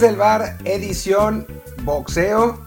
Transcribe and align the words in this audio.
Desde 0.00 0.14
el 0.14 0.18
bar, 0.18 0.56
edición 0.64 1.46
boxeo. 1.84 2.64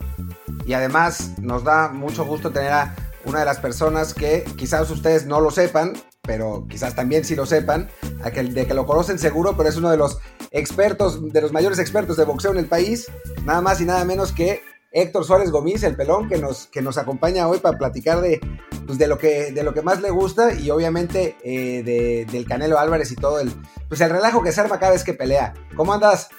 Y 0.68 0.74
además 0.74 1.32
nos 1.40 1.64
da 1.64 1.90
mucho 1.90 2.26
gusto 2.26 2.52
tener 2.52 2.72
a 2.72 2.96
una 3.26 3.40
de 3.40 3.46
las 3.46 3.58
personas 3.58 4.14
que 4.14 4.46
quizás 4.56 4.88
ustedes 4.92 5.26
no 5.26 5.42
lo 5.42 5.50
sepan, 5.50 5.94
pero 6.22 6.68
quizás 6.70 6.96
también 6.96 7.26
sí 7.26 7.36
lo 7.36 7.48
sepan, 7.48 7.90
de 8.24 8.68
que 8.68 8.74
lo 8.76 8.86
conocen 8.86 9.18
seguro, 9.18 9.58
pero 9.58 9.68
es 9.68 9.78
uno 9.78 9.90
de 9.90 9.98
los 9.98 10.20
expertos, 10.52 11.34
de 11.34 11.42
los 11.42 11.52
mayores 11.52 11.80
expertos 11.80 12.18
de 12.18 12.26
boxeo 12.26 12.52
en 12.52 12.60
el 12.60 12.68
país, 12.68 13.08
nada 13.46 13.62
más 13.62 13.82
y 13.82 13.86
nada 13.86 14.06
menos 14.06 14.32
que 14.32 14.62
Héctor 14.92 15.26
Suárez 15.26 15.50
Gomis, 15.50 15.82
el 15.82 15.96
pelón, 15.96 16.30
que 16.30 16.38
nos, 16.38 16.68
que 16.68 16.84
nos 16.84 17.00
acompaña 17.00 17.48
hoy 17.48 17.58
para 17.58 17.80
platicar 17.80 18.22
de, 18.22 18.42
pues 18.86 19.00
de, 19.00 19.08
lo, 19.08 19.18
que, 19.18 19.52
de 19.52 19.64
lo 19.64 19.74
que 19.74 19.82
más 19.82 20.04
le 20.04 20.12
gusta 20.12 20.54
y 20.54 20.70
obviamente 20.70 21.36
eh, 21.44 22.28
del 22.30 22.48
Canelo 22.48 22.78
Álvarez 22.78 23.12
y 23.12 23.16
todo 23.16 23.40
el, 23.40 23.52
pues 23.90 24.02
el 24.02 24.12
relajo 24.12 24.44
que 24.44 24.52
se 24.52 24.62
arma 24.62 24.78
cada 24.78 24.92
vez 24.92 25.04
que 25.04 25.16
pelea. 25.16 25.56
¿Cómo 25.76 25.96
andas? 25.96 26.30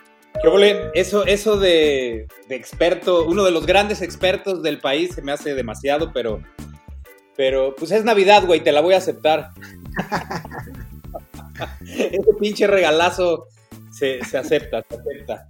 ¿Qué 0.42 0.90
Eso, 0.94 1.24
eso 1.24 1.56
de, 1.56 2.26
de, 2.48 2.56
experto, 2.56 3.24
uno 3.26 3.44
de 3.44 3.50
los 3.50 3.66
grandes 3.66 4.02
expertos 4.02 4.62
del 4.62 4.80
país 4.80 5.14
se 5.14 5.22
me 5.22 5.32
hace 5.32 5.54
demasiado, 5.54 6.12
pero, 6.12 6.42
pero 7.36 7.74
pues 7.76 7.90
es 7.92 8.04
Navidad, 8.04 8.44
güey, 8.44 8.62
te 8.62 8.72
la 8.72 8.80
voy 8.80 8.94
a 8.94 8.98
aceptar. 8.98 9.50
Ese 11.80 12.34
pinche 12.38 12.66
regalazo 12.66 13.46
se, 13.90 14.24
se 14.24 14.36
acepta, 14.36 14.82
se 14.88 14.96
acepta. 14.96 15.46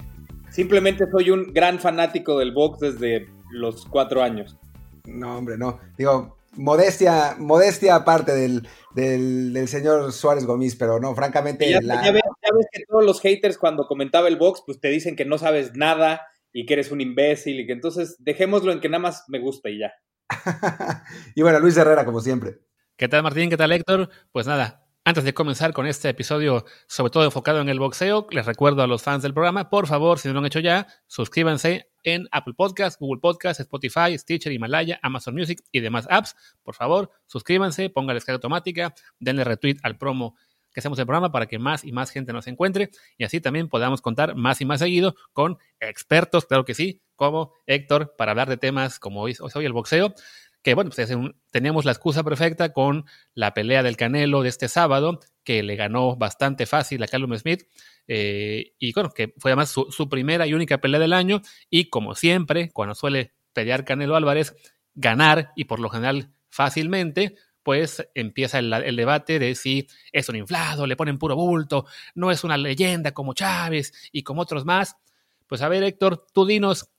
Simplemente 0.50 1.10
soy 1.10 1.30
un 1.30 1.52
gran 1.52 1.80
fanático 1.80 2.38
del 2.38 2.52
box 2.52 2.80
desde 2.80 3.26
los 3.50 3.86
cuatro 3.86 4.22
años. 4.22 4.56
No, 5.06 5.38
hombre, 5.38 5.58
no. 5.58 5.80
Digo, 5.96 6.36
modestia, 6.56 7.36
modestia 7.38 7.96
aparte 7.96 8.32
del, 8.32 8.69
del, 8.94 9.69
señor 9.69 10.12
Suárez 10.12 10.46
Gómez, 10.46 10.76
pero 10.76 11.00
no, 11.00 11.14
francamente. 11.14 11.69
Ya, 11.69 11.80
ves, 11.80 12.22
que 12.72 12.84
todos 12.88 13.05
los 13.05 13.20
haters 13.20 13.58
cuando 13.58 13.86
comentaba 13.86 14.28
el 14.28 14.36
box, 14.36 14.62
pues 14.66 14.80
te 14.80 14.88
dicen 14.88 15.16
que 15.16 15.24
no 15.24 15.38
sabes 15.38 15.74
nada 15.74 16.22
y 16.52 16.66
que 16.66 16.74
eres 16.74 16.91
un 16.91 17.00
imbécil 17.00 17.60
y 17.60 17.66
que 17.66 17.72
entonces 17.72 18.16
dejémoslo 18.19 18.72
en 18.72 18.80
que 18.80 18.88
nada 18.88 19.02
más 19.02 19.24
me 19.28 19.38
gusta 19.38 19.70
y 19.70 19.78
ya. 19.78 19.92
y 21.34 21.42
bueno, 21.42 21.60
Luis 21.60 21.77
Herrera, 21.77 22.05
como 22.05 22.20
siempre. 22.20 22.60
¿Qué 22.97 23.08
tal, 23.08 23.22
Martín? 23.22 23.50
¿Qué 23.50 23.56
tal, 23.56 23.72
Héctor? 23.72 24.08
Pues 24.30 24.47
nada, 24.47 24.84
antes 25.06 25.25
de 25.25 25.34
comenzar 25.34 25.75
con 25.75 25.86
este 25.86 26.08
episodio, 26.08 26.64
sobre 26.86 27.10
todo 27.10 27.25
enfocado 27.25 27.60
en 27.60 27.69
el 27.69 27.78
boxeo, 27.78 28.27
les 28.30 28.47
recuerdo 28.47 28.82
a 28.82 28.86
los 28.86 29.02
fans 29.02 29.22
del 29.22 29.34
programa, 29.34 29.69
por 29.69 29.86
favor, 29.86 30.19
si 30.19 30.28
no 30.28 30.34
lo 30.34 30.41
han 30.41 30.47
hecho 30.47 30.60
ya, 30.60 30.86
suscríbanse 31.06 31.91
en 32.05 32.27
Apple 32.32 32.55
Podcasts, 32.56 32.98
Google 32.98 33.20
Podcasts, 33.20 33.60
Spotify, 33.60 34.16
Stitcher, 34.16 34.50
Himalaya, 34.50 34.98
Amazon 35.02 35.34
Music 35.34 35.62
y 35.72 35.80
demás 35.80 36.06
apps. 36.08 36.34
Por 36.62 36.75
favor, 36.75 37.10
suscríbanse, 37.27 37.91
pongan 37.91 38.08
la 38.08 38.14
descarga 38.14 38.36
automática, 38.36 38.94
denle 39.19 39.44
retweet 39.44 39.77
al 39.82 39.98
promo 39.98 40.36
que 40.75 40.80
hacemos 40.80 40.98
el 40.98 41.06
programa 41.06 41.33
para 41.33 41.47
que 41.47 41.58
más 41.58 41.84
y 41.84 41.92
más 41.92 42.11
gente 42.11 42.34
nos 42.34 42.47
encuentre 42.47 42.91
y 43.17 43.25
así 43.25 43.41
también 43.41 43.69
podamos 43.69 44.03
contar 44.03 44.34
más 44.34 44.61
y 44.61 44.67
más 44.67 44.81
seguido 44.81 45.14
con 45.33 45.56
expertos, 45.81 46.44
claro 46.44 46.66
que 46.66 46.75
sí, 46.75 47.00
como 47.16 47.53
Héctor, 47.66 48.14
para 48.19 48.33
hablar 48.33 48.48
de 48.50 48.58
temas 48.58 48.98
como 48.98 49.22
hoy, 49.22 49.34
hoy 49.41 49.64
el 49.64 49.72
boxeo 49.72 50.14
que 50.64 50.72
bueno, 50.72 50.91
pues 50.91 51.12
teníamos 51.50 51.84
la 51.84 51.92
excusa 51.92 52.25
perfecta 52.25 52.72
con 52.72 53.05
la 53.34 53.53
pelea 53.53 53.83
del 53.83 53.98
Canelo 53.98 54.42
de 54.42 54.48
este 54.48 54.69
sábado, 54.69 55.20
que 55.44 55.62
le 55.62 55.77
ganó 55.77 56.16
bastante 56.16 56.64
fácil 56.64 57.03
a 57.03 57.06
Callum 57.06 57.36
Smith, 57.36 57.69
eh, 58.09 58.72
y 58.78 58.94
bueno, 58.94 59.11
que 59.11 59.34
fue 59.36 59.50
además 59.50 59.69
su, 59.70 60.09
primera 60.09 60.47
y 60.47 60.55
única 60.55 60.78
pelea 60.78 60.98
del 60.98 61.12
año, 61.12 61.42
y 61.69 61.91
como 61.91 62.14
siempre, 62.14 62.70
cuando 62.72 62.94
suele 62.94 63.34
pelear 63.53 63.84
Canelo 63.84 64.16
Álvarez, 64.16 64.56
ganar, 64.94 65.53
y 65.55 65.64
por 65.64 65.81
lo 65.81 65.91
general 65.91 66.33
fácilmente, 66.48 67.36
pues 67.64 68.06
empieza 68.14 68.60
el, 68.60 68.72
el, 68.72 68.94
debate 68.94 69.38
de 69.41 69.54
si 69.56 69.88
es 70.12 70.28
un 70.28 70.36
inflado, 70.36 70.86
le 70.86 70.97
ponen 70.97 71.19
puro 71.19 71.34
bulto, 71.34 71.86
no 72.14 72.30
es 72.30 72.44
una 72.44 72.56
leyenda 72.56 73.12
como 73.12 73.34
Chávez 73.34 73.92
y 74.12 74.22
como 74.22 74.42
otros 74.42 74.64
más. 74.64 74.97
Pues 75.48 75.62
a 75.62 75.69
ver, 75.69 75.82
Héctor, 75.82 76.26
tú 76.32 76.47
dinos, 76.47 76.91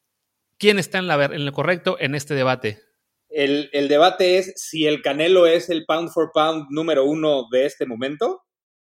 ¿quién 0.57 0.79
está 0.79 0.97
en, 0.97 1.07
la, 1.07 1.23
en 1.23 1.45
lo 1.45 1.51
correcto 1.53 1.97
en 1.99 2.15
este 2.15 2.33
debate? 2.33 2.79
El, 3.29 3.69
debate 3.89 4.37
es 4.37 4.53
si 4.55 4.87
el 4.87 5.01
Canelo 5.01 5.45
es 5.45 5.69
el 5.69 5.85
pound 5.85 6.09
for 6.09 6.31
pound 6.33 6.67
número 6.69 7.05
uno 7.05 7.47
de 7.51 7.65
este 7.65 7.85
momento 7.85 8.43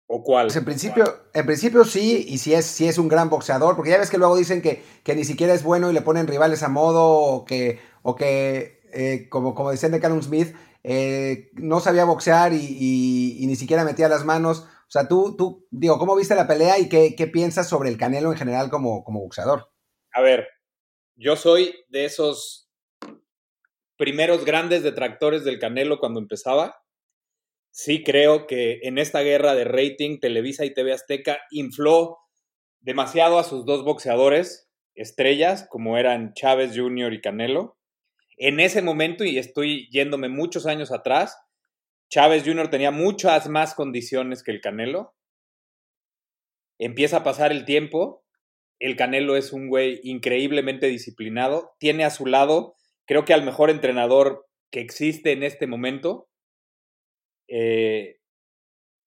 o 0.06 0.22
cuál. 0.22 0.46
Pues 0.46 0.56
en 0.56 0.64
principio, 0.64 1.04
en 1.34 1.46
principio 1.46 1.84
sí, 1.84 2.24
y 2.26 2.38
si 2.38 2.54
es, 2.54 2.64
si 2.64 2.88
es 2.88 2.96
un 2.98 3.08
gran 3.08 3.28
boxeador, 3.28 3.76
porque 3.76 3.90
ya 3.90 3.98
ves 3.98 4.10
que 4.10 4.18
luego 4.18 4.36
dicen 4.36 4.62
que, 4.62 4.82
que 5.04 5.14
ni 5.14 5.24
siquiera 5.24 5.52
es 5.52 5.62
bueno 5.62 5.90
y 5.90 5.94
le 5.94 6.00
ponen 6.00 6.26
rivales 6.26 6.62
a 6.62 6.68
modo, 6.68 7.06
o 7.06 7.44
que, 7.44 7.80
o 8.02 8.16
que 8.16 8.80
eh, 8.92 9.28
como, 9.28 9.54
como 9.54 9.70
decían 9.70 9.92
de 9.92 10.00
Callum 10.00 10.22
Smith, 10.22 10.54
eh, 10.82 11.50
no 11.54 11.80
sabía 11.80 12.04
boxear 12.04 12.52
y, 12.52 13.44
ni 13.46 13.56
siquiera 13.56 13.84
metía 13.84 14.08
las 14.08 14.24
manos. 14.24 14.60
O 14.60 14.90
sea, 14.90 15.08
tú, 15.08 15.36
tú, 15.36 15.66
digo, 15.70 15.98
¿cómo 15.98 16.16
viste 16.16 16.34
la 16.34 16.46
pelea 16.46 16.78
y 16.78 16.88
qué, 16.88 17.14
qué 17.16 17.26
piensas 17.26 17.68
sobre 17.68 17.88
el 17.88 17.96
Canelo 17.96 18.32
en 18.32 18.38
general 18.38 18.70
como, 18.70 19.04
como 19.04 19.20
boxeador? 19.20 19.70
A 20.12 20.20
ver, 20.20 20.48
yo 21.16 21.36
soy 21.36 21.74
de 21.88 22.06
esos 22.06 22.70
primeros 23.96 24.44
grandes 24.44 24.82
detractores 24.82 25.44
del 25.44 25.58
Canelo 25.58 25.98
cuando 25.98 26.20
empezaba. 26.20 26.82
Sí 27.70 28.02
creo 28.02 28.46
que 28.46 28.80
en 28.82 28.98
esta 28.98 29.20
guerra 29.20 29.54
de 29.54 29.64
rating, 29.64 30.18
Televisa 30.18 30.64
y 30.64 30.74
TV 30.74 30.92
Azteca 30.92 31.38
infló 31.50 32.18
demasiado 32.80 33.38
a 33.38 33.44
sus 33.44 33.64
dos 33.64 33.84
boxeadores 33.84 34.70
estrellas, 34.94 35.66
como 35.68 35.98
eran 35.98 36.32
Chávez 36.34 36.72
Jr. 36.74 37.12
y 37.12 37.20
Canelo. 37.20 37.78
En 38.42 38.58
ese 38.58 38.80
momento, 38.80 39.22
y 39.24 39.38
estoy 39.38 39.86
yéndome 39.90 40.30
muchos 40.30 40.64
años 40.64 40.90
atrás, 40.92 41.38
Chávez 42.08 42.42
Jr. 42.44 42.70
tenía 42.70 42.90
muchas 42.90 43.48
más 43.48 43.74
condiciones 43.74 44.42
que 44.42 44.50
el 44.50 44.62
Canelo. 44.62 45.14
Empieza 46.78 47.18
a 47.18 47.22
pasar 47.22 47.52
el 47.52 47.66
tiempo. 47.66 48.24
El 48.78 48.96
Canelo 48.96 49.36
es 49.36 49.52
un 49.52 49.68
güey 49.68 50.00
increíblemente 50.04 50.86
disciplinado. 50.86 51.76
Tiene 51.78 52.04
a 52.04 52.10
su 52.10 52.24
lado 52.24 52.76
creo 53.10 53.24
que 53.24 53.34
al 53.34 53.42
mejor 53.42 53.70
entrenador 53.70 54.46
que 54.70 54.78
existe 54.80 55.32
en 55.32 55.42
este 55.42 55.66
momento. 55.66 56.28
Eh, 57.48 58.20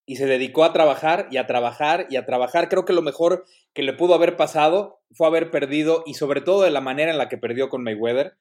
y 0.06 0.18
se 0.18 0.26
dedicó 0.26 0.66
a 0.66 0.74
trabajar 0.74 1.30
y 1.32 1.38
a 1.38 1.48
trabajar 1.48 2.08
y 2.10 2.18
a 2.18 2.26
trabajar. 2.26 2.68
Creo 2.68 2.84
que 2.84 2.92
lo 2.92 3.02
mejor 3.02 3.46
que 3.74 3.82
le 3.82 3.94
pudo 3.94 4.14
haber 4.14 4.36
pasado 4.36 5.00
fue 5.14 5.28
haber 5.28 5.52
perdido 5.52 6.04
y 6.06 6.16
sobre 6.16 6.42
todo 6.42 6.64
de 6.64 6.72
la 6.72 6.82
manera 6.82 7.12
en 7.12 7.18
la 7.18 7.30
que 7.30 7.38
perdió 7.38 7.70
con 7.70 7.82
Mayweather, 7.84 8.36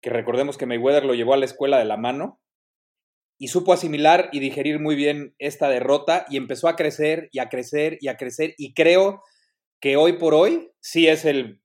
que 0.00 0.10
recordemos 0.10 0.56
que 0.56 0.66
Mayweather 0.66 1.04
lo 1.04 1.14
llevó 1.14 1.34
a 1.34 1.38
la 1.38 1.44
escuela 1.44 1.78
de 1.78 1.84
la 1.84 1.96
mano 1.96 2.40
y 3.38 3.48
supo 3.48 3.72
asimilar 3.72 4.28
y 4.32 4.40
digerir 4.40 4.80
muy 4.80 4.96
bien 4.96 5.34
esta 5.38 5.68
derrota 5.68 6.26
y 6.28 6.36
empezó 6.36 6.68
a 6.68 6.76
crecer 6.76 7.28
y 7.32 7.38
a 7.38 7.48
crecer 7.48 7.98
y 8.00 8.08
a 8.08 8.16
crecer 8.16 8.54
y 8.58 8.74
creo 8.74 9.22
que 9.80 9.96
hoy 9.96 10.14
por 10.14 10.34
hoy 10.34 10.70
sí 10.80 11.06
es 11.06 11.24
el 11.24 11.62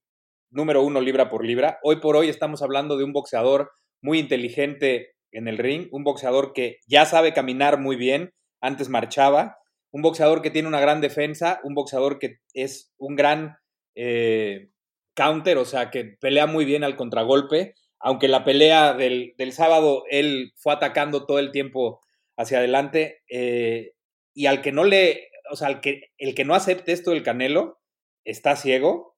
número 0.52 0.84
uno 0.84 1.02
libra 1.02 1.30
por 1.30 1.46
libra. 1.46 1.80
Hoy 1.82 2.00
por 2.00 2.16
hoy 2.16 2.30
estamos 2.30 2.62
hablando 2.62 2.96
de 2.96 3.04
un 3.04 3.12
boxeador 3.12 3.72
muy 4.02 4.20
inteligente 4.20 5.16
en 5.32 5.48
el 5.48 5.58
ring, 5.58 5.88
un 5.92 6.04
boxeador 6.04 6.54
que 6.54 6.78
ya 6.88 7.06
sabe 7.06 7.34
caminar 7.34 7.80
muy 7.80 7.96
bien, 7.96 8.34
antes 8.62 8.88
marchaba, 8.88 9.58
un 9.92 10.04
boxeador 10.04 10.42
que 10.44 10.52
tiene 10.52 10.68
una 10.68 10.80
gran 10.80 11.02
defensa, 11.02 11.60
un 11.64 11.74
boxeador 11.74 12.20
que 12.20 12.38
es 12.54 12.94
un 12.98 13.16
gran 13.16 13.58
eh, 13.96 14.70
counter, 15.16 15.58
o 15.58 15.66
sea, 15.66 15.90
que 15.90 16.06
pelea 16.20 16.46
muy 16.46 16.66
bien 16.66 16.84
al 16.84 16.96
contragolpe, 16.96 17.74
aunque 18.04 18.28
la 18.28 18.44
pelea 18.44 18.94
del, 18.94 19.34
sábado 19.54 20.04
él 20.10 20.52
fue 20.58 20.74
atacando 20.74 21.26
todo 21.26 21.40
el 21.40 21.52
tiempo 21.52 22.02
hacia 22.36 22.58
adelante, 22.58 23.22
eh, 23.30 23.94
y 24.34 24.48
al 24.48 24.62
que 24.62 24.74
no 24.74 24.84
le, 24.84 25.30
o 25.50 25.56
sea, 25.56 25.70
al 25.70 25.80
que, 25.80 26.12
el 26.18 26.36
que 26.36 26.44
no 26.44 26.54
acepte 26.54 26.92
esto 26.92 27.12
del 27.12 27.24
Canelo, 27.24 27.80
está 28.26 28.58
ciego, 28.58 29.16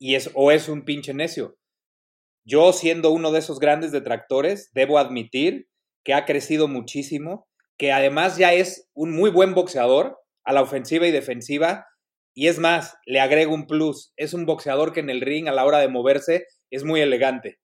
y 0.00 0.16
es, 0.16 0.30
o 0.34 0.50
es 0.50 0.68
un 0.68 0.84
pinche 0.84 1.14
necio. 1.14 1.56
Yo, 2.44 2.72
siendo 2.72 3.12
uno 3.12 3.30
de 3.30 3.38
esos 3.38 3.60
grandes 3.60 3.92
detractores, 3.92 4.70
debo 4.72 4.98
admitir 4.98 5.68
que 6.02 6.12
ha 6.12 6.24
crecido 6.24 6.66
muchísimo, 6.66 7.46
que 7.76 7.92
además 7.92 8.38
ya 8.38 8.52
es 8.52 8.90
un 8.92 9.12
muy 9.12 9.30
buen 9.30 9.54
boxeador 9.54 10.18
a 10.42 10.52
la 10.52 10.62
ofensiva 10.62 11.06
y 11.06 11.12
defensiva, 11.12 11.86
y 12.34 12.48
es 12.48 12.58
más, 12.58 12.96
le 13.06 13.20
agrego 13.20 13.54
un 13.54 13.68
plus, 13.68 14.12
es 14.16 14.34
un 14.34 14.46
boxeador 14.46 14.92
que 14.92 15.00
en 15.00 15.10
el 15.10 15.20
ring 15.20 15.46
a 15.46 15.52
la 15.52 15.64
hora 15.64 15.78
de 15.78 15.88
moverse 15.88 16.46
es 16.70 16.82
muy 16.82 17.00
elegante. 17.00 17.60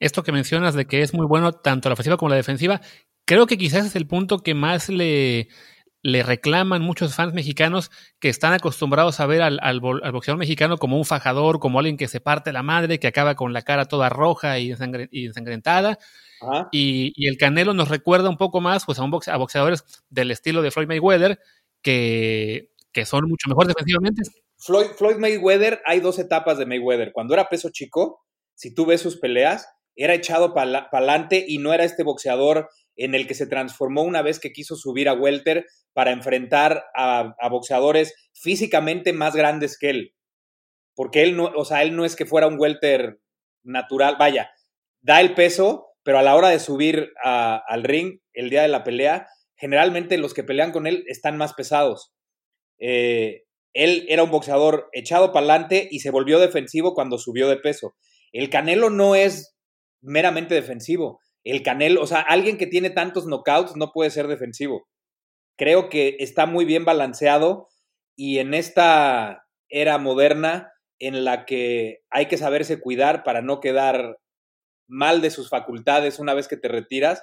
Esto 0.00 0.22
que 0.22 0.32
mencionas 0.32 0.74
de 0.74 0.86
que 0.86 1.02
es 1.02 1.14
muy 1.14 1.26
bueno 1.26 1.52
tanto 1.52 1.88
la 1.88 1.94
ofensiva 1.94 2.16
como 2.16 2.30
la 2.30 2.36
defensiva, 2.36 2.80
creo 3.24 3.46
que 3.46 3.58
quizás 3.58 3.86
es 3.86 3.96
el 3.96 4.06
punto 4.06 4.38
que 4.38 4.54
más 4.54 4.88
le, 4.88 5.48
le 6.06 6.22
reclaman 6.22 6.82
muchos 6.82 7.14
fans 7.14 7.34
mexicanos 7.34 7.90
que 8.20 8.28
están 8.28 8.52
acostumbrados 8.52 9.18
a 9.18 9.26
ver 9.26 9.42
al, 9.42 9.58
al, 9.60 9.80
boxeador 9.80 10.38
mexicano 10.38 10.78
como 10.78 10.96
un 10.96 11.04
fajador, 11.04 11.58
como 11.58 11.80
alguien 11.80 11.96
que 11.96 12.06
se 12.06 12.20
parte 12.20 12.52
la 12.52 12.62
madre, 12.62 13.00
que 13.00 13.08
acaba 13.08 13.34
con 13.34 13.52
la 13.52 13.62
cara 13.62 13.86
toda 13.86 14.08
roja 14.08 14.58
y, 14.60 14.70
ensangrentada. 14.70 15.98
Y, 16.70 17.26
el 17.28 17.36
Canelo 17.38 17.74
nos 17.74 17.88
recuerda 17.88 18.28
un 18.28 18.36
poco 18.36 18.60
más 18.60 18.84
pues, 18.84 19.00
a, 19.00 19.02
un 19.02 19.10
boxeadores 19.10 19.84
del 20.08 20.30
estilo 20.30 20.62
de 20.62 20.70
Floyd 20.70 20.86
Mayweather, 20.86 21.40
que, 21.82 22.70
que 22.92 23.04
son 23.04 23.28
mucho 23.28 23.48
mejor 23.48 23.66
defensivamente. 23.66 24.22
Floyd, 24.58 24.86
Floyd 24.96 25.16
Mayweather, 25.16 25.82
hay 25.86 25.98
dos 25.98 26.20
etapas 26.20 26.56
de 26.56 26.66
Mayweather. 26.66 27.10
Cuando 27.12 27.34
era 27.34 27.48
peso 27.48 27.70
chico, 27.70 28.24
si 28.54 28.72
tú 28.72 28.86
ves 28.86 29.00
sus 29.00 29.16
peleas, 29.16 29.68
era 29.96 30.14
echado 30.14 30.54
para 30.54 30.88
adelante 30.92 31.44
y 31.46 31.58
no 31.58 31.72
era 31.72 31.84
este 31.84 32.02
boxeador 32.02 32.68
en 32.96 33.14
el 33.14 33.26
que 33.26 33.34
se 33.34 33.46
transformó 33.46 34.02
una 34.02 34.22
vez 34.22 34.38
que 34.38 34.52
quiso 34.52 34.76
subir 34.76 35.08
a 35.08 35.14
welter 35.14 35.66
para 35.92 36.12
enfrentar 36.12 36.84
a, 36.94 37.34
boxeadores 37.50 38.14
físicamente 38.34 39.12
más 39.12 39.34
grandes 39.34 39.78
que 39.78 39.90
él. 39.90 40.14
porque 40.94 41.22
él 41.22 41.36
no, 41.36 41.46
o 41.54 41.64
sea, 41.64 41.82
él 41.82 41.94
no 41.94 42.04
es 42.04 42.16
que 42.16 42.24
fuera 42.26 42.46
un 42.46 42.58
welter 42.58 43.18
natural, 43.62 44.16
vaya, 44.18 44.50
da 45.00 45.20
el 45.20 45.34
peso, 45.34 45.88
pero 46.02 46.18
a 46.18 46.22
la 46.22 46.36
hora 46.36 46.48
de 46.48 46.60
subir 46.60 47.12
al 47.22 47.82
ring 47.82 48.20
el 48.32 48.48
día 48.50 48.62
de 48.62 48.68
la 48.68 48.84
pelea, 48.84 49.26
generalmente 49.56 50.18
los 50.18 50.34
que 50.34 50.44
pelean 50.44 50.72
con 50.72 50.86
él 50.86 51.04
están 51.08 51.36
más 51.36 51.54
pesados. 51.54 52.14
Eh, 52.78 53.44
él 53.74 54.06
era 54.08 54.22
un 54.22 54.30
boxeador 54.30 54.88
echado 54.92 55.32
para 55.32 55.40
adelante 55.40 55.88
y 55.90 56.00
se 56.00 56.10
volvió 56.10 56.38
defensivo 56.38 56.94
cuando 56.94 57.18
subió 57.18 57.48
de 57.48 57.56
peso. 57.56 57.94
El 58.32 58.48
Canelo 58.48 58.88
no 58.88 59.14
es 59.14 59.55
meramente 60.00 60.54
defensivo. 60.54 61.20
El 61.44 61.62
Canelo, 61.62 62.02
o 62.02 62.06
sea, 62.06 62.20
alguien 62.20 62.58
que 62.58 62.66
tiene 62.66 62.90
tantos 62.90 63.26
knockouts 63.26 63.76
no 63.76 63.92
puede 63.92 64.10
ser 64.10 64.26
defensivo. 64.26 64.88
Creo 65.56 65.88
que 65.88 66.16
está 66.18 66.46
muy 66.46 66.64
bien 66.64 66.84
balanceado 66.84 67.68
y 68.16 68.38
en 68.38 68.54
esta 68.54 69.44
era 69.68 69.98
moderna 69.98 70.72
en 70.98 71.24
la 71.24 71.44
que 71.44 72.00
hay 72.10 72.26
que 72.26 72.38
saberse 72.38 72.80
cuidar 72.80 73.22
para 73.22 73.42
no 73.42 73.60
quedar 73.60 74.18
mal 74.88 75.20
de 75.20 75.30
sus 75.30 75.48
facultades 75.48 76.18
una 76.18 76.34
vez 76.34 76.48
que 76.48 76.56
te 76.56 76.68
retiras, 76.68 77.22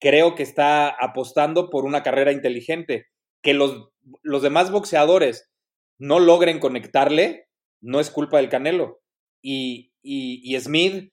creo 0.00 0.34
que 0.34 0.42
está 0.42 0.88
apostando 0.88 1.70
por 1.70 1.84
una 1.84 2.02
carrera 2.02 2.32
inteligente. 2.32 3.06
Que 3.42 3.54
los, 3.54 3.90
los 4.22 4.42
demás 4.42 4.70
boxeadores 4.70 5.50
no 5.98 6.18
logren 6.18 6.60
conectarle, 6.60 7.48
no 7.80 8.00
es 8.00 8.10
culpa 8.10 8.38
del 8.38 8.48
Canelo. 8.48 9.00
Y, 9.42 9.92
y, 10.02 10.58
Smith 10.58 11.12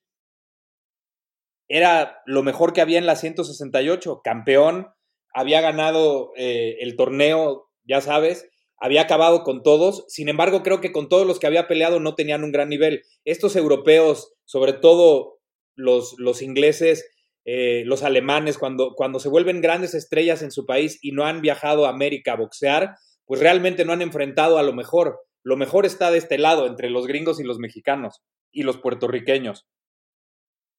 era 1.73 2.21
lo 2.25 2.43
mejor 2.43 2.73
que 2.73 2.81
había 2.81 2.97
en 2.97 3.05
la 3.05 3.15
168, 3.15 4.21
campeón, 4.25 4.89
había 5.33 5.61
ganado 5.61 6.33
eh, 6.35 6.75
el 6.81 6.97
torneo, 6.97 7.69
ya 7.85 8.01
sabes, 8.01 8.49
había 8.77 9.03
acabado 9.03 9.43
con 9.43 9.63
todos, 9.63 10.03
sin 10.09 10.27
embargo 10.27 10.63
creo 10.63 10.81
que 10.81 10.91
con 10.91 11.07
todos 11.07 11.25
los 11.25 11.39
que 11.39 11.47
había 11.47 11.69
peleado 11.69 12.01
no 12.01 12.13
tenían 12.15 12.43
un 12.43 12.51
gran 12.51 12.67
nivel. 12.67 13.03
Estos 13.23 13.55
europeos, 13.55 14.33
sobre 14.43 14.73
todo 14.73 15.39
los, 15.75 16.15
los 16.17 16.41
ingleses, 16.41 17.09
eh, 17.45 17.83
los 17.85 18.03
alemanes, 18.03 18.57
cuando, 18.57 18.93
cuando 18.95 19.19
se 19.19 19.29
vuelven 19.29 19.61
grandes 19.61 19.93
estrellas 19.93 20.41
en 20.41 20.51
su 20.51 20.65
país 20.65 20.99
y 21.01 21.13
no 21.13 21.23
han 21.23 21.39
viajado 21.39 21.85
a 21.85 21.89
América 21.89 22.33
a 22.33 22.37
boxear, 22.37 22.95
pues 23.25 23.39
realmente 23.39 23.85
no 23.85 23.93
han 23.93 24.01
enfrentado 24.01 24.57
a 24.57 24.63
lo 24.63 24.73
mejor. 24.73 25.21
Lo 25.41 25.55
mejor 25.55 25.85
está 25.85 26.11
de 26.11 26.17
este 26.17 26.37
lado, 26.37 26.67
entre 26.67 26.89
los 26.89 27.07
gringos 27.07 27.39
y 27.39 27.45
los 27.45 27.59
mexicanos 27.59 28.21
y 28.51 28.63
los 28.63 28.77
puertorriqueños. 28.77 29.67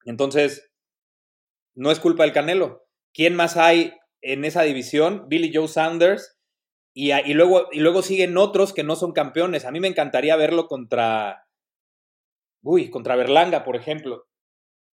Entonces, 0.04 0.71
no 1.74 1.90
es 1.90 2.00
culpa 2.00 2.24
del 2.24 2.32
Canelo. 2.32 2.86
¿Quién 3.12 3.34
más 3.34 3.56
hay 3.56 3.94
en 4.20 4.44
esa 4.44 4.62
división? 4.62 5.28
Billy 5.28 5.52
Joe 5.54 5.68
Sanders. 5.68 6.38
Y, 6.94 7.12
y, 7.12 7.34
luego, 7.34 7.68
y 7.72 7.80
luego 7.80 8.02
siguen 8.02 8.36
otros 8.36 8.72
que 8.72 8.84
no 8.84 8.96
son 8.96 9.12
campeones. 9.12 9.64
A 9.64 9.70
mí 9.70 9.80
me 9.80 9.88
encantaría 9.88 10.36
verlo 10.36 10.66
contra. 10.66 11.46
Uy, 12.62 12.90
contra 12.90 13.16
Berlanga, 13.16 13.64
por 13.64 13.76
ejemplo. 13.76 14.26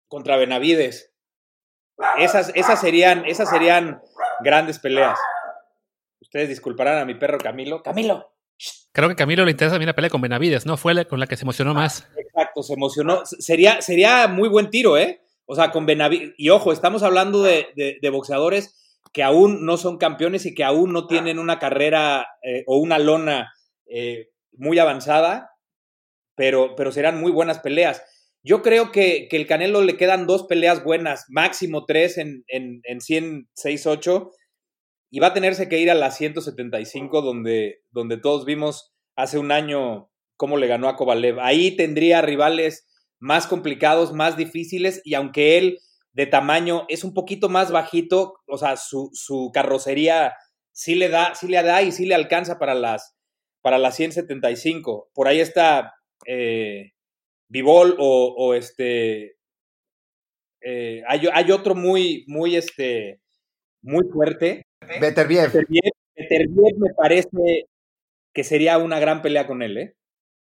Contra 0.09 0.37
Benavides. 0.37 1.13
Esas, 2.19 2.53
esas, 2.55 2.81
serían, 2.81 3.25
esas 3.27 3.51
serían 3.51 4.01
grandes 4.41 4.79
peleas. 4.79 5.19
Ustedes 6.21 6.49
disculparán 6.49 6.99
a 6.99 7.05
mi 7.05 7.15
perro 7.15 7.39
Camilo. 7.39 7.83
Camilo. 7.83 8.33
Creo 8.93 9.09
que 9.09 9.17
Camilo 9.17 9.45
le 9.45 9.51
interesa 9.51 9.75
también 9.75 9.89
la 9.89 9.95
pelea 9.95 10.11
con 10.11 10.21
Benavides, 10.21 10.67
¿no? 10.67 10.77
Fue 10.77 11.07
con 11.07 11.21
la 11.21 11.27
que 11.27 11.37
se 11.37 11.45
emocionó 11.45 11.75
más. 11.75 12.09
Exacto, 12.17 12.63
se 12.63 12.75
emocionó. 12.75 13.25
Sería, 13.25 13.83
sería 13.83 14.29
muy 14.29 14.49
buen 14.49 14.71
tiro, 14.71 14.97
¿eh? 14.97 15.23
O 15.51 15.55
sea, 15.55 15.71
con 15.71 15.87
Benavides. 15.87 16.35
Y 16.37 16.51
ojo, 16.51 16.73
estamos 16.73 17.03
hablando 17.03 17.43
de, 17.43 17.99
boxeadores 18.13 19.01
que 19.15 19.23
aún 19.23 19.65
no 19.65 19.79
son 19.79 19.97
campeones 19.97 20.45
y 20.45 20.55
que 20.55 20.63
aún 20.63 20.93
no 20.93 21.07
tienen 21.07 21.39
una 21.39 21.59
carrera 21.59 22.27
eh, 22.43 22.65
o 22.67 22.77
una 22.77 22.99
lona 22.99 23.51
eh, 23.87 24.29
muy 24.53 24.79
avanzada, 24.79 25.51
pero, 26.37 26.77
pero 26.77 26.93
serán 26.93 27.19
muy 27.19 27.33
buenas 27.33 27.61
peleas. 27.61 28.03
Yo 28.43 28.61
creo 28.61 28.93
que, 28.93 29.27
que, 29.31 29.37
el 29.39 29.47
Canelo 29.47 29.83
le 29.83 29.97
quedan 29.97 30.27
dos 30.27 30.47
peleas 30.47 30.85
buenas, 30.85 31.25
máximo 31.29 31.87
tres 31.87 32.19
en, 32.19 32.45
en, 32.49 32.83
en 32.85 32.99
106-8 32.99 34.31
y 35.11 35.21
va 35.21 35.29
a 35.29 35.35
tenerse 35.35 35.71
que 35.71 35.79
ir 35.79 35.91
a 35.91 35.95
la 35.95 36.11
175 36.11 37.23
donde, 37.23 37.81
donde 37.91 38.19
todos 38.19 38.45
vimos 38.45 38.93
hace 39.17 39.39
un 39.39 39.51
año 39.51 40.11
cómo 40.37 40.59
le 40.59 40.67
ganó 40.67 40.89
a 40.89 40.97
Kovalev. 40.97 41.41
Ahí 41.41 41.75
tendría 41.75 42.21
rivales 42.21 42.87
más 43.19 43.47
complicados, 43.47 44.13
más 44.13 44.37
difíciles 44.37 45.01
y 45.05 45.15
aunque 45.15 45.59
él 45.59 45.79
de 46.13 46.27
tamaño 46.27 46.85
es 46.89 47.05
un 47.05 47.15
poquito 47.15 47.49
más 47.49 47.71
bajito, 47.71 48.35
o 48.47 48.59
sea, 48.59 48.77
su, 48.77 49.51
carrocería 49.53 50.35
sí 50.73 50.95
le 50.95 51.09
da, 51.09 51.35
sí 51.35 51.49
le 51.49 51.63
da 51.63 51.83
y 51.83 51.93
sí 51.93 52.07
le 52.07 52.15
alcanza 52.15 52.59
para 52.59 52.75
las, 52.75 53.17
para 53.61 53.79
las 53.79 53.97
175. 53.97 55.11
Por 55.15 55.29
ahí 55.29 55.41
está 55.41 55.95
eh, 56.27 56.93
Vivol 57.49 57.97
o, 57.99 58.55
este... 58.55 59.37
Eh, 60.61 61.03
hay, 61.07 61.29
hay, 61.33 61.53
otro 61.53 61.77
muy, 61.77 62.25
muy, 62.27 62.57
este, 62.57 63.21
muy 63.81 64.05
fuerte, 64.13 64.65
Beterbiev. 65.01 65.53
Beterbiev 66.17 66.79
me 66.79 66.95
parece 66.95 67.67
que 68.35 68.45
sería 68.45 68.79
una 68.79 68.99
gran 68.99 69.23
pelea 69.23 69.47
con 69.47 69.63
él, 69.63 69.79
¿eh? 69.79 69.95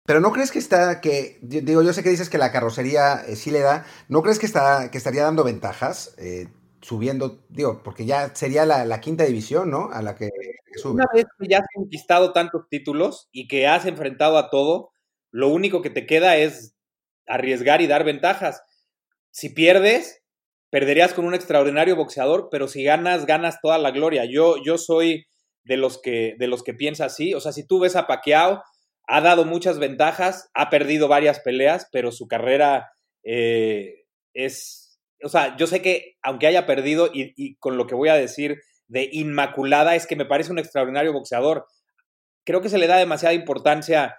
Pero 0.05 0.19
no 0.19 0.31
crees 0.31 0.51
que 0.51 0.59
está, 0.59 0.99
que, 0.99 1.37
digo, 1.41 1.83
yo 1.83 1.93
sé 1.93 2.03
que 2.03 2.09
dices 2.09 2.29
que 2.29 2.37
la 2.37 2.51
carrocería 2.51 3.23
eh, 3.27 3.35
sí 3.35 3.51
le 3.51 3.59
da, 3.59 3.85
¿no 4.09 4.21
crees 4.23 4.39
que, 4.39 4.47
está, 4.47 4.89
que 4.89 4.97
estaría 4.97 5.23
dando 5.23 5.43
ventajas 5.43 6.15
eh, 6.17 6.47
subiendo, 6.81 7.43
digo, 7.49 7.81
porque 7.83 8.05
ya 8.05 8.33
sería 8.35 8.65
la, 8.65 8.99
quinta 9.01 9.23
división, 9.23 9.69
¿no? 9.69 9.89
A 9.91 10.01
la 10.01 10.15
que. 10.15 10.29
Una 10.85 11.05
vez 11.13 11.25
que 11.37 11.47
ya 11.47 11.59
has 11.59 11.67
conquistado 11.73 12.33
tantos 12.33 12.67
títulos 12.69 13.29
y 13.31 13.47
que 13.47 13.67
has 13.67 13.85
enfrentado 13.85 14.37
a 14.37 14.49
todo, 14.49 14.91
lo 15.29 15.49
único 15.49 15.81
que 15.81 15.89
te 15.89 16.05
queda 16.05 16.37
es 16.37 16.75
arriesgar 17.27 17.81
y 17.81 17.87
dar 17.87 18.03
ventajas. 18.03 18.63
Si 19.31 19.49
pierdes, 19.49 20.23
perderías 20.69 21.13
con 21.13 21.25
un 21.25 21.35
extraordinario 21.35 21.95
boxeador, 21.95 22.49
pero 22.49 22.67
si 22.67 22.83
ganas, 22.83 23.25
ganas 23.25 23.59
toda 23.61 23.77
la 23.77 23.91
gloria. 23.91 24.25
Yo, 24.25 24.55
yo 24.63 24.77
soy 24.77 25.25
de 25.63 25.77
los, 25.77 26.01
que, 26.01 26.35
de 26.39 26.47
los 26.47 26.63
que 26.63 26.73
piensa 26.73 27.05
así. 27.05 27.33
O 27.33 27.39
sea, 27.39 27.51
si 27.51 27.67
tú 27.67 27.79
ves 27.79 27.95
a 27.95 28.07
Pacquiao, 28.07 28.63
ha 29.13 29.19
dado 29.19 29.43
muchas 29.43 29.77
ventajas, 29.77 30.49
ha 30.53 30.69
perdido 30.69 31.09
varias 31.09 31.41
peleas, 31.41 31.89
pero 31.91 32.13
su 32.13 32.29
carrera 32.29 32.93
eh, 33.23 34.05
es... 34.33 35.01
O 35.21 35.27
sea, 35.27 35.57
yo 35.57 35.67
sé 35.67 35.81
que 35.81 36.15
aunque 36.23 36.47
haya 36.47 36.65
perdido, 36.65 37.09
y, 37.13 37.55
con 37.57 37.75
lo 37.75 37.87
que 37.87 37.95
voy 37.95 38.07
a 38.07 38.15
decir 38.15 38.61
de 38.87 39.09
Inmaculada, 39.11 39.95
es 39.97 40.07
que 40.07 40.15
me 40.15 40.25
parece 40.25 40.53
un 40.53 40.59
extraordinario 40.59 41.11
boxeador. 41.11 41.65
Creo 42.45 42.61
que 42.61 42.69
se 42.69 42.77
le 42.77 42.87
da 42.87 42.97
demasiada 42.97 43.33
importancia 43.35 44.15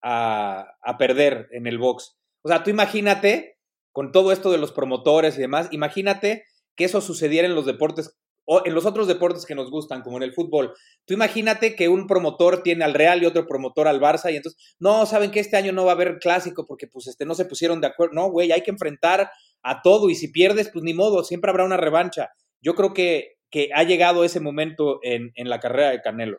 a, 0.00 0.76
a 0.80 0.96
perder 0.96 1.48
en 1.50 1.66
el 1.66 1.78
box. 1.78 2.16
O 2.42 2.48
sea, 2.48 2.62
tú 2.62 2.70
imagínate 2.70 3.58
con 3.90 4.12
todo 4.12 4.30
esto 4.30 4.52
de 4.52 4.58
los 4.58 4.70
promotores 4.70 5.36
y 5.36 5.40
demás, 5.40 5.66
imagínate 5.72 6.44
que 6.76 6.84
eso 6.84 7.00
sucediera 7.00 7.48
en 7.48 7.56
los 7.56 7.66
deportes 7.66 8.16
o 8.46 8.62
en 8.64 8.74
los 8.74 8.86
otros 8.86 9.06
deportes 9.06 9.44
que 9.44 9.54
nos 9.54 9.70
gustan, 9.70 10.02
como 10.02 10.16
en 10.16 10.22
el 10.22 10.32
fútbol. 10.32 10.72
Tú 11.04 11.14
imagínate 11.14 11.74
que 11.74 11.88
un 11.88 12.06
promotor 12.06 12.62
tiene 12.62 12.84
al 12.84 12.94
Real 12.94 13.22
y 13.22 13.26
otro 13.26 13.46
promotor 13.46 13.88
al 13.88 14.00
Barça 14.00 14.32
y 14.32 14.36
entonces, 14.36 14.76
no, 14.78 15.04
saben 15.04 15.30
que 15.30 15.40
este 15.40 15.56
año 15.56 15.72
no 15.72 15.84
va 15.84 15.92
a 15.92 15.94
haber 15.94 16.18
clásico 16.18 16.64
porque 16.64 16.86
pues 16.86 17.08
este 17.08 17.26
no 17.26 17.34
se 17.34 17.44
pusieron 17.44 17.80
de 17.80 17.88
acuerdo. 17.88 18.14
No, 18.14 18.30
güey, 18.30 18.52
hay 18.52 18.62
que 18.62 18.70
enfrentar 18.70 19.30
a 19.62 19.82
todo 19.82 20.08
y 20.08 20.14
si 20.14 20.28
pierdes, 20.28 20.70
pues 20.72 20.84
ni 20.84 20.94
modo, 20.94 21.24
siempre 21.24 21.50
habrá 21.50 21.64
una 21.64 21.76
revancha. 21.76 22.30
Yo 22.62 22.74
creo 22.74 22.94
que, 22.94 23.34
que 23.50 23.70
ha 23.74 23.82
llegado 23.82 24.24
ese 24.24 24.40
momento 24.40 25.00
en, 25.02 25.32
en 25.34 25.50
la 25.50 25.60
carrera 25.60 25.90
de 25.90 26.00
Canelo. 26.00 26.38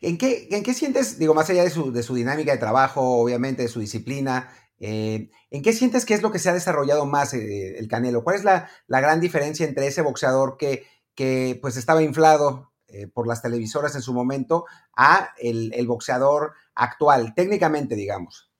¿En 0.00 0.18
qué, 0.18 0.48
¿En 0.50 0.62
qué 0.62 0.74
sientes, 0.74 1.18
digo, 1.18 1.34
más 1.34 1.48
allá 1.50 1.62
de 1.62 1.70
su, 1.70 1.92
de 1.92 2.02
su 2.02 2.14
dinámica 2.14 2.52
de 2.52 2.58
trabajo, 2.58 3.20
obviamente, 3.20 3.62
de 3.62 3.68
su 3.68 3.78
disciplina, 3.78 4.52
eh, 4.84 5.30
¿En 5.50 5.62
qué 5.62 5.72
sientes 5.72 6.04
que 6.04 6.12
es 6.12 6.22
lo 6.22 6.32
que 6.32 6.40
se 6.40 6.50
ha 6.50 6.54
desarrollado 6.54 7.06
más 7.06 7.32
eh, 7.34 7.78
el 7.78 7.86
Canelo? 7.86 8.24
¿Cuál 8.24 8.34
es 8.36 8.42
la, 8.42 8.68
gran 8.88 9.20
diferencia 9.20 9.64
entre 9.64 9.86
ese 9.86 10.02
boxeador 10.02 10.56
que, 10.58 10.84
que 11.14 11.58
pues 11.60 11.76
estaba 11.76 12.02
inflado 12.02 12.72
eh, 12.88 13.06
por 13.06 13.26
las 13.26 13.42
televisoras 13.42 13.94
en 13.94 14.02
su 14.02 14.12
momento 14.12 14.64
a 14.96 15.32
el, 15.38 15.86
boxeador 15.86 16.52
actual, 16.74 17.34
técnicamente, 17.34 17.94
digamos? 17.94 18.50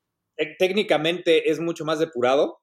Técnicamente 0.58 1.50
es 1.50 1.60
mucho 1.60 1.84
más 1.84 1.98
depurado, 1.98 2.62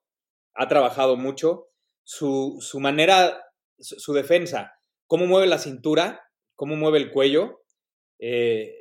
ha 0.56 0.68
trabajado 0.68 1.16
mucho, 1.16 1.68
su, 2.04 2.60
manera, 2.80 3.44
su, 3.78 4.14
defensa, 4.14 4.74
cómo 5.06 5.28
mueve 5.28 5.48
la 5.48 5.60
cintura, 5.60 6.22
cómo 6.56 6.76
mueve 6.76 6.98
el 6.98 7.12
cuello, 7.12 7.62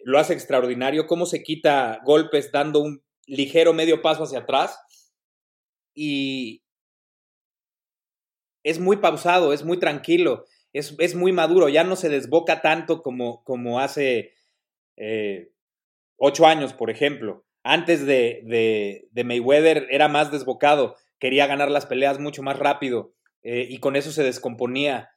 lo 0.04 0.18
hace 0.18 0.32
extraordinario, 0.32 1.06
cómo 1.06 1.26
se 1.26 1.42
quita 1.42 2.00
golpes 2.04 2.50
dando 2.50 2.80
un 2.80 3.04
ligero 3.26 3.74
medio 3.74 4.00
paso 4.00 4.24
hacia 4.24 4.40
atrás 4.40 4.80
y 5.94 6.64
es 8.64 8.78
muy 8.78 8.96
pausado, 8.96 9.52
es 9.52 9.64
muy 9.64 9.78
tranquilo, 9.78 10.44
es, 10.72 10.94
es 10.98 11.14
muy 11.14 11.32
maduro, 11.32 11.68
ya 11.68 11.84
no 11.84 11.96
se 11.96 12.08
desboca 12.08 12.60
tanto 12.60 13.02
como, 13.02 13.42
como 13.44 13.80
hace 13.80 14.34
eh, 14.96 15.50
ocho 16.16 16.46
años, 16.46 16.72
por 16.72 16.90
ejemplo. 16.90 17.44
Antes 17.62 18.06
de, 18.06 18.42
de, 19.10 19.24
Mayweather 19.24 19.86
era 19.90 20.08
más 20.08 20.30
desbocado, 20.30 20.96
quería 21.18 21.46
ganar 21.46 21.70
las 21.70 21.86
peleas 21.86 22.18
mucho 22.18 22.42
más 22.42 22.58
rápido 22.58 23.14
eh, 23.42 23.66
y 23.68 23.78
con 23.78 23.96
eso 23.96 24.10
se 24.12 24.22
descomponía. 24.22 25.10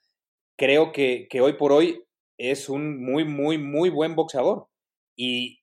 Creo 0.57 0.91
que, 0.91 1.27
que 1.29 1.41
hoy 1.41 1.53
por 1.53 1.71
hoy 1.71 2.03
es 2.37 2.69
un 2.69 3.03
muy, 3.03 3.23
muy, 3.23 3.57
muy 3.57 3.89
buen 3.89 4.15
boxeador. 4.15 4.67
Y, 5.15 5.61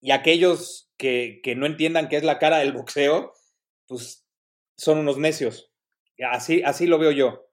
y 0.00 0.12
aquellos 0.12 0.90
que, 0.96 1.40
que 1.42 1.54
no 1.54 1.66
entiendan 1.66 2.08
qué 2.08 2.16
es 2.16 2.24
la 2.24 2.38
cara 2.38 2.58
del 2.58 2.72
boxeo, 2.72 3.32
pues 3.86 4.26
son 4.76 4.98
unos 4.98 5.18
necios. 5.18 5.72
Así, 6.30 6.62
así 6.62 6.86
lo 6.86 6.98
veo 6.98 7.10
yo. 7.10 7.51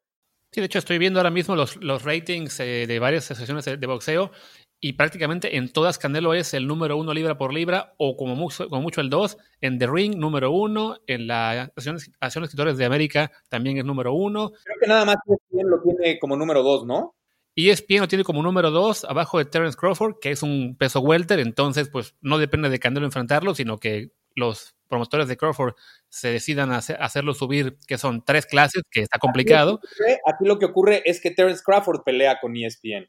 Sí, 0.52 0.62
de 0.62 0.66
hecho 0.66 0.80
estoy 0.80 0.98
viendo 0.98 1.20
ahora 1.20 1.30
mismo 1.30 1.56
los, 1.56 1.76
los 1.78 2.04
ratings 2.04 2.60
eh, 2.60 2.86
de 2.88 3.00
varias 3.00 3.26
sesiones 3.26 3.66
de, 3.66 3.86
boxeo 3.86 4.32
y 4.80 4.94
prácticamente 4.94 5.58
en 5.58 5.72
todas 5.72 6.00
Canelo 6.00 6.34
es 6.34 6.56
el 6.56 6.66
número 6.66 6.98
uno 6.98 7.14
libra 7.14 7.38
por 7.38 7.54
libra 7.54 7.94
o 7.98 8.18
como 8.18 8.36
mucho, 8.36 8.68
como 8.68 8.82
mucho 8.82 9.02
el 9.02 9.12
dos. 9.12 9.38
En 9.62 9.78
The 9.78 9.88
Ring, 9.88 10.16
número 10.16 10.52
uno. 10.52 10.98
En 11.06 11.28
la 11.28 11.72
Acción 11.76 12.44
Escritores 12.44 12.78
de 12.78 12.86
América 12.86 13.32
también 13.50 13.78
es 13.78 13.86
número 13.86 14.14
uno. 14.14 14.52
Creo 14.64 14.78
que 14.82 14.88
nada 14.88 15.06
más 15.06 15.18
ESPN 15.28 15.70
lo 15.70 15.82
tiene 15.82 16.18
como 16.18 16.36
número 16.36 16.64
dos, 16.64 16.86
¿no? 16.86 17.14
Y 17.54 17.70
ESPN 17.70 18.00
lo 18.00 18.08
tiene 18.08 18.24
como 18.24 18.42
número 18.42 18.72
dos 18.72 19.04
abajo 19.04 19.38
de 19.38 19.46
Terence 19.46 19.78
Crawford, 19.78 20.16
que 20.20 20.32
es 20.32 20.42
un 20.42 20.78
peso 20.78 21.02
welter, 21.02 21.40
entonces 21.40 21.90
pues 21.90 22.16
no 22.22 22.38
depende 22.38 22.70
de 22.70 22.80
Canelo 22.80 23.06
enfrentarlo, 23.06 23.54
sino 23.54 23.78
que 23.78 24.12
los 24.36 24.76
promotores 24.88 25.28
de 25.28 25.38
Crawford 25.38 25.76
se 26.10 26.32
decidan 26.32 26.72
a 26.72 26.78
hacerlo 26.78 27.34
subir, 27.34 27.78
que 27.88 27.98
son 27.98 28.24
tres 28.26 28.46
clases, 28.46 28.82
que 28.92 29.02
está 29.02 29.20
complicado. 29.20 29.80
Aquí 30.26 30.46
lo, 30.46 30.58
que 30.60 30.66
ocurre 30.66 31.04
es 31.06 31.22
que 31.22 31.32
Terence 31.32 31.62
Crawford 31.64 32.04
pelea 32.04 32.40
con 32.42 32.56
ESPN. 32.56 33.08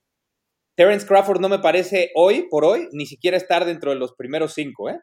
Terence 0.76 1.06
Crawford 1.06 1.40
no 1.40 1.48
me 1.48 1.58
parece 1.58 2.10
hoy 2.14 2.46
por 2.48 2.64
hoy 2.64 2.88
ni 2.92 3.06
siquiera 3.06 3.36
estar 3.36 3.64
dentro 3.64 3.90
de 3.90 3.96
los 3.96 4.14
primeros 4.14 4.54
cinco, 4.54 4.90
¿eh? 4.90 5.00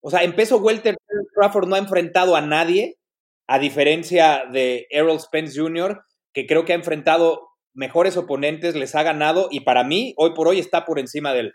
O 0.00 0.10
sea, 0.10 0.22
en 0.22 0.34
peso 0.34 0.58
welter, 0.58 0.96
Terence 1.06 1.30
Crawford 1.34 1.68
no 1.68 1.74
ha 1.74 1.78
enfrentado 1.78 2.36
a 2.36 2.40
nadie, 2.40 2.98
a 3.46 3.58
diferencia 3.58 4.44
de 4.50 4.86
Errol 4.90 5.20
Spence 5.20 5.58
Jr., 5.58 6.02
que 6.32 6.46
creo 6.46 6.64
que 6.64 6.72
ha 6.72 6.76
enfrentado 6.76 7.48
mejores 7.74 8.16
oponentes, 8.16 8.74
les 8.74 8.94
ha 8.94 9.02
ganado 9.02 9.48
y 9.50 9.60
para 9.60 9.84
mí, 9.84 10.14
hoy 10.16 10.34
por 10.34 10.48
hoy, 10.48 10.58
está 10.58 10.84
por 10.84 10.98
encima 10.98 11.32
de 11.32 11.40
él. 11.40 11.52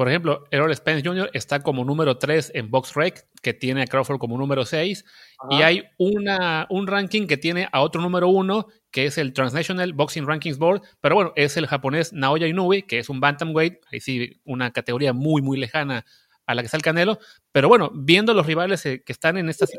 Por 0.00 0.08
ejemplo, 0.08 0.46
Errol 0.50 0.74
Spence 0.74 1.06
Jr. 1.06 1.28
está 1.34 1.60
como 1.60 1.84
número 1.84 2.16
3 2.16 2.52
en 2.54 2.70
BoxRec, 2.70 3.26
que 3.42 3.52
tiene 3.52 3.82
a 3.82 3.86
Crawford 3.86 4.16
como 4.16 4.38
número 4.38 4.64
6. 4.64 5.04
Y 5.50 5.60
hay 5.60 5.82
una, 5.98 6.66
un 6.70 6.86
ranking 6.86 7.26
que 7.26 7.36
tiene 7.36 7.68
a 7.70 7.82
otro 7.82 8.00
número 8.00 8.28
1, 8.28 8.66
que 8.90 9.04
es 9.04 9.18
el 9.18 9.34
Transnational 9.34 9.92
Boxing 9.92 10.26
Rankings 10.26 10.56
Board. 10.56 10.80
Pero 11.02 11.16
bueno, 11.16 11.32
es 11.36 11.58
el 11.58 11.66
japonés 11.66 12.14
Naoya 12.14 12.46
Inoue, 12.46 12.86
que 12.86 12.98
es 12.98 13.10
un 13.10 13.20
bantamweight. 13.20 13.74
Ahí 13.92 14.00
sí, 14.00 14.40
una 14.46 14.72
categoría 14.72 15.12
muy, 15.12 15.42
muy 15.42 15.58
lejana 15.58 16.06
a 16.46 16.54
la 16.54 16.62
que 16.62 16.64
está 16.64 16.78
el 16.78 16.82
Canelo. 16.82 17.18
Pero 17.52 17.68
bueno, 17.68 17.90
viendo 17.92 18.32
los 18.32 18.46
rivales 18.46 18.86
eh, 18.86 19.02
que 19.04 19.12
están 19.12 19.36
en 19.36 19.50
estas, 19.50 19.70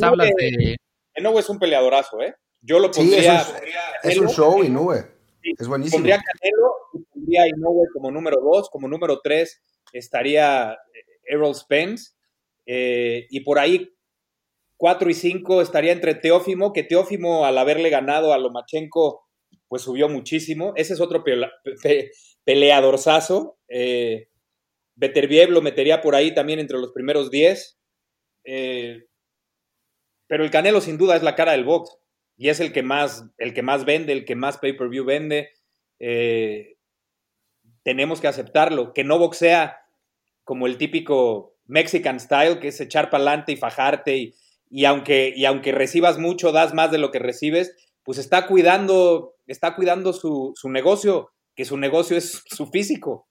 tablas 0.00 0.30
de... 0.38 0.78
Inoue 1.18 1.40
es 1.40 1.50
un 1.50 1.58
peleadorazo, 1.58 2.22
¿eh? 2.22 2.34
Yo 2.62 2.78
lo 2.78 2.90
pondría... 2.90 3.44
es, 4.02 4.16
un, 4.16 4.30
show, 4.30 4.64
Inoue. 4.64 5.15
Es 5.56 5.68
buenísimo. 5.68 5.98
Pondría 5.98 6.22
Canelo 6.22 6.72
pondría 7.12 7.46
Inoue 7.48 7.88
como 7.92 8.10
número 8.10 8.40
2, 8.40 8.70
como 8.70 8.88
número 8.88 9.20
3 9.22 9.62
estaría 9.92 10.72
eh, 10.72 10.76
Errol 11.24 11.54
Spence, 11.54 12.12
eh, 12.66 13.26
y 13.30 13.40
por 13.40 13.58
ahí 13.58 13.96
4 14.76 15.08
y 15.08 15.14
5 15.14 15.62
estaría 15.62 15.92
entre 15.92 16.14
Teófimo, 16.14 16.72
que 16.72 16.82
Teófimo 16.82 17.46
al 17.46 17.58
haberle 17.58 17.90
ganado 17.90 18.32
a 18.32 18.38
Lomachenko, 18.38 19.26
pues 19.68 19.82
subió 19.82 20.08
muchísimo. 20.08 20.72
Ese 20.76 20.94
es 20.94 21.00
otro 21.00 21.24
peleadorzazo. 22.44 23.58
Eh, 23.68 24.28
Beterbiev 24.94 25.50
lo 25.50 25.62
metería 25.62 26.00
por 26.00 26.14
ahí 26.14 26.34
también 26.34 26.58
entre 26.58 26.78
los 26.78 26.92
primeros 26.92 27.30
10. 27.30 27.78
Eh, 28.44 29.06
pero 30.26 30.44
el 30.44 30.50
Canelo 30.50 30.80
sin 30.80 30.98
duda 30.98 31.16
es 31.16 31.22
la 31.22 31.34
cara 31.34 31.52
del 31.52 31.64
box 31.64 31.98
y 32.36 32.48
es 32.48 32.60
el 32.60 32.72
que 32.72 32.82
más, 32.82 33.24
el 33.38 33.54
que 33.54 33.62
más 33.62 33.84
vende, 33.84 34.12
el 34.12 34.24
que 34.24 34.36
más 34.36 34.58
pay-per-view 34.58 35.04
vende 35.04 35.50
tenemos 37.86 38.20
que 38.20 38.26
aceptarlo, 38.26 38.92
que 38.92 39.04
no 39.04 39.16
boxea 39.16 39.78
como 40.42 40.66
el 40.66 40.76
típico 40.76 41.54
Mexican 41.66 42.18
style, 42.18 42.58
que 42.58 42.68
es 42.68 42.80
echar 42.80 43.10
para 43.10 43.22
adelante 43.22 43.52
y 43.52 43.56
fajarte, 43.56 44.16
y, 44.16 44.34
y, 44.68 44.86
aunque, 44.86 45.32
y 45.36 45.44
aunque 45.44 45.70
recibas 45.70 46.18
mucho, 46.18 46.50
das 46.50 46.74
más 46.74 46.90
de 46.90 46.98
lo 46.98 47.12
que 47.12 47.20
recibes, 47.20 47.76
pues 48.02 48.18
está 48.18 48.48
cuidando, 48.48 49.36
está 49.46 49.76
cuidando 49.76 50.12
su, 50.12 50.52
su 50.56 50.68
negocio, 50.68 51.30
que 51.54 51.64
su 51.64 51.76
negocio 51.76 52.16
es 52.16 52.42
su 52.46 52.66
físico. 52.66 53.28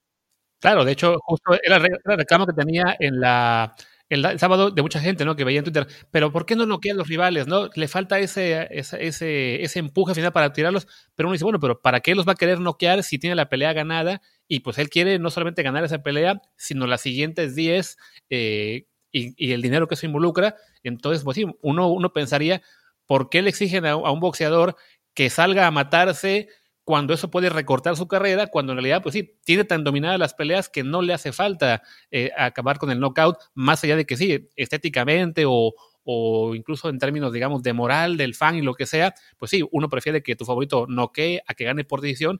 Claro, 0.61 0.85
de 0.85 0.93
hecho, 0.93 1.17
justo 1.25 1.51
era 1.61 1.75
el 1.75 2.17
reclamo 2.17 2.45
que 2.45 2.53
tenía 2.53 2.95
en 2.97 3.19
la, 3.19 3.75
el, 4.09 4.39
sábado 4.39 4.71
de 4.71 4.81
mucha 4.81 4.99
gente, 4.99 5.25
¿no? 5.25 5.35
Que 5.35 5.43
veía 5.43 5.59
en 5.59 5.65
Twitter, 5.65 5.87
pero 6.11 6.31
¿por 6.31 6.45
qué 6.45 6.55
no 6.55 6.65
noquean 6.65 6.97
los 6.97 7.07
rivales, 7.07 7.47
no? 7.47 7.69
Le 7.75 7.87
falta 7.87 8.19
ese, 8.19 8.67
ese, 8.71 9.63
ese, 9.63 9.79
empuje 9.79 10.13
final 10.13 10.31
para 10.31 10.53
tirarlos, 10.53 10.87
pero 11.15 11.27
uno 11.27 11.33
dice, 11.33 11.43
bueno, 11.43 11.59
pero 11.59 11.81
¿para 11.81 12.01
qué 12.01 12.13
los 12.15 12.27
va 12.27 12.33
a 12.33 12.35
querer 12.35 12.59
noquear 12.59 13.03
si 13.03 13.17
tiene 13.17 13.35
la 13.35 13.49
pelea 13.49 13.73
ganada? 13.73 14.21
Y 14.47 14.59
pues 14.59 14.77
él 14.77 14.89
quiere 14.89 15.17
no 15.17 15.31
solamente 15.31 15.63
ganar 15.63 15.83
esa 15.83 16.03
pelea, 16.03 16.41
sino 16.55 16.85
las 16.85 17.01
siguientes 17.01 17.55
10 17.55 17.97
eh, 18.29 18.85
y, 19.11 19.51
el 19.51 19.61
dinero 19.61 19.87
que 19.87 19.95
eso 19.95 20.05
involucra. 20.05 20.55
Entonces, 20.83 21.23
pues 21.23 21.35
sí, 21.35 21.45
uno, 21.61 21.87
uno 21.87 22.13
pensaría, 22.13 22.61
¿por 23.07 23.29
qué 23.29 23.41
le 23.41 23.49
exigen 23.49 23.85
a 23.85 23.95
un 23.95 24.19
boxeador 24.19 24.75
que 25.15 25.29
salga 25.29 25.65
a 25.65 25.71
matarse? 25.71 26.49
Cuando 26.85 27.15
eso 27.15 27.31
puede 27.31 27.49
recortar 27.49 27.97
su 27.97 28.07
carrera, 28.07 28.47
cuando 28.47 28.71
en 28.71 28.77
realidad, 28.77 29.01
pues 29.01 29.13
sí, 29.13 29.37
tiene 29.43 29.65
tan 29.65 29.83
dominadas 29.83 30.19
las 30.19 30.35
peleas 30.35 30.69
que 30.69 30.83
no 30.83 31.01
le 31.01 31.13
hace 31.13 31.33
falta 31.33 31.81
eh, 32.11 32.31
acabar 32.37 32.77
con 32.77 32.91
el 32.91 32.99
knockout, 32.99 33.37
más 33.55 33.83
allá 33.83 33.95
de 33.95 34.05
que 34.05 34.15
sí, 34.15 34.49
estéticamente 34.55 35.45
o, 35.47 35.73
o, 36.03 36.53
incluso 36.53 36.87
en 36.87 36.99
términos, 36.99 37.33
digamos, 37.33 37.63
de 37.63 37.73
moral 37.73 38.17
del 38.17 38.35
fan 38.35 38.55
y 38.55 38.61
lo 38.61 38.75
que 38.75 38.85
sea, 38.85 39.15
pues 39.37 39.49
sí, 39.49 39.67
uno 39.71 39.89
prefiere 39.89 40.21
que 40.21 40.35
tu 40.35 40.45
favorito 40.45 40.85
noquee 40.87 41.41
a 41.47 41.55
que 41.55 41.63
gane 41.63 41.85
por 41.85 42.01
decisión, 42.01 42.39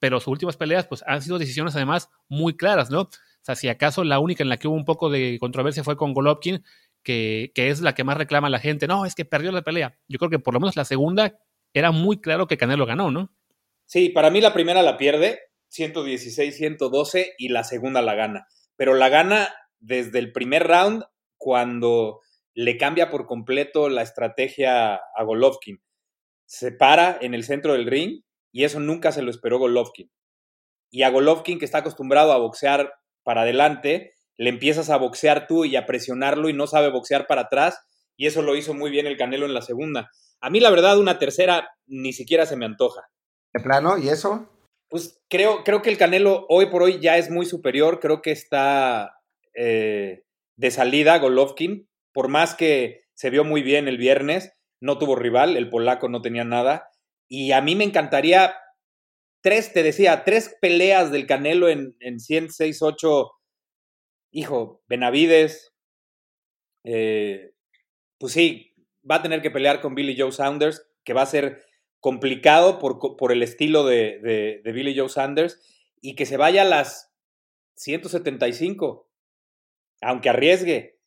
pero 0.00 0.18
sus 0.18 0.28
últimas 0.28 0.56
peleas, 0.56 0.86
pues 0.86 1.04
han 1.06 1.22
sido 1.22 1.38
decisiones 1.38 1.76
además 1.76 2.10
muy 2.28 2.56
claras, 2.56 2.90
¿no? 2.90 3.02
O 3.02 3.10
sea, 3.42 3.54
si 3.54 3.68
acaso 3.68 4.02
la 4.02 4.18
única 4.18 4.42
en 4.42 4.48
la 4.48 4.56
que 4.56 4.66
hubo 4.66 4.74
un 4.74 4.84
poco 4.84 5.08
de 5.08 5.38
controversia 5.38 5.84
fue 5.84 5.96
con 5.96 6.14
Golovkin, 6.14 6.64
que, 7.04 7.52
que 7.54 7.70
es 7.70 7.80
la 7.80 7.94
que 7.94 8.02
más 8.02 8.16
reclama 8.16 8.50
la 8.50 8.58
gente, 8.58 8.88
no, 8.88 9.06
es 9.06 9.14
que 9.14 9.24
perdió 9.24 9.52
la 9.52 9.62
pelea. 9.62 9.96
Yo 10.08 10.18
creo 10.18 10.30
que 10.30 10.40
por 10.40 10.54
lo 10.54 10.60
menos 10.60 10.74
la 10.74 10.84
segunda 10.84 11.38
era 11.72 11.92
muy 11.92 12.20
claro 12.20 12.48
que 12.48 12.56
Canelo 12.56 12.86
ganó, 12.86 13.12
¿no? 13.12 13.30
Sí, 13.86 14.08
para 14.08 14.30
mí 14.30 14.40
la 14.40 14.52
primera 14.52 14.82
la 14.82 14.96
pierde, 14.96 15.40
116, 15.68 16.56
112, 16.56 17.34
y 17.38 17.48
la 17.48 17.64
segunda 17.64 18.02
la 18.02 18.14
gana. 18.14 18.46
Pero 18.76 18.94
la 18.94 19.08
gana 19.08 19.54
desde 19.78 20.18
el 20.18 20.32
primer 20.32 20.66
round 20.66 21.04
cuando 21.36 22.20
le 22.54 22.78
cambia 22.78 23.10
por 23.10 23.26
completo 23.26 23.88
la 23.88 24.02
estrategia 24.02 24.94
a 24.94 25.22
Golovkin. 25.24 25.82
Se 26.46 26.72
para 26.72 27.18
en 27.20 27.34
el 27.34 27.44
centro 27.44 27.72
del 27.72 27.86
ring 27.86 28.22
y 28.52 28.64
eso 28.64 28.80
nunca 28.80 29.12
se 29.12 29.22
lo 29.22 29.30
esperó 29.30 29.58
Golovkin. 29.58 30.10
Y 30.90 31.02
a 31.02 31.10
Golovkin, 31.10 31.58
que 31.58 31.64
está 31.64 31.78
acostumbrado 31.78 32.32
a 32.32 32.38
boxear 32.38 32.94
para 33.24 33.42
adelante, 33.42 34.14
le 34.36 34.50
empiezas 34.50 34.90
a 34.90 34.96
boxear 34.96 35.46
tú 35.46 35.64
y 35.64 35.76
a 35.76 35.86
presionarlo 35.86 36.48
y 36.48 36.52
no 36.52 36.66
sabe 36.66 36.90
boxear 36.90 37.26
para 37.26 37.42
atrás. 37.42 37.78
Y 38.16 38.26
eso 38.26 38.42
lo 38.42 38.54
hizo 38.54 38.74
muy 38.74 38.90
bien 38.90 39.06
el 39.06 39.16
Canelo 39.16 39.46
en 39.46 39.54
la 39.54 39.62
segunda. 39.62 40.10
A 40.40 40.50
mí, 40.50 40.60
la 40.60 40.70
verdad, 40.70 40.98
una 40.98 41.18
tercera 41.18 41.68
ni 41.86 42.12
siquiera 42.12 42.46
se 42.46 42.56
me 42.56 42.64
antoja. 42.64 43.02
¿De 43.54 43.60
plano? 43.60 43.96
¿Y 43.98 44.08
eso? 44.08 44.50
Pues 44.88 45.22
creo, 45.30 45.62
creo 45.62 45.80
que 45.80 45.90
el 45.90 45.96
Canelo 45.96 46.44
hoy 46.48 46.66
por 46.66 46.82
hoy 46.82 46.98
ya 47.00 47.16
es 47.16 47.30
muy 47.30 47.46
superior. 47.46 48.00
Creo 48.00 48.20
que 48.20 48.32
está 48.32 49.20
eh, 49.54 50.24
de 50.56 50.70
salida 50.72 51.18
Golovkin. 51.18 51.88
Por 52.12 52.28
más 52.28 52.54
que 52.54 53.04
se 53.14 53.30
vio 53.30 53.44
muy 53.44 53.62
bien 53.62 53.86
el 53.86 53.96
viernes, 53.96 54.52
no 54.80 54.98
tuvo 54.98 55.14
rival, 55.14 55.56
el 55.56 55.70
polaco 55.70 56.08
no 56.08 56.20
tenía 56.20 56.44
nada. 56.44 56.90
Y 57.28 57.52
a 57.52 57.60
mí 57.60 57.76
me 57.76 57.84
encantaría 57.84 58.56
tres, 59.40 59.72
te 59.72 59.84
decía, 59.84 60.24
tres 60.24 60.56
peleas 60.60 61.12
del 61.12 61.26
Canelo 61.26 61.68
en, 61.68 61.96
en 62.00 62.16
106-8. 62.16 63.30
Hijo, 64.32 64.82
Benavides. 64.88 65.72
Eh, 66.82 67.52
pues 68.18 68.32
sí, 68.32 68.74
va 69.08 69.16
a 69.16 69.22
tener 69.22 69.42
que 69.42 69.50
pelear 69.52 69.80
con 69.80 69.94
Billy 69.94 70.16
Joe 70.18 70.32
Saunders, 70.32 70.84
que 71.04 71.12
va 71.14 71.22
a 71.22 71.26
ser 71.26 71.64
complicado 72.04 72.78
por, 72.78 73.32
el 73.32 73.42
estilo 73.42 73.82
de, 73.86 74.60
Billy 74.62 74.94
Joe 74.94 75.08
Sanders 75.08 75.58
y 76.02 76.16
que 76.16 76.26
se 76.26 76.36
vaya 76.36 76.60
a 76.60 76.66
las 76.66 77.14
175, 77.76 79.08
aunque 80.02 80.28
arriesgue, 80.28 81.00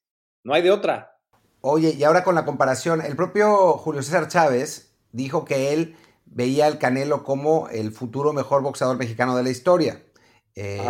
no 0.43 0.55
hay 0.55 0.63
de 0.63 0.71
otra. 0.71 1.19
Oye, 1.61 1.93
y 1.95 2.03
ahora 2.03 2.23
con 2.23 2.33
la 2.33 2.45
comparación, 2.45 3.01
el 3.01 3.15
propio 3.15 3.73
Julio 3.73 4.01
César 4.01 4.27
Chávez 4.27 4.97
dijo 5.11 5.45
que 5.45 5.71
él 5.71 5.95
veía 6.25 6.65
al 6.65 6.79
Canelo 6.79 7.23
como 7.23 7.69
el 7.69 7.91
futuro 7.91 8.33
mejor 8.33 8.63
boxeador 8.63 8.97
mexicano 8.97 9.37
de 9.37 9.43
la 9.43 9.51
historia. 9.51 10.03
Eh, 10.55 10.81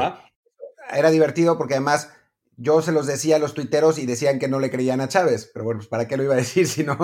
era 0.90 1.10
divertido 1.10 1.58
porque 1.58 1.74
además 1.74 2.14
yo 2.60 2.82
se 2.82 2.92
los 2.92 3.06
decía 3.06 3.36
a 3.36 3.40
los 3.40 3.54
tuiteros 3.54 4.00
y 4.00 4.08
decían 4.08 4.40
que 4.40 4.48
no 4.48 4.60
le 4.60 4.72
creían 4.72 5.00
a 5.00 5.08
Chávez, 5.08 5.50
pero 5.54 5.64
bueno, 5.64 5.78
pues 5.78 5.88
para 5.88 6.08
qué 6.08 6.18
lo 6.18 6.24
iba 6.24 6.34
a 6.34 6.38
decir 6.38 6.68
si 6.68 6.84
no, 6.84 6.98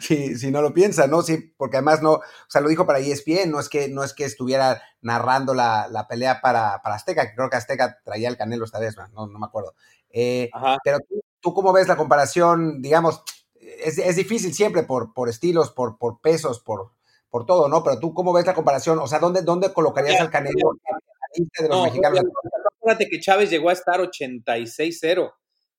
si, 0.00 0.36
si 0.36 0.50
no 0.50 0.62
lo 0.62 0.72
piensa, 0.72 1.06
¿no? 1.06 1.22
Sí, 1.22 1.52
porque 1.58 1.76
además 1.76 2.02
no, 2.02 2.12
o 2.14 2.22
sea, 2.48 2.62
lo 2.62 2.70
dijo 2.70 2.86
para 2.86 2.98
ESPN, 2.98 3.50
no 3.50 3.60
es 3.60 3.68
que, 3.68 3.88
no 3.88 4.02
es 4.02 4.14
que 4.14 4.24
estuviera 4.24 4.82
narrando 5.02 5.52
la, 5.52 5.88
la 5.90 6.08
pelea 6.08 6.40
para, 6.40 6.80
para, 6.82 6.96
Azteca, 6.96 7.28
que 7.28 7.36
creo 7.36 7.50
que 7.50 7.56
Azteca 7.56 7.98
traía 8.02 8.28
el 8.28 8.38
Canelo 8.38 8.64
esta 8.64 8.80
vez, 8.80 8.96
no, 8.96 9.26
no 9.26 9.38
me 9.38 9.46
acuerdo. 9.46 9.74
Eh, 10.08 10.48
pero 10.82 10.98
tú, 11.00 11.20
tú, 11.40 11.52
cómo 11.52 11.72
ves 11.72 11.86
la 11.86 11.96
comparación, 11.96 12.80
digamos, 12.80 13.22
es, 13.60 13.98
es 13.98 14.16
difícil 14.16 14.54
siempre 14.54 14.84
por, 14.84 15.12
por 15.12 15.28
estilos, 15.28 15.70
por, 15.70 15.98
por 15.98 16.20
pesos, 16.20 16.60
por, 16.60 16.92
por 17.28 17.44
todo, 17.44 17.68
¿no? 17.68 17.82
Pero 17.82 17.98
tú 17.98 18.14
cómo 18.14 18.32
ves 18.32 18.46
la 18.46 18.54
comparación, 18.54 18.98
o 19.00 19.06
sea, 19.06 19.18
¿dónde, 19.18 19.42
dónde 19.42 19.72
colocarías 19.72 20.20
al 20.20 20.30
Canelo 20.30 20.78
de 21.34 21.68
los 21.68 21.84
mexicanos? 21.84 22.20
Acuérdate 22.78 23.08
que 23.08 23.20
Chávez 23.20 23.50
llegó 23.50 23.70
a 23.70 23.72
estar 23.72 24.00
86-0. 24.00 25.32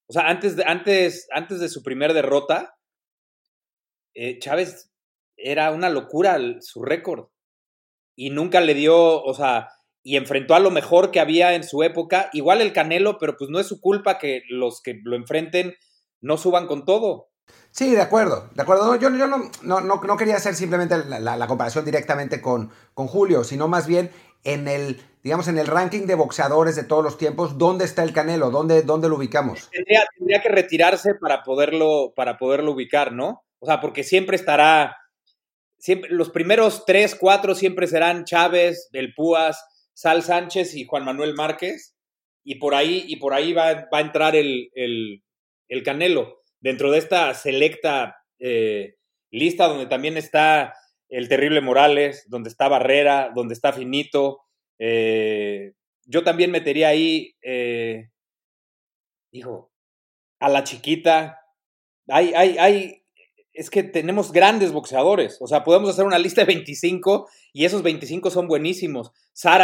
O 0.08 0.14
sea, 0.14 0.28
antes 0.28 0.56
de, 0.56 0.64
antes, 0.66 1.28
antes 1.32 1.60
de 1.60 1.70
su 1.70 1.84
primer 1.84 2.14
derrota, 2.14 2.76
eh, 4.14 4.40
Chávez 4.40 4.92
era 5.38 5.72
una 5.72 5.90
locura 5.90 6.38
su 6.62 6.84
récord. 6.84 7.28
Y 8.16 8.30
nunca 8.30 8.62
le 8.62 8.74
dio, 8.74 9.22
o 9.24 9.34
sea, 9.34 9.70
y 10.04 10.18
enfrentó 10.18 10.56
a 10.56 10.60
lo 10.60 10.72
mejor 10.72 11.12
que 11.12 11.20
había 11.20 11.56
en 11.56 11.64
su 11.64 11.84
época. 11.84 12.30
Igual 12.32 12.62
el 12.62 12.74
Canelo, 12.74 13.18
pero 13.18 13.36
pues 13.38 13.50
no 13.50 13.60
es 13.60 13.68
su 13.68 13.82
culpa 13.82 14.20
que 14.20 14.44
los 14.50 14.82
que 14.82 15.02
lo 15.04 15.16
enfrenten 15.16 15.76
no 16.22 16.38
suban 16.38 16.68
con 16.68 16.86
todo. 16.86 17.30
Sí, 17.76 17.94
de 17.94 18.02
acuerdo, 18.02 18.50
de 18.56 18.62
acuerdo. 18.62 18.96
yo, 18.96 19.10
yo 19.18 19.28
no, 19.28 19.52
no, 19.64 19.82
no, 19.82 20.18
quería 20.18 20.38
hacer 20.38 20.56
simplemente 20.56 20.96
la, 21.10 21.46
comparación 21.46 21.84
directamente 21.84 22.40
con, 22.40 22.72
con, 22.94 23.08
Julio, 23.08 23.44
sino 23.44 23.68
más 23.68 23.86
bien 23.86 24.12
en 24.46 24.70
el, 24.70 25.02
digamos, 25.24 25.50
en 25.50 25.58
el 25.58 25.68
ranking 25.68 26.06
de 26.06 26.16
boxeadores 26.16 26.78
de 26.78 26.86
todos 26.86 27.04
los 27.04 27.18
tiempos, 27.18 27.58
¿dónde 27.58 27.84
está 27.84 28.04
el 28.04 28.14
Canelo? 28.14 28.50
¿Dónde, 28.50 28.84
dónde 28.84 29.10
lo 29.10 29.18
ubicamos? 29.18 29.70
Tendría, 29.72 30.42
que 30.42 30.48
retirarse 30.48 31.16
para 31.16 31.44
poderlo, 31.44 32.14
para 32.16 32.38
poderlo 32.38 32.72
ubicar, 32.72 33.12
¿no? 33.12 33.44
O 33.60 33.66
sea, 33.66 33.82
porque 33.82 34.06
siempre 34.06 34.38
estará, 34.38 34.96
siempre, 35.78 36.10
los 36.12 36.30
primeros 36.30 36.86
tres, 36.86 37.14
cuatro 37.14 37.56
siempre 37.56 37.88
serán 37.88 38.24
Chávez, 38.24 38.88
Del 38.94 39.14
Púas, 39.14 39.62
Sal 39.94 40.24
Sánchez 40.24 40.76
y 40.76 40.86
Juan 40.86 41.04
Manuel 41.04 41.34
Márquez, 41.34 41.94
y 42.42 42.56
por 42.56 42.74
ahí, 42.74 43.04
y 43.06 43.18
por 43.18 43.34
ahí 43.34 43.52
va, 43.52 43.90
va 43.94 43.98
a 43.98 44.02
entrar 44.02 44.38
el, 44.38 44.70
el 44.76 45.84
Canelo 45.84 46.45
dentro 46.66 46.90
de 46.90 46.98
esta 46.98 47.32
selecta 47.36 48.24
eh, 48.40 48.96
lista 49.30 49.68
donde 49.68 49.86
también 49.86 50.18
está 50.18 50.74
el 51.10 51.30
terrible 51.30 51.62
Morales, 51.62 52.26
donde 52.28 52.50
está 52.50 52.68
Barrera, 52.68 53.32
donde 53.36 53.54
está 53.54 53.72
Finito. 53.72 54.40
Eh, 54.80 55.74
yo 56.06 56.24
también 56.24 56.50
metería 56.50 56.88
ahí, 56.88 57.36
eh, 57.44 58.10
hijo, 59.32 59.72
a 60.40 60.50
la 60.50 60.64
chiquita. 60.64 61.40
Hay, 62.08 62.34
hay, 62.34 62.58
hay, 62.58 63.04
es 63.54 63.70
que 63.70 63.84
tenemos 63.84 64.32
grandes 64.32 64.72
boxeadores. 64.72 65.38
O 65.42 65.48
sea, 65.48 65.64
podemos 65.64 65.92
hacer 65.92 66.06
una 66.06 66.18
lista 66.18 66.42
de 66.42 66.48
25 66.48 67.30
y 67.54 67.66
esos 67.66 67.84
25 67.84 68.32
son 68.32 68.48
buenísimos. 68.48 69.12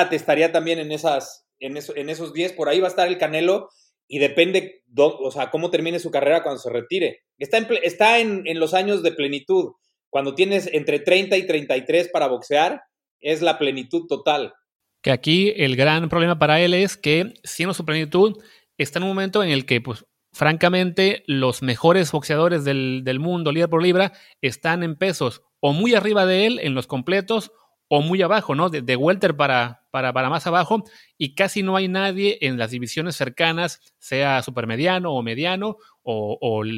te 0.08 0.15
estaría 0.15 0.51
también 0.51 0.77
en, 0.77 0.91
esas, 0.91 1.48
en, 1.60 1.77
en 1.77 2.10
esos 2.12 2.31
10. 2.31 2.53
Por 2.53 2.70
ahí 2.70 2.79
va 2.79 2.86
a 2.86 2.91
estar 2.91 3.08
el 3.08 3.17
Canelo 3.17 3.72
y 4.13 4.20
depende, 4.20 4.84
o 4.98 5.32
sea, 5.32 5.50
cómo 5.50 5.72
termine 5.72 5.98
su 5.98 6.12
carrera 6.12 6.44
cuando 6.44 6.60
se 6.60 6.70
retire. 6.70 7.22
Está, 7.38 7.60
en, 7.60 7.68
está 7.82 8.20
en, 8.20 8.60
los 8.60 8.74
años 8.74 9.03
de 9.03 9.13
plenitud. 9.13 9.72
Cuando 10.10 10.36
tienes 10.36 10.70
entre 10.74 11.00
30 11.00 11.38
y 11.38 11.48
33 11.48 12.10
para 12.10 12.27
boxear, 12.27 12.82
es 13.22 13.41
la 13.41 13.58
plenitud 13.58 14.08
total. 14.10 14.53
Que 15.01 15.12
aquí 15.12 15.53
el 15.56 15.77
gran 15.77 16.10
problema 16.10 16.38
para 16.38 16.60
él 16.60 16.74
es 16.74 16.98
que, 16.98 17.36
siendo 17.46 17.74
su 17.74 17.86
plenitud, 17.86 18.38
está 18.77 19.00
en 19.00 19.03
un 19.03 19.12
momento 19.12 19.44
en 19.44 19.50
el 19.50 19.65
que, 19.65 19.80
pues, 19.80 20.06
francamente, 20.34 21.24
los 21.25 21.62
mejores 21.62 22.12
boxeadores 22.12 22.65
del, 22.65 23.03
del 23.06 23.22
mundo, 23.22 23.53
libra 23.53 23.70
por 23.70 23.82
libra, 23.82 24.12
están 24.41 24.84
en 24.84 24.98
pesos 24.98 25.41
o 25.62 25.72
muy 25.72 25.96
arriba 25.96 26.25
de 26.25 26.48
él 26.48 26.60
en 26.62 26.75
los 26.75 26.86
completos 26.86 27.53
o 27.93 28.01
muy 28.01 28.21
abajo, 28.21 28.55
¿no? 28.55 28.69
De, 28.69 28.95
welter 28.95 29.36
para, 29.36 29.83
para, 29.91 30.13
para, 30.13 30.29
más 30.29 30.48
abajo, 30.48 30.86
y 31.17 31.36
casi 31.36 31.62
no 31.62 31.75
hay 31.75 31.89
nadie 31.89 32.38
en 32.39 32.57
las 32.57 32.71
divisiones 32.71 33.17
cercanas, 33.17 33.81
sea 34.00 34.41
supermediano 34.43 35.12
o 35.12 35.21
mediano 35.21 35.75
o, 36.01 36.38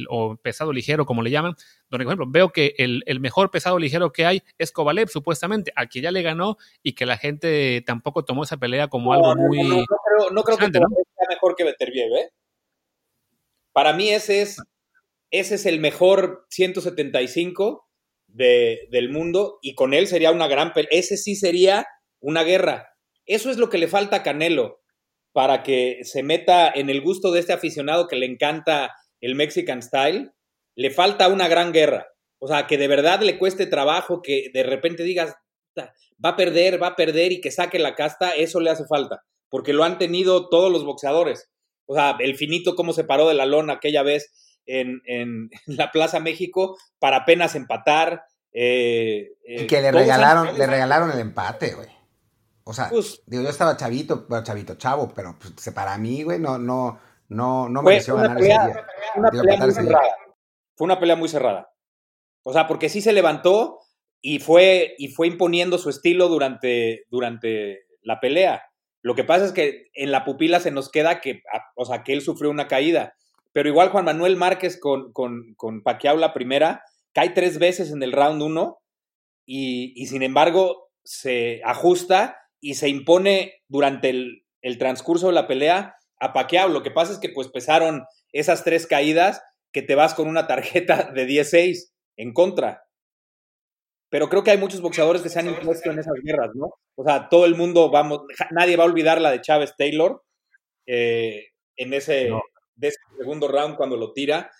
o, 0.10 0.36
pesado 0.38 0.74
ligero, 0.74 1.06
como 1.06 1.22
le 1.22 1.30
llaman, 1.30 1.54
donde, 1.88 2.06
por 2.06 2.14
ejemplo, 2.14 2.26
veo 2.28 2.50
que 2.50 2.74
el, 2.80 3.20
mejor 3.20 3.52
pesado 3.52 3.78
ligero 3.78 4.12
que 4.12 4.26
hay 4.26 4.42
es 4.58 4.72
Kovalev, 4.72 5.08
supuestamente, 5.08 5.72
a 5.76 5.86
quien 5.86 6.06
ya 6.06 6.12
le 6.12 6.24
ganó 6.24 6.58
y 6.82 6.94
que 6.94 7.06
la 7.06 7.18
gente 7.18 7.84
tampoco 7.86 8.26
tomó 8.26 8.44
esa 8.44 8.58
pelea 8.58 8.88
como 8.88 9.14
algo 9.14 9.36
muy... 9.36 9.60
No, 10.32 10.44
creo, 10.44 10.58
que 10.58 10.72
sea 10.72 10.82
mejor 11.30 11.56
que 11.56 11.64
Beterbiev, 11.64 12.12
¿eh? 12.16 12.32
Para 13.72 13.94
mí 13.94 14.10
ese 14.10 14.42
es, 14.42 14.58
ese 15.30 15.56
es 15.56 15.68
el 15.68 15.80
mejor 15.80 16.48
175 16.50 17.83
del 18.34 19.10
mundo 19.10 19.60
y 19.62 19.76
con 19.76 19.94
él 19.94 20.08
sería 20.08 20.32
una 20.32 20.48
gran. 20.48 20.74
Ese 20.90 21.18
sí 21.18 21.36
sería 21.36 21.86
una 22.20 22.44
guerra. 22.44 22.90
Eso 23.26 23.50
es 23.50 23.58
lo 23.58 23.70
que 23.70 23.78
le 23.78 23.88
falta 23.88 24.18
a 24.18 24.24
Canelo 24.24 24.82
para 25.32 25.64
que 25.64 26.00
se 26.04 26.24
meta 26.24 26.70
en 26.70 26.90
el 26.90 27.02
gusto 27.02 27.32
de 27.32 27.40
este 27.40 27.54
aficionado 27.54 28.08
que 28.08 28.16
le 28.16 28.26
encanta 28.26 28.94
el 29.22 29.36
Mexican 29.36 29.82
Style. 29.82 30.32
Le 30.76 30.92
falta 30.92 31.28
una 31.28 31.48
gran 31.48 31.72
guerra. 31.72 32.08
O 32.40 32.48
sea, 32.48 32.68
que 32.68 32.78
de 32.78 32.88
verdad 32.88 33.22
le 33.22 33.38
cueste 33.38 33.68
trabajo, 33.68 34.22
que 34.22 34.50
de 34.54 34.64
repente 34.64 35.04
digas, 35.04 35.34
va 35.78 36.30
a 36.30 36.36
perder, 36.36 36.82
va 36.82 36.88
a 36.88 36.96
perder 36.96 37.32
y 37.32 37.42
que 37.42 37.52
saque 37.52 37.80
la 37.80 37.96
casta, 37.96 38.32
eso 38.32 38.60
le 38.60 38.70
hace 38.70 38.86
falta. 38.86 39.24
Porque 39.50 39.74
lo 39.74 39.84
han 39.84 39.98
tenido 39.98 40.50
todos 40.50 40.72
los 40.72 40.84
boxeadores. 40.84 41.50
O 41.86 41.96
sea, 41.96 42.16
el 42.20 42.36
finito 42.36 42.76
cómo 42.76 42.94
se 42.94 43.04
paró 43.04 43.28
de 43.28 43.34
la 43.34 43.46
lona 43.46 43.74
aquella 43.74 44.04
vez 44.04 44.32
en, 44.66 45.02
en 45.06 45.50
la 45.66 45.92
Plaza 45.92 46.20
México 46.20 46.78
para 47.00 47.18
apenas 47.18 47.56
empatar. 47.56 48.26
Eh, 48.52 49.32
y 49.48 49.68
que 49.68 49.82
le 49.82 49.92
regalaron, 49.92 50.58
le 50.58 50.68
regalaron 50.68 51.12
el 51.12 51.20
empate, 51.20 51.74
güey. 51.74 51.90
O 52.66 52.74
sea, 52.74 52.90
pues 52.90 53.22
digo, 53.26 53.44
yo 53.44 53.50
estaba 53.50 53.76
chavito, 53.76 54.26
chavito, 54.44 54.76
chavo, 54.76 55.12
pero 55.14 55.38
pues, 55.38 55.70
para 55.76 55.98
mí, 55.98 56.24
güey, 56.24 56.40
no, 56.40 56.58
no, 56.58 57.00
no, 57.28 57.68
no 57.68 57.82
mereció 57.82 58.16
ganar 58.16 58.38
ese 58.38 58.48
día. 58.48 58.86
Una 59.16 59.32
pelea 59.32 59.58
muy 59.58 59.72
cerrada. 59.74 60.16
Fue 60.76 60.86
una 60.86 61.00
pelea 61.00 61.16
muy 61.16 61.30
cerrada. 61.30 61.74
O 62.44 62.54
sea, 62.54 62.68
porque 62.68 62.90
sí 62.90 63.02
se 63.02 63.14
levantó 63.14 63.80
y 64.22 64.40
fue, 64.40 64.96
y 64.98 65.10
fue 65.10 65.28
imponiendo 65.28 65.78
su 65.78 65.90
estilo 65.90 66.30
durante, 66.30 67.06
durante 67.10 67.86
la 68.02 68.20
pelea. 68.20 68.64
Lo 69.02 69.16
que 69.16 69.26
pasa 69.26 69.46
es 69.46 69.52
que 69.52 69.90
en 69.94 70.12
la 70.12 70.24
pupila 70.24 70.62
se 70.62 70.72
nos 70.72 70.90
queda 70.90 71.20
que, 71.20 71.44
o 71.76 71.86
sea, 71.86 72.04
que 72.04 72.14
él 72.14 72.22
sufrió 72.22 72.50
una 72.50 72.70
caída. 72.70 73.16
Pero 73.54 73.70
igual 73.70 73.90
Juan 73.90 74.06
Manuel 74.06 74.36
Márquez 74.36 74.80
con, 74.80 75.14
con, 75.14 75.54
con 75.56 75.84
Paquiao 75.84 76.18
la 76.18 76.34
primera, 76.34 76.84
cae 77.14 77.30
tres 77.30 77.60
veces 77.60 77.92
en 77.92 78.02
el 78.04 78.12
round 78.12 78.42
uno 78.42 78.80
y, 79.46 79.94
y 79.96 80.08
sin 80.08 80.24
embargo 80.24 80.90
se 81.04 81.62
ajusta 81.64 82.38
y 82.60 82.74
se 82.76 82.90
impone 82.90 83.62
durante 83.68 84.10
el, 84.10 84.46
el, 84.62 84.78
transcurso 84.78 85.28
de 85.28 85.34
la 85.34 85.48
pelea 85.48 85.96
a 86.20 86.34
Paquiao. 86.34 86.70
Lo 86.70 86.82
que 86.82 86.92
pasa 86.92 87.14
es 87.14 87.20
que 87.20 87.30
pues 87.30 87.50
pesaron 87.50 88.06
esas 88.32 88.64
tres 88.64 88.88
caídas 88.88 89.42
que 89.72 89.82
te 89.82 89.96
vas 89.96 90.14
con 90.14 90.28
una 90.28 90.48
tarjeta 90.48 91.12
de 91.14 91.28
10-6 91.28 91.92
en 92.18 92.34
contra. 92.34 92.84
Pero 94.10 94.30
creo 94.30 94.44
que 94.44 94.52
hay 94.52 94.58
muchos 94.58 94.82
boxeadores 94.82 95.22
que 95.22 95.30
se 95.30 95.40
han 95.40 95.48
impuesto 95.48 95.92
en 95.92 96.00
esas 96.00 96.14
guerras, 96.24 96.52
¿no? 96.54 96.70
O 96.96 97.04
sea, 97.04 97.30
todo 97.30 97.46
el 97.46 97.56
mundo, 97.56 97.90
vamos, 97.90 98.22
nadie 98.52 98.78
va 98.78 98.84
a 98.84 98.88
olvidar 98.88 99.20
la 99.20 99.32
de 99.32 99.42
Chávez 99.42 99.74
Taylor 99.76 100.24
eh, 100.86 101.48
en 101.76 101.94
ese, 101.94 102.30
de 102.76 102.90
ese 102.90 103.00
segundo 103.18 103.48
round 103.48 103.76
cuando 103.76 103.98
lo 103.98 104.14
tira. 104.14 104.52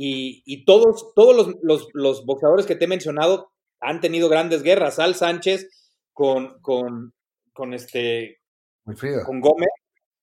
Y, 0.00 0.64
todos, 0.64 1.12
todos 1.14 1.56
los, 1.62 2.24
boxeadores 2.24 2.66
que 2.66 2.76
te 2.76 2.84
he 2.84 2.88
mencionado 2.88 3.50
han 3.80 4.00
tenido 4.00 4.28
grandes 4.28 4.62
guerras. 4.62 5.00
Al 5.00 5.16
Sánchez 5.16 5.68
con, 6.12 6.60
con, 6.60 7.12
con 7.52 7.74
este. 7.74 8.38
Con 8.84 9.40
Gómez, 9.40 9.68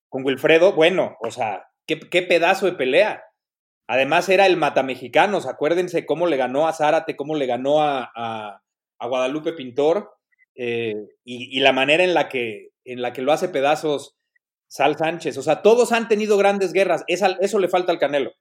con 0.08 0.24
Wilfredo. 0.24 0.74
Bueno, 0.74 1.18
o 1.20 1.30
sea, 1.30 1.68
qué, 1.86 1.98
pedazo 1.98 2.68
de 2.68 2.72
pelea. 2.72 3.24
Además, 3.88 4.30
era 4.30 4.46
el 4.46 4.56
matamexicano. 4.56 5.40
Acuérdense 5.40 6.06
cómo 6.06 6.26
le 6.26 6.38
ganó 6.38 6.68
a 6.68 6.74
Zárate, 6.74 7.18
cómo 7.18 7.36
le 7.36 7.46
ganó 7.46 7.84
a, 7.84 8.10
a, 8.16 9.08
Guadalupe 9.08 9.52
Pintor. 9.52 10.10
Eh, 10.56 10.96
y, 11.26 11.60
la 11.60 11.74
manera 11.74 12.06
en 12.06 12.14
la, 12.14 12.30
que, 12.30 12.70
en 12.86 13.02
la 13.02 13.12
que 13.12 13.22
lo 13.22 13.34
hace 13.34 13.50
pedazos 13.50 14.16
Sal 14.68 14.98
Sánchez. 14.98 15.38
O 15.38 15.42
sea, 15.42 15.62
todos 15.62 15.92
han 15.92 16.08
tenido 16.08 16.38
grandes 16.38 16.74
guerras. 16.74 17.04
eso 17.08 17.60
le 17.60 17.70
falta 17.70 17.92
al 17.92 18.00
Canelo. 18.00 18.32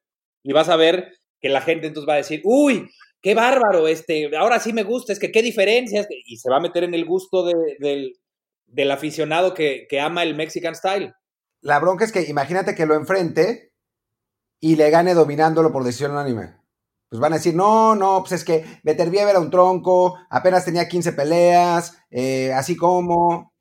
Y 0.42 0.52
vas 0.52 0.68
a 0.68 0.76
ver 0.76 1.12
que 1.40 1.48
la 1.48 1.60
gente 1.60 1.86
entonces 1.86 2.08
va 2.08 2.14
a 2.14 2.18
decir, 2.18 2.40
uy, 2.44 2.88
qué 3.24 3.34
bárbaro, 3.34 3.88
este, 3.88 4.36
ahora 4.36 4.60
sí 4.60 4.74
me 4.74 4.82
gusta, 4.82 5.14
es 5.14 5.18
que 5.18 5.32
qué 5.32 5.42
diferencias, 5.42 6.06
y 6.26 6.36
se 6.36 6.50
va 6.50 6.58
a 6.58 6.60
meter 6.60 6.84
en 6.84 6.92
el 6.92 7.06
gusto 7.06 7.42
del, 7.42 8.12
aficionado 8.90 9.54
que, 9.54 9.88
ama 9.98 10.22
el 10.22 10.34
Mexican 10.34 10.74
Style. 10.74 11.14
La 11.62 11.80
bronca 11.80 12.04
es 12.04 12.12
que 12.12 12.22
imagínate 12.28 12.74
que 12.74 12.84
lo 12.84 12.94
enfrente 12.94 13.72
y 14.60 14.76
le 14.76 14.90
gane 14.90 15.14
dominándolo 15.14 15.72
por 15.72 15.84
decisión 15.84 16.12
unánime. 16.12 16.54
Pues 17.08 17.18
van 17.18 17.32
a 17.32 17.36
decir, 17.36 17.54
no, 17.54 17.94
no, 17.94 18.20
pues 18.20 18.32
es 18.32 18.44
que 18.44 18.62
Beterbiev 18.82 19.28
era 19.28 19.40
un 19.40 19.50
tronco, 19.50 20.18
apenas 20.28 20.66
tenía 20.66 20.86
15 20.86 21.14
peleas, 21.14 21.96
eh, 22.10 22.52
así 22.52 22.76
como, 22.76 23.53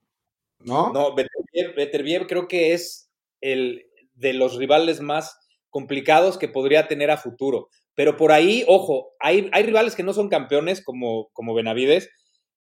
¿no? 0.63 0.91
No, 0.93 1.15
Beterbiev 1.15 2.27
creo 2.27 2.47
que 2.47 2.73
es 2.73 3.11
el 3.41 3.85
de 4.13 4.33
los 4.33 4.55
rivales 4.55 5.01
más 5.01 5.37
complicados 5.69 6.37
que 6.37 6.47
podría 6.47 6.87
tener 6.87 7.11
a 7.11 7.17
futuro. 7.17 7.69
Pero 7.95 8.17
por 8.17 8.31
ahí, 8.31 8.63
ojo, 8.67 9.11
hay, 9.19 9.49
hay 9.51 9.63
rivales 9.63 9.95
que 9.95 10.03
no 10.03 10.13
son 10.13 10.29
campeones 10.29 10.83
como, 10.83 11.29
como 11.33 11.53
Benavides, 11.53 12.09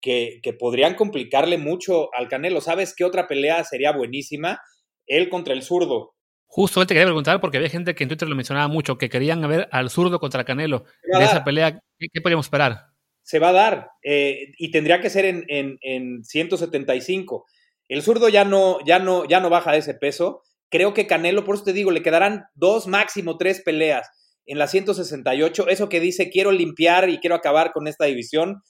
que, 0.00 0.40
que, 0.42 0.52
podrían 0.52 0.96
complicarle 0.96 1.56
mucho 1.56 2.10
al 2.14 2.28
Canelo. 2.28 2.60
¿Sabes 2.60 2.94
qué 2.94 3.04
otra 3.04 3.26
pelea 3.26 3.64
sería 3.64 3.92
buenísima? 3.92 4.60
Él 5.06 5.30
contra 5.30 5.54
el 5.54 5.62
zurdo. 5.62 6.14
Justo 6.46 6.86
te 6.86 6.94
quería 6.94 7.06
preguntar, 7.06 7.40
porque 7.40 7.56
había 7.56 7.70
gente 7.70 7.94
que 7.94 8.04
en 8.04 8.08
Twitter 8.08 8.28
lo 8.28 8.36
mencionaba 8.36 8.68
mucho, 8.68 8.96
que 8.96 9.08
querían 9.08 9.40
ver 9.48 9.68
al 9.72 9.90
zurdo 9.90 10.20
contra 10.20 10.44
Canelo. 10.44 10.84
De 11.02 11.24
esa 11.24 11.42
pelea, 11.42 11.80
¿qué, 11.98 12.20
podríamos 12.20 12.46
esperar? 12.46 12.86
Se 13.22 13.38
va 13.38 13.48
a 13.48 13.52
dar, 13.52 13.90
eh, 14.02 14.52
y 14.58 14.70
tendría 14.70 15.00
que 15.00 15.10
ser 15.10 15.24
en, 15.24 15.44
en, 15.48 15.78
en 15.80 16.22
175. 16.22 17.46
El 17.88 18.02
zurdo 18.02 18.28
ya 18.28 18.44
no, 18.44 18.78
ya, 18.84 18.98
no, 18.98 19.24
ya 19.26 19.40
no 19.40 19.50
baja 19.50 19.72
de 19.72 19.78
ese 19.78 19.94
peso, 19.94 20.42
creo 20.70 20.94
que 20.94 21.06
Canelo, 21.06 21.44
por 21.44 21.56
eso 21.56 21.64
te 21.64 21.72
digo, 21.72 21.90
le 21.90 22.02
quedarán 22.02 22.46
dos, 22.54 22.86
máximo 22.86 23.36
tres 23.36 23.62
peleas 23.62 24.08
en 24.46 24.58
la 24.58 24.66
168. 24.66 25.68
Eso 25.68 25.88
que 25.88 26.00
dice, 26.00 26.30
quiero 26.30 26.52
limpiar 26.52 27.08
y 27.08 27.18
quiero 27.18 27.36
acabar 27.36 27.72
con 27.72 27.86
esta 27.86 28.06
división. 28.06 28.62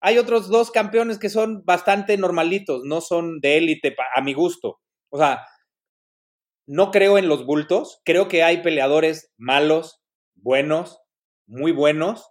Hay 0.00 0.18
otros 0.18 0.48
dos 0.48 0.70
campeones 0.70 1.18
que 1.18 1.28
son 1.28 1.64
bastante 1.64 2.16
normalitos, 2.16 2.82
no 2.84 3.00
son 3.00 3.40
de 3.40 3.56
élite 3.58 3.96
a 4.14 4.20
mi 4.20 4.32
gusto. 4.32 4.78
O 5.10 5.18
sea, 5.18 5.44
no 6.66 6.90
creo 6.90 7.18
en 7.18 7.28
los 7.28 7.46
bultos, 7.46 8.00
creo 8.04 8.28
que 8.28 8.42
hay 8.42 8.62
peleadores 8.62 9.32
malos, 9.38 10.00
buenos, 10.34 11.00
muy 11.46 11.72
buenos, 11.72 12.28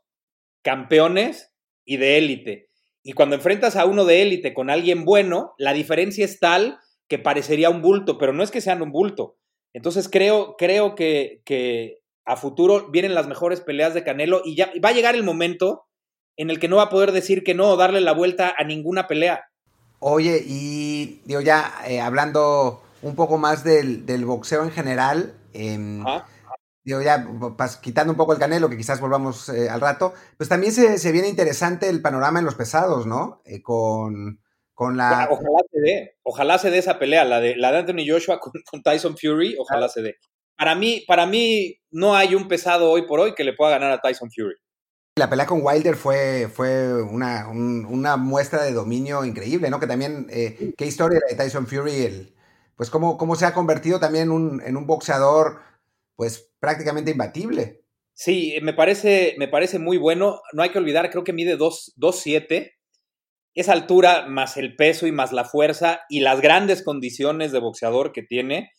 campeones 0.64 1.52
y 1.84 1.98
de 1.98 2.18
élite. 2.18 2.70
Y 3.08 3.14
cuando 3.14 3.38
enfrentas 3.38 3.78
a 3.78 3.86
uno 3.86 4.04
de 4.04 4.22
élite 4.22 4.54
con 4.54 4.70
alguien 4.70 5.06
bueno, 5.06 5.54
la 5.58 5.72
diferencia 5.72 6.26
es 6.26 6.42
tal 6.42 6.78
que 7.08 7.18
parecería 7.18 7.70
un 7.70 7.82
bulto, 7.82 8.18
pero 8.18 8.34
no 8.34 8.44
es 8.44 8.52
que 8.52 8.60
sean 8.60 8.82
un 8.82 8.92
bulto. 8.92 9.38
Entonces 9.72 10.10
creo, 10.10 10.58
creo 10.58 10.94
que, 10.94 11.42
que 11.46 12.02
a 12.26 12.36
futuro 12.36 12.90
vienen 12.92 13.16
las 13.16 13.26
mejores 13.26 13.62
peleas 13.62 13.94
de 13.94 14.04
Canelo 14.04 14.42
y 14.44 14.58
ya 14.58 14.74
va 14.84 14.90
a 14.90 14.92
llegar 14.92 15.16
el 15.16 15.24
momento 15.24 15.86
en 16.36 16.50
el 16.50 16.60
que 16.60 16.68
no 16.68 16.76
va 16.76 16.84
a 16.84 16.90
poder 16.90 17.14
decir 17.14 17.46
que 17.46 17.54
no 17.54 17.70
o 17.70 17.78
darle 17.78 18.02
la 18.02 18.12
vuelta 18.12 18.54
a 18.58 18.66
ninguna 18.66 19.08
pelea. 19.08 19.46
Oye, 20.00 20.44
y 20.46 21.22
digo 21.24 21.40
ya, 21.40 21.76
eh, 21.88 22.02
hablando 22.02 22.84
un 23.02 23.16
poco 23.16 23.38
más 23.38 23.64
del, 23.64 24.04
boxeo 24.26 24.66
en 24.66 24.72
general, 24.72 25.34
em, 25.54 26.04
digo 26.88 27.02
ya, 27.02 27.28
quitando 27.82 28.14
un 28.14 28.18
poco 28.18 28.32
el 28.32 28.40
canelo, 28.40 28.70
que 28.70 28.78
quizás 28.78 29.02
volvamos 29.02 29.50
eh, 29.50 29.70
al 29.70 29.82
rato, 29.82 30.14
pues 30.38 30.48
también 30.48 30.72
se, 30.72 31.12
viene 31.12 31.28
interesante 31.28 31.90
el 31.90 32.02
panorama 32.02 32.40
en 32.40 32.46
los 32.46 32.56
pesados, 32.56 33.06
¿no? 33.06 33.42
Eh, 33.44 33.62
con, 33.62 34.42
con 34.74 34.96
la... 34.96 35.28
Ojalá 35.30 35.60
se 35.70 35.82
dé, 35.82 36.16
ojalá 36.24 36.58
se 36.58 36.72
dé 36.72 36.78
esa 36.78 36.98
pelea, 36.98 37.26
la 37.26 37.42
de, 37.42 37.58
la 37.58 37.74
de 37.74 37.80
Anthony 37.80 38.08
Joshua 38.08 38.40
con, 38.72 38.84
Tyson 38.84 39.18
Fury, 39.18 39.58
ojalá 39.60 39.90
se 39.90 40.02
dé. 40.02 40.16
Para 40.58 40.76
mí, 40.76 41.04
para 41.06 41.26
mí 41.26 41.78
no 41.92 42.16
hay 42.16 42.36
un 42.36 42.48
pesado 42.48 42.90
hoy 42.90 43.06
por 43.06 43.20
hoy 43.20 43.36
que 43.36 43.44
le 43.44 43.52
pueda 43.52 43.72
ganar 43.72 43.92
a 43.92 44.00
Tyson 44.00 44.32
Fury. 44.32 44.56
La 45.18 45.30
pelea 45.30 45.46
con 45.46 45.60
Wilder 45.62 45.98
fue, 45.98 46.48
fue 46.48 47.04
una, 47.04 48.16
muestra 48.16 48.64
de 48.64 48.72
dominio 48.72 49.26
increíble, 49.26 49.70
¿no? 49.70 49.82
Que 49.82 49.88
también, 49.88 50.28
eh, 50.30 50.74
qué 50.78 50.86
historia 50.86 51.20
de 51.30 51.36
Tyson 51.36 51.68
Fury, 51.68 52.06
el, 52.06 52.36
pues 52.78 52.90
cómo, 52.90 53.18
cómo 53.18 53.36
se 53.36 53.46
ha 53.46 53.54
convertido 53.54 54.00
también 54.00 54.30
en 54.64 54.78
un 54.78 54.88
boxeador, 54.88 55.60
pues 56.16 56.47
prácticamente 56.60 57.12
imbatible. 57.12 57.82
Sí, 58.14 58.58
me 58.64 58.74
parece, 58.74 59.36
me 59.38 59.48
parece 59.48 59.78
muy 59.78 59.98
bueno. 59.98 60.42
No 60.54 60.64
hay 60.64 60.72
que 60.72 60.80
olvidar, 60.80 61.10
creo 61.12 61.24
que 61.24 61.34
mide 61.34 61.58
2'7". 61.58 62.72
Esa 63.54 63.74
altura, 63.74 64.28
más 64.28 64.58
el 64.58 64.76
peso 64.76 65.08
y 65.08 65.12
más 65.12 65.34
la 65.34 65.46
fuerza 65.46 66.02
y 66.10 66.22
las 66.22 66.42
grandes 66.42 66.84
condiciones 66.84 67.52
de 67.52 67.60
boxeador 67.60 68.12
que 68.12 68.24
tiene, 68.24 68.72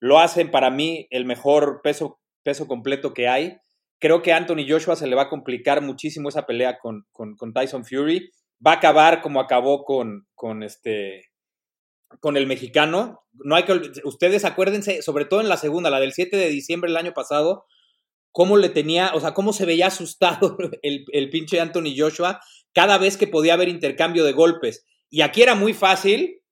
lo 0.00 0.18
hacen 0.18 0.50
para 0.50 0.70
mí 0.70 1.06
el 1.10 1.24
mejor 1.24 1.80
peso, 1.82 2.20
peso 2.42 2.66
completo 2.66 3.12
que 3.12 3.28
hay. 3.28 3.58
Creo 4.00 4.22
que 4.22 4.32
a 4.32 4.36
Anthony 4.36 4.64
Joshua 4.68 4.96
se 4.96 5.06
le 5.06 5.16
va 5.16 5.22
a 5.22 5.28
complicar 5.28 5.82
muchísimo 5.82 6.28
esa 6.28 6.46
pelea 6.46 6.78
con, 6.78 7.04
con, 7.12 7.52
Tyson 7.52 7.84
Fury. 7.84 8.30
Va 8.64 8.72
a 8.72 8.76
acabar 8.76 9.20
como 9.20 9.40
acabó 9.40 9.84
con, 9.84 10.26
con, 10.34 10.62
este, 10.62 11.24
con 12.20 12.36
el 12.36 12.46
mexicano. 12.46 13.20
No 13.44 13.54
hay 13.56 13.64
que, 13.64 13.80
ustedes 14.04 14.44
acuérdense, 14.44 15.02
sobre 15.02 15.24
todo 15.24 15.40
en 15.40 15.48
la 15.48 15.56
segunda, 15.56 15.90
la 15.90 16.00
del 16.00 16.12
7 16.12 16.36
de 16.36 16.48
diciembre 16.48 16.90
del 16.90 16.96
año 16.96 17.14
pasado, 17.14 17.66
cómo 18.32 18.56
le 18.56 18.68
tenía, 18.68 19.12
o 19.14 19.20
sea, 19.20 19.34
cómo 19.34 19.52
se 19.52 19.66
veía 19.66 19.86
asustado 19.88 20.56
el, 20.82 21.04
el 21.12 21.30
pinche 21.30 21.60
Anthony 21.60 21.94
Joshua 21.96 22.40
cada 22.72 22.98
vez 22.98 23.16
que 23.16 23.26
podía 23.26 23.54
haber 23.54 23.68
intercambio 23.68 24.24
de 24.24 24.32
golpes. 24.32 24.84
Y 25.10 25.22
aquí 25.22 25.42
era 25.42 25.54
muy 25.54 25.74
fácil, 25.74 26.42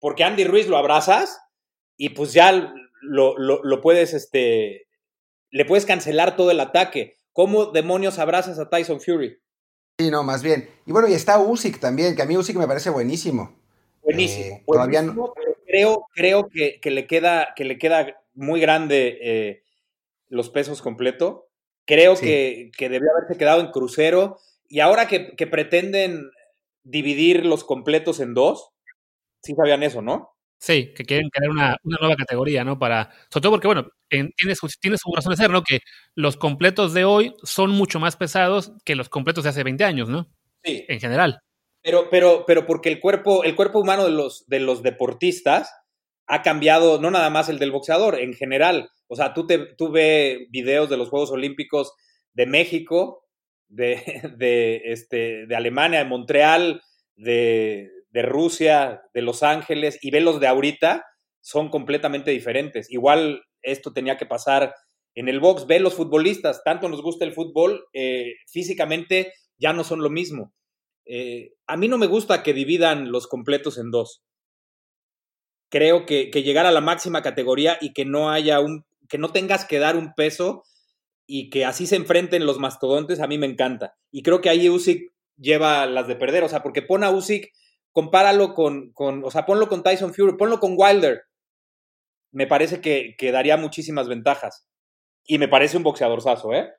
porque 0.00 0.24
Andy 0.24 0.44
Ruiz 0.44 0.68
lo 0.68 0.76
abrazas 0.76 1.40
y 1.96 2.10
pues 2.10 2.32
ya 2.32 2.74
lo, 3.00 3.80
puedes, 3.82 4.14
este, 4.14 4.86
le 5.50 5.64
puedes 5.64 5.86
cancelar 5.86 6.36
todo 6.36 6.50
el 6.50 6.60
ataque. 6.60 7.16
¿Cómo 7.32 7.66
demonios 7.66 8.18
abrazas 8.18 8.58
a 8.58 8.68
Tyson 8.68 9.00
Fury? 9.00 9.38
Sí, 9.98 10.10
no, 10.10 10.22
más 10.22 10.42
bien. 10.42 10.68
Y 10.86 10.92
bueno, 10.92 11.08
y 11.08 11.14
está 11.14 11.38
Usyk 11.38 11.80
también, 11.80 12.14
que 12.16 12.22
a 12.22 12.26
mí 12.26 12.36
Usyk 12.36 12.56
me 12.56 12.66
parece 12.66 12.90
buenísimo. 12.90 13.56
Buenísimo. 14.02 14.56
Eh, 14.56 14.64
todavía 14.66 15.02
no... 15.02 15.32
creo, 15.74 16.06
creo 16.14 16.48
que, 16.48 16.90
le 16.90 17.06
queda, 17.06 17.54
que 17.56 17.64
le 17.64 17.78
queda 17.78 18.16
muy 18.34 18.60
grande 18.60 19.18
eh, 19.20 19.62
los 20.28 20.50
pesos 20.50 20.82
completo. 20.82 21.48
Creo 21.86 22.16
que, 22.16 22.70
que 22.76 22.88
debió 22.88 23.08
haberse 23.16 23.38
quedado 23.38 23.60
en 23.60 23.70
crucero. 23.70 24.38
Y 24.68 24.80
ahora 24.80 25.06
que, 25.06 25.36
que 25.36 25.46
pretenden 25.46 26.30
dividir 26.82 27.44
los 27.44 27.64
completos 27.64 28.20
en 28.20 28.34
dos, 28.34 28.70
sí 29.42 29.54
sabían 29.54 29.82
eso, 29.82 30.02
¿no? 30.02 30.34
Sí, 30.58 30.94
que 30.94 31.04
quieren 31.04 31.28
crear 31.28 31.50
una, 31.50 31.76
nueva 31.82 32.16
categoría, 32.16 32.64
¿no? 32.64 32.78
Para, 32.78 33.10
sobre 33.28 33.42
todo 33.42 33.52
porque, 33.52 33.66
bueno, 33.66 33.86
tiene, 34.08 34.30
tiene, 34.80 34.96
su 34.96 35.12
razón 35.14 35.32
de 35.32 35.36
ser, 35.36 35.50
¿no? 35.50 35.62
Que 35.62 35.80
los 36.14 36.38
completos 36.38 36.94
de 36.94 37.04
hoy 37.04 37.34
son 37.42 37.70
mucho 37.70 38.00
más 38.00 38.16
pesados 38.16 38.72
que 38.84 38.94
los 38.94 39.10
completos 39.10 39.44
de 39.44 39.50
hace 39.50 39.62
20 39.62 39.84
años, 39.84 40.08
¿no? 40.08 40.26
Sí. 40.62 40.86
En 40.88 41.00
general. 41.00 41.43
Pero, 41.84 42.08
pero, 42.10 42.44
pero 42.46 42.64
porque 42.64 42.88
el 42.88 42.98
cuerpo, 42.98 43.44
el 43.44 43.54
cuerpo 43.54 43.78
humano 43.78 44.04
de 44.04 44.10
los, 44.10 44.46
de 44.46 44.58
los 44.58 44.82
deportistas 44.82 45.70
ha 46.26 46.40
cambiado, 46.40 46.98
no 46.98 47.10
nada 47.10 47.28
más 47.28 47.50
el 47.50 47.58
del 47.58 47.72
boxeador, 47.72 48.18
en 48.18 48.32
general. 48.32 48.88
O 49.06 49.16
sea, 49.16 49.34
tú, 49.34 49.46
te, 49.46 49.58
tú 49.76 49.90
ves 49.92 50.38
videos 50.48 50.88
de 50.88 50.96
los 50.96 51.10
Juegos 51.10 51.30
Olímpicos 51.30 51.92
de 52.32 52.46
México, 52.46 53.26
de, 53.68 54.00
de, 54.38 54.80
este, 54.86 55.46
de 55.46 55.56
Alemania, 55.56 55.98
de 55.98 56.06
Montreal, 56.06 56.80
de, 57.16 57.90
de 58.08 58.22
Rusia, 58.22 59.02
de 59.12 59.20
Los 59.20 59.42
Ángeles 59.42 59.98
y 60.00 60.10
ve 60.10 60.22
los 60.22 60.40
de 60.40 60.46
ahorita, 60.46 61.04
son 61.42 61.68
completamente 61.68 62.30
diferentes. 62.30 62.90
Igual 62.90 63.42
esto 63.60 63.92
tenía 63.92 64.16
que 64.16 64.24
pasar 64.24 64.74
en 65.14 65.28
el 65.28 65.38
box. 65.38 65.66
Ve 65.66 65.80
los 65.80 65.92
futbolistas, 65.92 66.64
tanto 66.64 66.88
nos 66.88 67.02
gusta 67.02 67.26
el 67.26 67.34
fútbol, 67.34 67.84
eh, 67.92 68.36
físicamente 68.50 69.34
ya 69.58 69.74
no 69.74 69.84
son 69.84 70.02
lo 70.02 70.08
mismo. 70.08 70.54
Eh, 71.06 71.52
a 71.66 71.76
mí 71.76 71.88
no 71.88 71.98
me 71.98 72.06
gusta 72.06 72.42
que 72.42 72.54
dividan 72.54 73.12
los 73.12 73.26
completos 73.26 73.78
en 73.78 73.90
dos. 73.90 74.22
Creo 75.70 76.06
que, 76.06 76.30
llegar 76.30 76.66
a 76.66 76.72
la 76.72 76.80
máxima 76.80 77.22
categoría 77.22 77.78
y 77.80 77.92
que 77.92 78.04
no 78.04 78.30
haya 78.30 78.60
un, 78.60 78.84
que 79.08 79.18
no 79.18 79.32
tengas 79.32 79.64
que 79.64 79.78
dar 79.78 79.96
un 79.96 80.14
peso 80.14 80.64
y 81.26 81.50
que 81.50 81.64
así 81.64 81.86
se 81.86 81.96
enfrenten 81.96 82.46
los 82.46 82.58
mastodontes, 82.58 83.20
a 83.20 83.26
mí 83.26 83.38
me 83.38 83.46
encanta. 83.46 83.96
Y 84.10 84.22
creo 84.22 84.40
que 84.40 84.50
ahí 84.50 84.68
Usyk 84.68 85.12
lleva 85.36 85.86
las 85.86 86.06
de 86.06 86.16
perder, 86.16 86.44
o 86.44 86.48
sea, 86.48 86.62
porque 86.62 86.82
pone 86.82 87.06
a 87.06 87.10
Usyk 87.10 87.50
compáralo 87.92 88.54
con, 88.54 88.92
con, 88.92 89.24
o 89.24 89.30
sea, 89.30 89.46
ponlo 89.46 89.68
con 89.68 89.82
Tyson 89.82 90.14
Fury, 90.14 90.36
ponlo 90.36 90.60
con 90.60 90.74
Wilder. 90.76 91.22
Me 92.32 92.46
parece 92.46 92.80
que, 92.80 93.14
que 93.16 93.32
daría 93.32 93.56
muchísimas 93.56 94.08
ventajas. 94.08 94.66
Y 95.24 95.38
me 95.38 95.48
parece 95.48 95.76
un 95.76 95.84
boxeador 95.84 96.20
saso, 96.20 96.52
¿eh? 96.52 96.72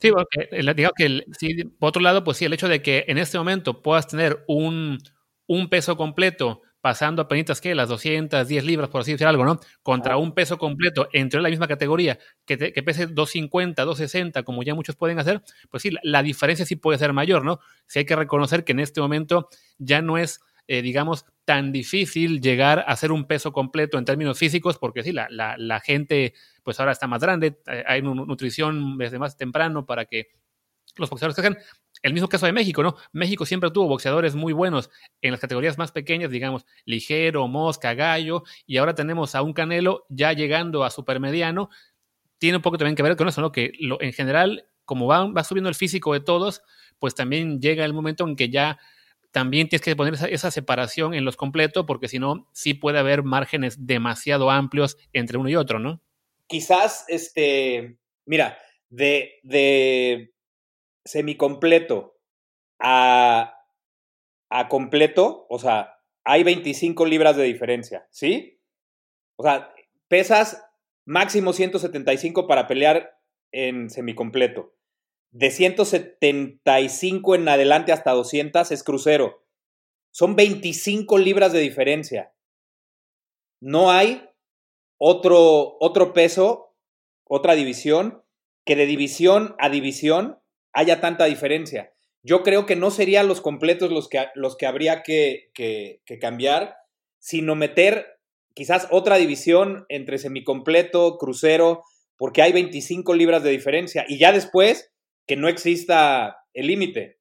Sí, 0.00 0.12
porque, 0.12 0.48
digamos 0.74 0.92
que, 0.96 1.24
sí, 1.38 1.64
por 1.64 1.88
otro 1.88 2.00
lado, 2.02 2.22
pues 2.22 2.36
sí, 2.36 2.44
el 2.44 2.52
hecho 2.52 2.68
de 2.68 2.82
que 2.82 3.04
en 3.08 3.18
este 3.18 3.36
momento 3.36 3.82
puedas 3.82 4.06
tener 4.06 4.44
un, 4.46 4.98
un 5.46 5.68
peso 5.68 5.96
completo 5.96 6.62
pasando 6.80 7.22
apenas 7.22 7.60
que 7.60 7.74
las 7.74 7.88
210 7.88 8.64
libras, 8.64 8.88
por 8.88 9.00
así 9.00 9.12
decir 9.12 9.26
algo, 9.26 9.44
¿no? 9.44 9.58
Contra 9.82 10.16
un 10.16 10.32
peso 10.32 10.58
completo 10.58 11.08
entre 11.12 11.42
la 11.42 11.48
misma 11.48 11.66
categoría 11.66 12.18
que, 12.44 12.56
que, 12.56 12.82
pese 12.84 13.06
250, 13.08 13.84
260, 13.84 14.44
como 14.44 14.62
ya 14.62 14.74
muchos 14.74 14.94
pueden 14.94 15.18
hacer, 15.18 15.42
pues 15.70 15.82
sí, 15.82 15.90
la, 15.90 16.00
la, 16.04 16.22
diferencia 16.22 16.64
sí 16.64 16.76
puede 16.76 16.98
ser 16.98 17.12
mayor, 17.12 17.44
¿no? 17.44 17.58
Sí 17.86 17.98
hay 17.98 18.04
que 18.04 18.14
reconocer 18.14 18.64
que 18.64 18.72
en 18.72 18.80
este 18.80 19.00
momento 19.00 19.48
ya 19.78 20.00
no 20.02 20.16
es 20.18 20.40
eh, 20.70 20.82
digamos, 20.82 21.24
tan 21.46 21.72
difícil 21.72 22.42
llegar 22.42 22.80
a 22.80 22.92
hacer 22.92 23.10
un 23.10 23.24
peso 23.24 23.52
completo 23.54 23.96
en 23.96 24.04
términos 24.04 24.38
físicos, 24.38 24.76
porque 24.76 25.02
sí, 25.02 25.12
la, 25.12 25.26
la, 25.30 25.80
gente 25.80 26.34
pues 26.62 26.78
ahora 26.78 26.92
está 26.92 27.06
más 27.06 27.22
grande, 27.22 27.58
eh, 27.66 27.84
hay 27.86 28.02
nutrición 28.02 28.98
desde 28.98 29.18
más 29.18 29.38
temprano 29.38 29.86
para 29.86 30.04
que 30.04 30.28
los 30.96 31.08
boxeadores 31.08 31.36
crezcan. 31.36 31.58
El 32.02 32.12
mismo 32.12 32.28
caso 32.28 32.44
de 32.44 32.52
México, 32.52 32.82
¿no? 32.82 32.96
México 33.12 33.46
siempre 33.46 33.70
tuvo 33.70 33.88
boxeadores 33.88 34.34
muy 34.34 34.52
buenos 34.52 34.90
en 35.22 35.30
las 35.30 35.40
categorías 35.40 35.78
más 35.78 35.90
pequeñas, 35.90 36.30
digamos, 36.30 36.66
ligero, 36.84 37.48
mosca, 37.48 37.94
gallo, 37.94 38.42
y 38.66 38.76
ahora 38.76 38.94
tenemos 38.94 39.34
a 39.34 39.40
un 39.40 39.54
Canelo 39.54 40.04
ya 40.10 40.34
llegando 40.34 40.84
a 40.84 40.90
supermediano. 40.90 41.70
Tiene 42.36 42.56
un 42.56 42.62
poco 42.62 42.76
también 42.76 42.94
que 42.94 43.02
ver 43.02 43.16
con 43.16 43.26
eso, 43.26 43.40
¿no? 43.40 43.52
Que 43.52 43.72
lo, 43.80 44.02
en 44.02 44.12
general, 44.12 44.68
como 44.84 45.06
va, 45.06 45.26
va 45.32 45.44
subiendo 45.44 45.70
el 45.70 45.74
físico 45.74 46.12
de 46.12 46.20
todos, 46.20 46.60
pues 46.98 47.14
también 47.14 47.58
llega 47.58 47.86
el 47.86 47.94
momento 47.94 48.28
en 48.28 48.36
que 48.36 48.50
ya 48.50 48.78
también 49.30 49.68
tienes 49.68 49.84
que 49.84 49.96
poner 49.96 50.14
esa, 50.14 50.50
separación 50.50 51.14
en 51.14 51.24
los 51.24 51.36
completos, 51.36 51.84
porque 51.86 52.08
si 52.08 52.18
no, 52.18 52.48
sí 52.52 52.74
puede 52.74 52.98
haber 52.98 53.22
márgenes 53.22 53.86
demasiado 53.86 54.50
amplios 54.50 54.96
entre 55.12 55.38
uno 55.38 55.48
y 55.48 55.56
otro, 55.56 55.78
¿no? 55.78 56.00
Quizás, 56.46 57.04
este, 57.08 57.98
mira, 58.24 58.58
de, 58.88 59.38
de 59.42 60.32
semicompleto 61.04 62.18
a, 62.78 63.54
a 64.48 64.68
completo, 64.68 65.46
o 65.50 65.58
sea, 65.58 65.98
hay 66.24 66.42
25 66.42 67.04
libras 67.06 67.36
de 67.36 67.44
diferencia, 67.44 68.06
¿sí? 68.10 68.60
O 69.36 69.42
sea, 69.42 69.74
pesas 70.08 70.64
máximo 71.04 71.52
175 71.52 72.46
para 72.46 72.66
pelear 72.66 73.18
en 73.52 73.90
semicompleto 73.90 74.77
de 75.30 75.50
175 75.50 77.34
en 77.34 77.48
adelante 77.48 77.92
hasta 77.92 78.12
200 78.12 78.70
es 78.70 78.82
crucero. 78.82 79.44
Son 80.10 80.36
25 80.36 81.18
libras 81.18 81.52
de 81.52 81.60
diferencia. 81.60 82.32
No 83.60 83.90
hay 83.90 84.28
otro, 84.98 85.76
otro 85.80 86.12
peso, 86.12 86.74
otra 87.24 87.54
división, 87.54 88.22
que 88.64 88.76
de 88.76 88.86
división 88.86 89.54
a 89.58 89.68
división 89.68 90.38
haya 90.72 91.00
tanta 91.00 91.26
diferencia. 91.26 91.94
Yo 92.22 92.42
creo 92.42 92.66
que 92.66 92.76
no 92.76 92.90
serían 92.90 93.28
los 93.28 93.40
completos 93.40 93.90
los 93.90 94.08
que, 94.08 94.26
los 94.34 94.56
que 94.56 94.66
habría 94.66 95.02
que, 95.02 95.50
que, 95.54 96.02
que 96.04 96.18
cambiar, 96.18 96.76
sino 97.18 97.54
meter 97.54 98.18
quizás 98.54 98.88
otra 98.90 99.16
división 99.16 99.86
entre 99.88 100.18
semicompleto, 100.18 101.16
crucero, 101.16 101.84
porque 102.16 102.42
hay 102.42 102.52
25 102.52 103.14
libras 103.14 103.42
de 103.42 103.50
diferencia. 103.50 104.04
Y 104.08 104.18
ya 104.18 104.32
después, 104.32 104.90
que 105.28 105.36
no 105.36 105.46
exista 105.46 106.44
el 106.54 106.66
límite. 106.66 107.20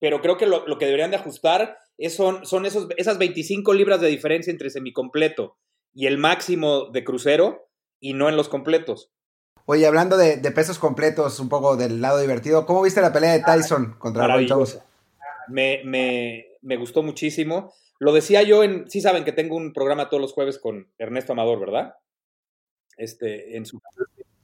Pero 0.00 0.20
creo 0.20 0.36
que 0.36 0.46
lo, 0.46 0.66
lo, 0.66 0.78
que 0.78 0.84
deberían 0.84 1.12
de 1.12 1.16
ajustar 1.16 1.78
es, 1.96 2.14
son, 2.14 2.44
son 2.44 2.66
esos, 2.66 2.88
esas 2.96 3.18
25 3.18 3.72
libras 3.72 4.00
de 4.00 4.08
diferencia 4.08 4.50
entre 4.50 4.68
semicompleto 4.68 5.56
y 5.94 6.06
el 6.06 6.18
máximo 6.18 6.90
de 6.90 7.04
crucero 7.04 7.68
y 8.00 8.14
no 8.14 8.28
en 8.28 8.36
los 8.36 8.48
completos. 8.48 9.12
Oye, 9.64 9.86
hablando 9.86 10.16
de, 10.16 10.38
de, 10.38 10.50
pesos 10.50 10.80
completos, 10.80 11.38
un 11.38 11.48
poco 11.48 11.76
del 11.76 12.00
lado 12.00 12.18
divertido, 12.18 12.66
¿cómo 12.66 12.82
viste 12.82 13.00
la 13.00 13.12
pelea 13.12 13.32
de 13.32 13.44
Tyson 13.44 13.94
contra 13.98 14.26
Roy? 14.26 14.48
Me, 15.48 15.82
me, 15.84 16.46
me, 16.62 16.76
gustó 16.76 17.04
muchísimo. 17.04 17.72
Lo 18.00 18.12
decía 18.12 18.42
yo 18.42 18.64
en, 18.64 18.90
sí 18.90 19.00
saben 19.00 19.24
que 19.24 19.30
tengo 19.30 19.54
un 19.54 19.72
programa 19.72 20.08
todos 20.08 20.20
los 20.20 20.32
jueves 20.32 20.58
con 20.58 20.92
Ernesto 20.98 21.32
Amador, 21.32 21.60
¿verdad? 21.60 21.94
Este, 22.96 23.56
en 23.56 23.64
su... 23.66 23.80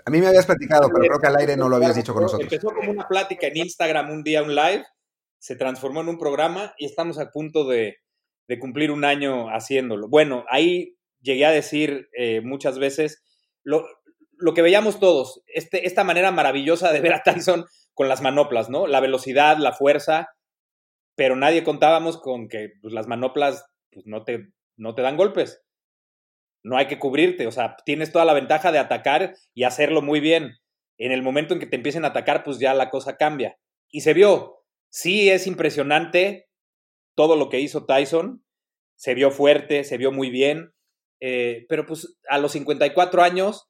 A 0.08 0.10
mí 0.10 0.22
me 0.22 0.28
habías 0.28 0.46
platicado, 0.46 0.88
pero 0.88 1.06
creo 1.06 1.20
que 1.20 1.26
al 1.26 1.36
aire 1.36 1.54
no 1.54 1.68
lo 1.68 1.76
habías 1.76 1.94
dicho 1.94 2.14
con 2.14 2.22
nosotros. 2.22 2.50
Empezó 2.50 2.74
como 2.74 2.90
una 2.90 3.06
plática 3.06 3.48
en 3.48 3.58
Instagram 3.58 4.08
un 4.08 4.22
día, 4.22 4.42
un 4.42 4.54
live, 4.54 4.82
se 5.38 5.54
transformó 5.54 6.00
en 6.00 6.08
un 6.08 6.18
programa 6.18 6.72
y 6.78 6.86
estamos 6.86 7.18
a 7.18 7.30
punto 7.30 7.68
de, 7.68 7.98
de 8.46 8.58
cumplir 8.58 8.90
un 8.90 9.04
año 9.04 9.50
haciéndolo. 9.50 10.08
Bueno, 10.08 10.46
ahí 10.48 10.96
llegué 11.20 11.44
a 11.44 11.50
decir 11.50 12.08
eh, 12.16 12.40
muchas 12.40 12.78
veces 12.78 13.22
lo, 13.62 13.84
lo, 14.38 14.54
que 14.54 14.62
veíamos 14.62 14.98
todos, 14.98 15.42
este, 15.46 15.86
esta 15.86 16.04
manera 16.04 16.32
maravillosa 16.32 16.90
de 16.90 17.00
ver 17.02 17.12
a 17.12 17.22
Tyson 17.22 17.66
con 17.92 18.08
las 18.08 18.22
manoplas, 18.22 18.70
¿no? 18.70 18.86
La 18.86 19.00
velocidad, 19.00 19.58
la 19.58 19.74
fuerza, 19.74 20.28
pero 21.16 21.36
nadie 21.36 21.64
contábamos 21.64 22.18
con 22.18 22.48
que 22.48 22.70
pues, 22.80 22.94
las 22.94 23.08
manoplas 23.08 23.66
pues, 23.92 24.06
no, 24.06 24.24
te, 24.24 24.48
no 24.78 24.94
te 24.94 25.02
dan 25.02 25.18
golpes. 25.18 25.60
No 26.62 26.76
hay 26.76 26.86
que 26.86 26.98
cubrirte, 26.98 27.46
o 27.46 27.52
sea, 27.52 27.76
tienes 27.84 28.12
toda 28.12 28.24
la 28.24 28.34
ventaja 28.34 28.72
de 28.72 28.78
atacar 28.78 29.34
y 29.54 29.64
hacerlo 29.64 30.02
muy 30.02 30.20
bien. 30.20 30.58
En 30.98 31.12
el 31.12 31.22
momento 31.22 31.54
en 31.54 31.60
que 31.60 31.66
te 31.66 31.76
empiecen 31.76 32.04
a 32.04 32.08
atacar, 32.08 32.42
pues 32.42 32.58
ya 32.58 32.74
la 32.74 32.90
cosa 32.90 33.16
cambia. 33.16 33.56
Y 33.90 34.00
se 34.00 34.14
vio, 34.14 34.64
sí 34.90 35.30
es 35.30 35.46
impresionante 35.46 36.48
todo 37.14 37.36
lo 37.36 37.48
que 37.48 37.60
hizo 37.60 37.86
Tyson, 37.86 38.44
se 38.96 39.14
vio 39.14 39.30
fuerte, 39.30 39.84
se 39.84 39.96
vio 39.96 40.12
muy 40.12 40.30
bien, 40.30 40.72
eh, 41.20 41.66
pero 41.68 41.86
pues 41.86 42.18
a 42.28 42.38
los 42.38 42.52
54 42.52 43.22
años 43.22 43.68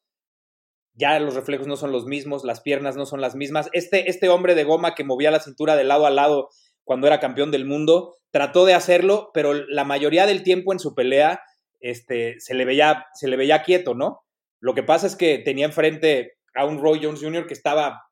ya 0.95 1.19
los 1.21 1.35
reflejos 1.35 1.67
no 1.67 1.77
son 1.77 1.93
los 1.93 2.07
mismos, 2.07 2.45
las 2.45 2.61
piernas 2.61 2.97
no 2.97 3.07
son 3.07 3.21
las 3.21 3.37
mismas. 3.37 3.71
Este, 3.73 4.11
este 4.11 4.29
hombre 4.29 4.55
de 4.55 4.65
goma 4.65 4.95
que 4.95 5.05
movía 5.05 5.31
la 5.31 5.41
cintura 5.41 5.77
de 5.77 5.85
lado 5.85 6.07
a 6.07 6.11
lado 6.11 6.49
cuando 6.85 7.07
era 7.07 7.21
campeón 7.21 7.51
del 7.51 7.67
mundo, 7.67 8.17
trató 8.31 8.65
de 8.65 8.75
hacerlo, 8.75 9.31
pero 9.35 9.53
la 9.55 9.85
mayoría 9.85 10.27
del 10.27 10.43
tiempo 10.43 10.73
en 10.73 10.79
su 10.79 10.95
pelea 10.95 11.41
este, 11.81 12.41
se, 12.41 12.55
le 12.55 12.65
veía, 12.65 13.07
se 13.15 13.29
le 13.29 13.37
veía 13.37 13.63
quieto, 13.63 13.95
¿no? 13.95 14.23
Lo 14.61 14.75
que 14.75 14.83
pasa 14.83 15.07
es 15.07 15.17
que 15.17 15.39
tenía 15.39 15.67
enfrente 15.67 16.39
a 16.55 16.65
un 16.65 16.81
Roy 16.81 17.01
Jones 17.03 17.21
Jr. 17.23 17.47
que 17.47 17.55
estaba 17.55 18.09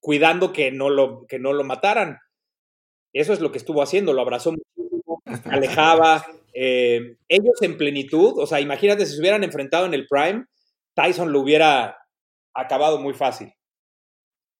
cuidando 0.00 0.52
que 0.52 0.70
no 0.72 0.90
lo, 0.90 1.26
que 1.26 1.38
no 1.38 1.52
lo 1.52 1.64
mataran. 1.64 2.18
Eso 3.12 3.32
es 3.32 3.40
lo 3.40 3.50
que 3.50 3.58
estuvo 3.58 3.82
haciendo, 3.82 4.12
lo 4.12 4.22
abrazó 4.22 4.52
muchísimo, 4.52 5.22
alejaba. 5.50 6.26
Eh, 6.52 7.16
ellos 7.28 7.62
en 7.62 7.76
plenitud, 7.76 8.38
o 8.38 8.46
sea, 8.46 8.60
imagínate 8.60 9.06
si 9.06 9.14
se 9.14 9.20
hubieran 9.20 9.44
enfrentado 9.44 9.86
en 9.86 9.94
el 9.94 10.06
Prime, 10.06 10.44
Tyson 10.94 11.32
lo 11.32 11.40
hubiera 11.40 11.96
acabado 12.54 12.98
muy 12.98 13.14
fácil. 13.14 13.52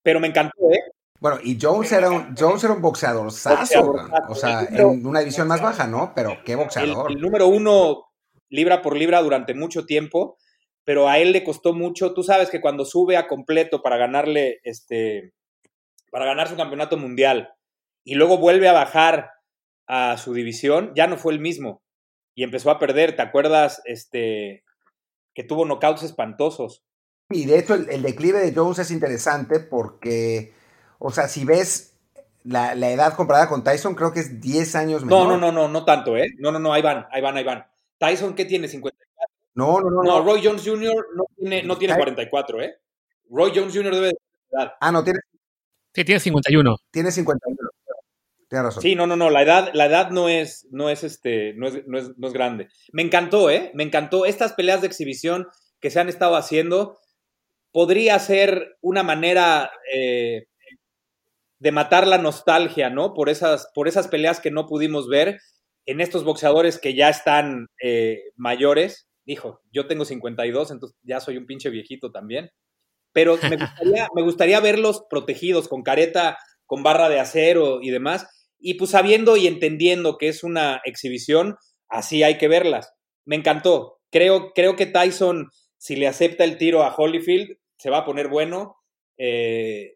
Pero 0.02 0.20
me 0.20 0.28
encantó, 0.28 0.56
¿eh? 0.70 0.92
Bueno, 1.20 1.38
y 1.42 1.58
Jones 1.60 1.92
era 1.92 2.10
un, 2.10 2.34
Jones 2.34 2.64
era 2.64 2.72
un 2.72 2.80
boxeador 2.80 3.30
sazo, 3.30 3.94
o 4.26 4.34
sea, 4.34 4.62
en 4.62 5.04
una 5.04 5.20
división 5.20 5.46
más 5.46 5.60
baja, 5.60 5.86
¿no? 5.86 6.12
Pero 6.14 6.38
qué 6.46 6.56
boxeador. 6.56 7.10
El, 7.10 7.18
el, 7.18 7.22
número 7.22 7.46
uno 7.48 8.09
libra 8.50 8.82
por 8.82 8.96
libra 8.96 9.22
durante 9.22 9.54
mucho 9.54 9.86
tiempo, 9.86 10.36
pero 10.84 11.08
a 11.08 11.18
él 11.18 11.32
le 11.32 11.44
costó 11.44 11.72
mucho. 11.72 12.12
Tú 12.12 12.22
sabes 12.22 12.50
que 12.50 12.60
cuando 12.60 12.84
sube 12.84 13.16
a 13.16 13.28
completo 13.28 13.82
para 13.82 13.96
ganarle, 13.96 14.60
este, 14.64 15.32
para 16.10 16.26
ganar 16.26 16.48
su 16.48 16.56
campeonato 16.56 16.98
mundial 16.98 17.54
y 18.04 18.14
luego 18.14 18.38
vuelve 18.38 18.68
a 18.68 18.72
bajar 18.72 19.30
a 19.86 20.16
su 20.18 20.34
división, 20.34 20.92
ya 20.94 21.06
no 21.06 21.16
fue 21.16 21.32
el 21.32 21.40
mismo 21.40 21.82
y 22.34 22.44
empezó 22.44 22.70
a 22.70 22.78
perder. 22.78 23.16
¿Te 23.16 23.22
acuerdas, 23.22 23.82
este, 23.84 24.64
que 25.34 25.44
tuvo 25.44 25.64
knockouts 25.64 26.02
espantosos? 26.02 26.84
Y 27.30 27.44
de 27.46 27.58
hecho 27.58 27.74
el, 27.74 27.88
el, 27.90 28.02
declive 28.02 28.40
de 28.40 28.52
Jones 28.52 28.80
es 28.80 28.90
interesante 28.90 29.60
porque, 29.60 30.52
o 30.98 31.10
sea, 31.10 31.28
si 31.28 31.44
ves 31.44 31.96
la, 32.42 32.74
la, 32.74 32.90
edad 32.90 33.14
comparada 33.14 33.48
con 33.48 33.62
Tyson, 33.62 33.94
creo 33.94 34.12
que 34.12 34.20
es 34.20 34.40
10 34.40 34.74
años 34.74 35.04
menor. 35.04 35.28
No, 35.28 35.36
no, 35.36 35.38
no, 35.38 35.52
no, 35.52 35.68
no 35.68 35.84
tanto, 35.84 36.16
¿eh? 36.16 36.28
No, 36.38 36.50
no, 36.50 36.58
no, 36.58 36.72
ahí 36.72 36.82
van, 36.82 37.06
ahí 37.12 37.22
van, 37.22 37.36
ahí 37.36 37.44
van. 37.44 37.69
Tyson, 38.00 38.34
¿qué 38.34 38.46
tiene? 38.46 38.66
54. 38.66 39.06
No, 39.54 39.78
no, 39.78 39.90
no. 39.90 40.02
No, 40.02 40.24
Roy 40.24 40.40
Jones 40.42 40.62
Jr. 40.64 41.06
no 41.14 41.24
tiene, 41.36 41.62
no 41.62 41.76
tiene 41.76 41.94
44, 41.94 42.62
¿eh? 42.62 42.74
Roy 43.28 43.52
Jones 43.54 43.74
Jr. 43.74 43.94
debe 43.94 44.06
de 44.08 44.18
edad. 44.50 44.72
Ah, 44.80 44.90
no, 44.90 45.04
tiene. 45.04 45.20
Sí, 45.94 46.04
tiene 46.04 46.18
51. 46.18 46.76
Tiene 46.90 47.12
51. 47.12 47.56
Tienes 48.48 48.64
razón. 48.64 48.82
Sí, 48.82 48.94
no, 48.94 49.06
no, 49.06 49.16
no. 49.16 49.28
La 49.28 49.42
edad, 49.42 49.70
la 49.74 49.84
edad 49.86 50.10
no 50.10 50.30
es, 50.30 50.66
no 50.70 50.88
es 50.88 51.04
este, 51.04 51.52
no 51.54 51.68
es, 51.68 51.86
no 51.86 51.98
es, 51.98 52.16
no 52.16 52.26
es 52.26 52.32
grande. 52.32 52.68
Me 52.92 53.02
encantó, 53.02 53.50
¿eh? 53.50 53.70
Me 53.74 53.84
encantó. 53.84 54.24
Estas 54.24 54.54
peleas 54.54 54.80
de 54.80 54.86
exhibición 54.86 55.46
que 55.78 55.90
se 55.90 56.00
han 56.00 56.08
estado 56.08 56.36
haciendo 56.36 56.98
podría 57.70 58.18
ser 58.18 58.78
una 58.80 59.02
manera 59.02 59.70
eh, 59.94 60.46
de 61.58 61.72
matar 61.72 62.06
la 62.06 62.18
nostalgia, 62.18 62.88
¿no? 62.88 63.12
Por 63.12 63.28
esas, 63.28 63.70
por 63.74 63.88
esas 63.88 64.08
peleas 64.08 64.40
que 64.40 64.50
no 64.50 64.66
pudimos 64.66 65.06
ver 65.06 65.38
en 65.86 66.00
estos 66.00 66.24
boxeadores 66.24 66.78
que 66.78 66.94
ya 66.94 67.08
están 67.08 67.66
eh, 67.82 68.22
mayores. 68.36 69.08
Dijo, 69.24 69.60
yo 69.72 69.86
tengo 69.86 70.04
52, 70.04 70.70
entonces 70.70 70.98
ya 71.02 71.20
soy 71.20 71.36
un 71.36 71.46
pinche 71.46 71.70
viejito 71.70 72.10
también. 72.10 72.50
Pero 73.12 73.38
me 73.42 73.56
gustaría, 73.56 74.08
me 74.14 74.22
gustaría 74.22 74.60
verlos 74.60 75.04
protegidos 75.08 75.68
con 75.68 75.82
careta, 75.82 76.38
con 76.66 76.82
barra 76.82 77.08
de 77.08 77.20
acero 77.20 77.80
y 77.82 77.90
demás. 77.90 78.26
Y 78.58 78.74
pues 78.74 78.90
sabiendo 78.90 79.36
y 79.36 79.46
entendiendo 79.46 80.18
que 80.18 80.28
es 80.28 80.44
una 80.44 80.80
exhibición, 80.84 81.56
así 81.88 82.22
hay 82.22 82.38
que 82.38 82.48
verlas. 82.48 82.92
Me 83.24 83.36
encantó. 83.36 83.98
Creo, 84.10 84.52
creo 84.54 84.76
que 84.76 84.86
Tyson, 84.86 85.50
si 85.78 85.96
le 85.96 86.08
acepta 86.08 86.44
el 86.44 86.58
tiro 86.58 86.82
a 86.82 86.94
Holyfield, 86.94 87.56
se 87.78 87.90
va 87.90 87.98
a 87.98 88.04
poner 88.04 88.28
bueno. 88.28 88.76
Eh, 89.16 89.94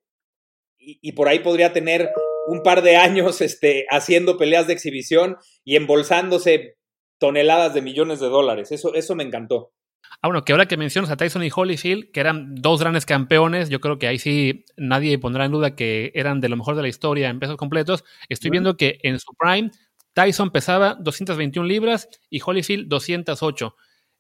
y, 0.78 0.98
y, 1.00 1.12
por 1.12 1.28
ahí 1.28 1.38
podría 1.38 1.72
tener 1.72 2.10
un 2.46 2.62
par 2.62 2.82
de 2.82 2.96
años 2.96 3.40
este, 3.40 3.86
haciendo 3.90 4.36
peleas 4.36 4.66
de 4.66 4.74
exhibición 4.74 5.36
y 5.64 5.76
embolsándose 5.76 6.76
toneladas 7.18 7.74
de 7.74 7.82
millones 7.82 8.20
de 8.20 8.28
dólares. 8.28 8.72
Eso, 8.72 8.94
eso 8.94 9.14
me 9.14 9.24
encantó. 9.24 9.72
Ah, 10.20 10.28
bueno, 10.28 10.44
que 10.44 10.52
ahora 10.52 10.66
que 10.66 10.76
mencionas 10.76 11.10
a 11.10 11.16
Tyson 11.16 11.42
y 11.42 11.50
Holyfield, 11.54 12.10
que 12.12 12.20
eran 12.20 12.54
dos 12.54 12.80
grandes 12.80 13.06
campeones, 13.06 13.68
yo 13.68 13.80
creo 13.80 13.98
que 13.98 14.06
ahí 14.06 14.18
sí 14.18 14.64
nadie 14.76 15.18
pondrá 15.18 15.44
en 15.44 15.52
duda 15.52 15.74
que 15.74 16.12
eran 16.14 16.40
de 16.40 16.48
lo 16.48 16.56
mejor 16.56 16.76
de 16.76 16.82
la 16.82 16.88
historia 16.88 17.28
en 17.28 17.40
pesos 17.40 17.56
completos. 17.56 18.04
Estoy 18.28 18.50
viendo 18.50 18.76
que 18.76 18.98
en 19.02 19.18
su 19.18 19.32
prime 19.38 19.70
Tyson 20.12 20.50
pesaba 20.50 20.96
221 21.00 21.66
libras 21.66 22.08
y 22.30 22.40
Holyfield 22.44 22.88
208. 22.88 23.74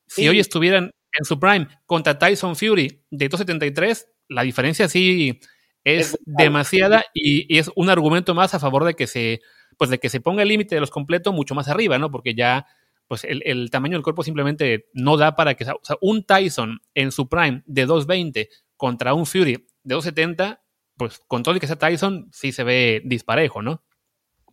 Si 0.06 0.22
sí. 0.22 0.28
hoy 0.28 0.40
estuvieran 0.40 0.90
en 1.16 1.24
su 1.24 1.38
prime 1.38 1.68
contra 1.86 2.18
Tyson 2.18 2.56
Fury 2.56 3.04
de 3.10 3.28
273, 3.28 4.08
la 4.28 4.42
diferencia 4.42 4.88
sí 4.88 5.40
es, 5.84 6.14
es 6.14 6.20
demasiada 6.24 7.04
y, 7.14 7.54
y, 7.54 7.58
es 7.58 7.70
un 7.76 7.90
argumento 7.90 8.34
más 8.34 8.54
a 8.54 8.58
favor 8.58 8.84
de 8.84 8.94
que 8.94 9.06
se, 9.06 9.40
pues 9.76 9.90
de 9.90 9.98
que 9.98 10.08
se 10.08 10.20
ponga 10.20 10.42
el 10.42 10.48
límite 10.48 10.74
de 10.74 10.80
los 10.80 10.90
completos 10.90 11.34
mucho 11.34 11.54
más 11.54 11.68
arriba, 11.68 11.98
¿no? 11.98 12.10
Porque 12.10 12.34
ya 12.34 12.66
pues 13.06 13.24
el, 13.24 13.42
el, 13.44 13.70
tamaño 13.70 13.94
del 13.94 14.02
cuerpo 14.02 14.22
simplemente 14.22 14.88
no 14.94 15.16
da 15.16 15.36
para 15.36 15.54
que, 15.54 15.64
o 15.64 15.80
sea, 15.82 15.96
un 16.00 16.24
Tyson 16.24 16.80
en 16.94 17.12
su 17.12 17.28
prime 17.28 17.62
de 17.66 17.86
220 17.86 18.48
contra 18.76 19.14
un 19.14 19.26
Fury 19.26 19.66
de 19.82 19.94
270, 19.94 20.62
pues 20.96 21.20
con 21.26 21.42
todo 21.42 21.54
el 21.54 21.60
que 21.60 21.66
sea 21.66 21.76
Tyson, 21.76 22.28
sí 22.32 22.52
se 22.52 22.64
ve 22.64 23.02
disparejo, 23.04 23.62
¿no? 23.62 23.84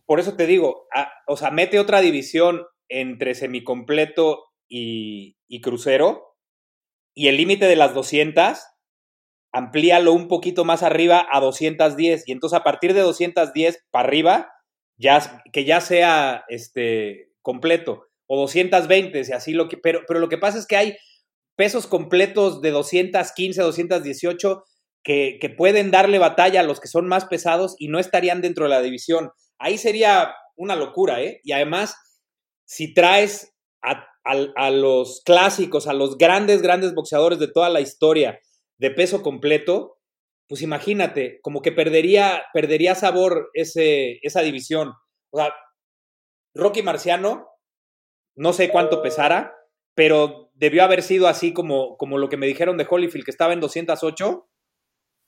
Por 0.04 0.20
eso 0.20 0.34
te 0.34 0.46
digo, 0.46 0.86
a, 0.94 1.10
o 1.26 1.36
sea, 1.36 1.50
mete 1.50 1.78
otra 1.78 2.00
división 2.00 2.66
entre 2.88 3.34
semicompleto 3.34 4.44
y, 4.68 5.38
y 5.48 5.60
crucero, 5.60 6.36
y 7.14 7.28
el 7.28 7.36
límite 7.36 7.66
de 7.66 7.76
las 7.76 7.94
200, 7.94 8.58
amplíalo 9.52 10.12
un 10.12 10.28
poquito 10.28 10.64
más 10.64 10.82
arriba 10.82 11.26
a 11.30 11.40
210, 11.40 12.24
y 12.26 12.32
entonces 12.32 12.58
a 12.58 12.64
partir 12.64 12.94
de 12.94 13.00
210 13.00 13.84
para 13.90 14.08
arriba, 14.08 14.52
ya, 14.96 15.42
que 15.52 15.64
ya 15.64 15.80
sea 15.80 16.44
este, 16.48 17.30
completo 17.42 18.08
o 18.26 18.40
220, 18.40 19.24
si 19.24 19.32
así 19.32 19.52
lo 19.52 19.68
que, 19.68 19.76
pero, 19.76 20.02
pero 20.06 20.20
lo 20.20 20.28
que 20.28 20.38
pasa 20.38 20.58
es 20.58 20.66
que 20.66 20.76
hay 20.76 20.96
pesos 21.56 21.86
completos 21.86 22.62
de 22.62 22.70
215, 22.70 23.60
218 23.60 24.64
que, 25.04 25.38
que 25.40 25.50
pueden 25.50 25.90
darle 25.90 26.18
batalla 26.18 26.60
a 26.60 26.64
los 26.64 26.80
que 26.80 26.88
son 26.88 27.06
más 27.06 27.26
pesados 27.26 27.74
y 27.78 27.88
no 27.88 27.98
estarían 27.98 28.40
dentro 28.40 28.64
de 28.64 28.70
la 28.70 28.80
división. 28.80 29.30
Ahí 29.58 29.76
sería 29.76 30.34
una 30.56 30.76
locura, 30.76 31.22
¿eh? 31.22 31.40
Y 31.42 31.52
además, 31.52 31.96
si 32.64 32.94
traes 32.94 33.52
a, 34.24 34.70
los 34.70 35.22
clásicos, 35.24 35.86
a 35.86 35.92
los 35.92 36.16
grandes, 36.16 36.62
grandes 36.62 36.94
boxeadores 36.94 37.38
de 37.38 37.48
toda 37.48 37.68
la 37.68 37.80
historia 37.80 38.38
de 38.82 38.90
peso 38.90 39.22
completo, 39.22 40.00
pues 40.48 40.60
imagínate, 40.60 41.38
como 41.42 41.62
que 41.62 41.70
perdería, 41.70 42.42
perdería 42.52 42.96
sabor 42.96 43.48
ese, 43.54 44.18
esa 44.22 44.42
división. 44.42 44.94
O 45.30 45.38
sea, 45.38 45.54
Rocky 46.52 46.82
Marciano, 46.82 47.46
no 48.34 48.52
sé 48.52 48.70
cuánto 48.70 49.00
pesara, 49.00 49.54
pero 49.94 50.50
debió 50.54 50.82
haber 50.82 51.04
sido 51.04 51.28
así 51.28 51.52
como, 51.52 51.96
como 51.96 52.18
lo 52.18 52.28
que 52.28 52.36
me 52.36 52.48
dijeron 52.48 52.76
de 52.76 52.84
Holyfield, 52.90 53.24
que 53.24 53.30
estaba 53.30 53.52
en 53.52 53.60
208. 53.60 54.48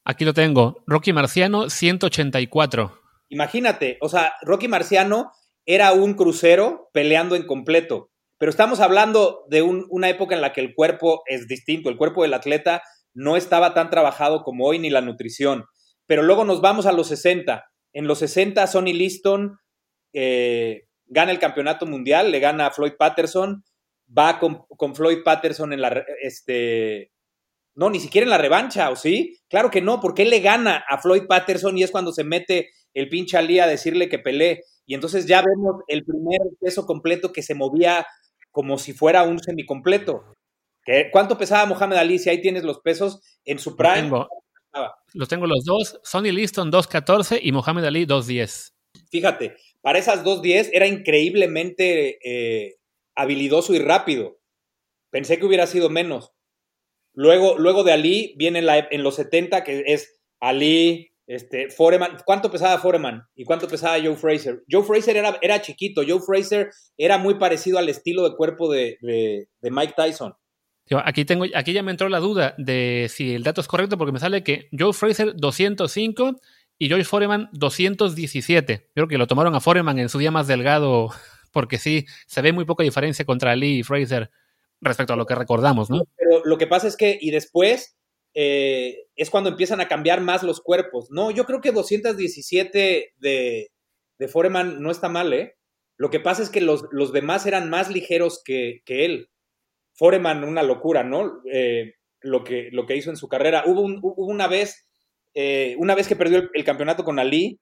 Aquí 0.05 0.25
lo 0.25 0.35
tengo. 0.35 0.83
Rocky 0.88 1.12
Marciano, 1.12 1.71
184. 1.71 3.01
Imagínate, 3.29 3.99
o 4.01 4.09
sea, 4.09 4.35
Rocky 4.43 4.67
Marciano 4.67 5.31
era 5.64 5.93
un 5.93 6.14
crucero 6.14 6.90
peleando 6.93 7.37
en 7.37 7.47
completo. 7.47 8.11
Pero 8.37 8.51
estamos 8.51 8.81
hablando 8.81 9.45
de 9.49 9.62
una 9.62 10.09
época 10.09 10.35
en 10.35 10.40
la 10.40 10.53
que 10.53 10.61
el 10.61 10.75
cuerpo 10.75 11.23
es 11.27 11.47
distinto, 11.47 11.88
el 11.88 11.97
cuerpo 11.97 12.23
del 12.23 12.35
atleta 12.35 12.83
no 13.14 13.37
estaba 13.37 13.74
tan 13.74 13.90
trabajado 13.90 14.42
como 14.42 14.66
hoy 14.66 14.79
ni 14.79 14.90
la 14.90 15.00
nutrición. 15.00 15.64
Pero 16.07 16.22
luego 16.22 16.44
nos 16.44 16.61
vamos 16.61 16.87
a 16.87 16.92
los 16.92 17.09
60. 17.09 17.64
En 17.92 18.07
los 18.07 18.18
60, 18.18 18.66
Sonny 18.66 18.92
Liston 18.92 19.59
eh, 20.12 20.88
gana 21.07 21.33
el 21.33 21.38
campeonato 21.38 21.87
mundial, 21.87 22.31
le 22.31 22.40
gana 22.40 22.66
a 22.66 22.70
Floyd 22.70 22.94
Patterson, 22.98 23.64
va 24.07 24.38
con, 24.38 24.94
Floyd 24.94 25.18
Patterson 25.24 25.72
en 25.72 25.81
la, 25.81 26.05
este, 26.22 27.12
no, 27.74 27.90
ni 27.90 28.00
siquiera 28.00 28.24
en 28.24 28.31
la 28.31 28.38
revancha, 28.38 28.90
¿o 28.90 28.96
sí? 28.96 29.38
Claro 29.48 29.70
que 29.70 29.81
no, 29.81 30.00
porque 30.00 30.22
él 30.22 30.31
le 30.31 30.40
gana 30.40 30.85
a 30.88 30.98
Floyd 30.98 31.24
Patterson 31.29 31.77
y 31.79 31.83
es 31.83 31.90
cuando 31.90 32.12
se 32.12 32.24
mete 32.24 32.70
el 32.94 33.09
pinche 33.09 33.37
Ali 33.37 33.59
a 33.59 33.66
decirle 33.66 34.09
que 34.09 34.18
pelee. 34.18 34.62
Y 34.87 34.94
entonces 34.94 35.27
ya 35.27 35.42
vemos 35.42 35.83
el 35.88 36.05
primer 36.05 36.40
peso 36.61 36.87
completo 36.87 37.33
que 37.33 37.42
se 37.42 37.55
movía 37.55 38.07
como 38.50 38.79
si 38.79 38.92
fuera 38.92 39.24
un 39.24 39.40
semicompleto. 39.40 40.35
¿Cuánto 41.11 41.38
pesaba 41.38 41.66
Mohamed 41.66 41.97
Ali? 41.97 42.18
Si 42.18 42.31
ahí 42.31 42.40
tienes 42.40 42.64
los 42.64 42.81
pesos 42.81 43.20
en 43.44 43.59
su 43.59 43.77
prime. 43.77 44.11
Los 45.12 45.29
tengo, 45.29 45.47
los 45.47 45.64
dos. 45.64 46.01
Sonny 46.03 46.33
Liston 46.33 46.73
2.14 46.73 47.38
y 47.42 47.53
Mohamed 47.53 47.85
Ali 47.85 48.07
2.10. 48.07 48.73
Fíjate, 49.11 49.57
para 49.81 49.99
esas 49.99 50.25
2.10 50.25 50.70
era 50.73 50.87
increíblemente 50.87 52.18
eh, 52.25 52.77
habilidoso 53.14 53.75
y 53.75 53.79
rápido. 53.79 54.38
Pensé 55.11 55.38
que 55.38 55.47
hubiera 55.47 55.66
sido 55.66 55.90
menos. 55.90 56.33
Luego, 57.12 57.57
luego 57.57 57.85
de 57.85 57.92
Ali 57.92 58.35
viene 58.37 58.59
en, 58.59 58.68
en 58.90 59.03
los 59.05 59.14
70, 59.14 59.62
que 59.62 59.85
es 59.87 60.20
Ali, 60.40 61.14
este, 61.27 61.70
Foreman, 61.70 62.18
¿cuánto 62.27 62.51
pesaba 62.51 62.79
Foreman? 62.79 63.23
¿Y 63.35 63.44
cuánto 63.44 63.66
pesaba 63.68 64.03
Joe 64.03 64.16
Fraser? 64.16 64.62
Joe 64.70 64.83
Fraser 64.83 65.16
era, 65.16 65.38
era 65.40 65.62
chiquito, 65.62 66.03
Joe 66.07 66.20
Fraser 66.20 66.70
era 66.99 67.16
muy 67.16 67.35
parecido 67.35 67.79
al 67.79 67.88
estilo 67.88 68.29
de 68.29 68.37
cuerpo 68.37 68.70
de, 68.70 68.99
Mike 69.62 69.94
Tyson. 69.97 70.35
Aquí, 71.05 71.25
tengo, 71.25 71.47
aquí 71.55 71.73
ya 71.73 71.83
me 71.83 71.90
entró 71.90 72.09
la 72.09 72.20
duda 72.20 72.55
de 72.59 73.07
si 73.11 73.35
el 73.35 73.42
dato 73.42 73.61
es 73.61 73.68
correcto 73.68 73.97
porque 73.97 74.12
me 74.12 74.20
sale 74.20 74.42
que 74.42 74.68
Joe 74.79 74.92
Fraser 74.92 75.35
205 75.35 76.40
y 76.79 76.90
Joe 76.90 77.05
Foreman 77.05 77.49
217. 77.53 78.90
Creo 78.94 79.09
que 79.09 79.18
lo 79.18 79.27
tomaron 79.27 79.55
a 79.55 79.61
Foreman 79.61 79.99
en 79.99 80.09
su 80.09 80.18
día 80.18 80.31
más 80.31 80.47
delgado 80.47 81.11
porque 81.53 81.79
sí, 81.79 82.07
se 82.27 82.42
ve 82.42 82.53
muy 82.53 82.64
poca 82.64 82.85
diferencia 82.85 83.25
contra 83.25 83.57
Lee 83.57 83.79
y 83.79 83.83
Fraser 83.83 84.31
respecto 84.81 85.14
a 85.14 85.16
lo 85.16 85.25
que 85.25 85.35
recordamos, 85.35 85.88
¿no? 85.88 86.03
Pero 86.16 86.44
lo 86.44 86.59
que 86.59 86.66
pasa 86.66 86.88
es 86.88 86.97
que, 86.97 87.16
y 87.18 87.31
después, 87.31 87.97
eh, 88.35 89.07
es 89.16 89.31
cuando 89.31 89.51
empiezan 89.51 89.81
a 89.81 89.88
cambiar 89.88 90.20
más 90.20 90.42
los 90.42 90.61
cuerpos. 90.61 91.07
No, 91.11 91.31
yo 91.31 91.44
creo 91.44 91.61
que 91.61 91.73
217 91.73 93.14
de, 93.16 93.70
de 94.18 94.29
Foreman 94.29 94.83
no 94.83 94.90
está 94.90 95.09
mal, 95.09 95.33
¿eh? 95.33 95.57
Lo 95.97 96.11
que 96.11 96.20
pasa 96.20 96.42
es 96.42 96.51
que 96.51 96.61
los, 96.61 96.85
los 96.90 97.12
demás 97.12 97.47
eran 97.47 97.70
más 97.70 97.88
ligeros 97.88 98.42
que, 98.44 98.83
que 98.85 99.05
él. 99.05 99.31
Foreman, 99.94 100.44
una 100.44 100.62
locura, 100.62 101.02
¿no? 101.04 101.40
Eh, 101.50 101.94
lo, 102.20 102.44
que, 102.44 102.68
lo 102.72 102.87
que 102.87 102.96
hizo 102.96 103.11
en 103.11 103.16
su 103.16 103.28
carrera. 103.28 103.64
Hubo, 103.66 103.83
una 104.26 104.46
vez, 104.48 104.88
eh, 105.35 105.76
una 105.78 105.94
vez 105.94 106.09
que 106.09 106.16
perdió 106.16 106.50
el, 106.52 106.64
campeonato 106.64 107.04
con 107.04 107.18
Ali, 107.18 107.61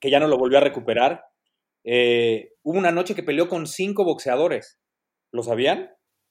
que 0.00 0.10
ya 0.10 0.20
no 0.20 0.28
lo 0.28 0.38
volvió 0.38 0.58
a 0.58 0.62
recuperar. 0.62 1.24
hubo 1.84 2.78
una 2.78 2.92
noche 2.92 3.14
que 3.14 3.22
peleó 3.22 3.48
con 3.48 3.66
cinco 3.66 4.04
boxeadores. 4.04 4.78
¿Lo 5.30 5.42
sabían? 5.42 5.90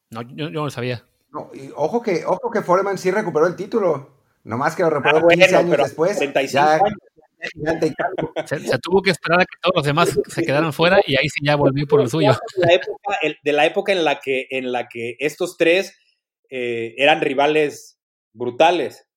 No, 0.09 0.21
yo 0.21 0.49
no 0.49 0.65
lo 0.65 0.69
sabía. 0.69 1.05
No, 1.31 1.49
y 1.53 1.71
ojo 1.75 2.01
que, 2.01 2.23
ojo 2.25 2.51
que 2.51 2.61
Foreman 2.61 2.97
sí 2.97 3.09
recuperó 3.11 3.47
el 3.47 3.55
título. 3.55 4.13
Nomás 4.43 4.75
que 4.75 4.83
lo 4.83 4.89
recuperó 4.89 5.27
15 5.27 5.55
ah, 5.55 5.59
años 5.59 5.77
después. 5.77 6.19
Ya, 6.51 6.79
se, 8.45 8.79
tuvo 8.79 9.01
que 9.01 9.11
esperar 9.11 9.41
a 9.41 9.45
que 9.45 9.57
todos 9.61 9.75
los 9.75 9.85
demás 9.85 10.19
se 10.27 10.43
quedaran 10.43 10.73
fuera 10.73 10.99
y 11.05 11.15
ahí 11.15 11.27
sí 11.29 11.41
ya 11.43 11.55
volvió 11.55 11.85
por 11.87 12.01
el 12.01 12.09
suyo. 12.09 12.31
De 12.55 13.51
la 13.53 13.65
época, 13.65 13.91
en, 13.91 14.03
la 14.03 14.19
que, 14.19 14.47
en 14.49 14.71
la 14.71 14.87
que 14.87 15.15
estos 15.19 15.57
tres 15.57 15.97
eh, 16.49 16.95
eran 16.97 17.21
rivales 17.21 17.99
brutales. 18.33 19.07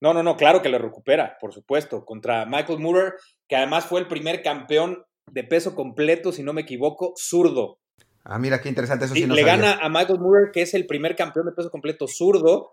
No, 0.00 0.14
no, 0.14 0.22
no, 0.22 0.36
claro 0.36 0.62
que 0.62 0.70
lo 0.70 0.78
recupera, 0.78 1.36
por 1.40 1.52
supuesto, 1.52 2.04
contra 2.04 2.46
Michael 2.46 2.78
Moorer, 2.78 3.14
que 3.48 3.56
además 3.56 3.84
fue 3.84 4.00
el 4.00 4.08
primer 4.08 4.42
campeón 4.42 5.04
de 5.30 5.44
peso 5.44 5.74
completo, 5.74 6.32
si 6.32 6.42
no 6.42 6.52
me 6.52 6.62
equivoco, 6.62 7.12
zurdo. 7.16 7.78
Ah, 8.24 8.38
mira, 8.38 8.60
qué 8.60 8.68
interesante 8.68 9.06
eso 9.06 9.14
sí, 9.14 9.26
Le 9.26 9.42
gana 9.42 9.78
a 9.80 9.88
Michael 9.88 10.20
Moorer, 10.20 10.50
que 10.52 10.62
es 10.62 10.74
el 10.74 10.86
primer 10.86 11.16
campeón 11.16 11.46
de 11.46 11.52
peso 11.52 11.70
completo 11.70 12.06
zurdo 12.06 12.72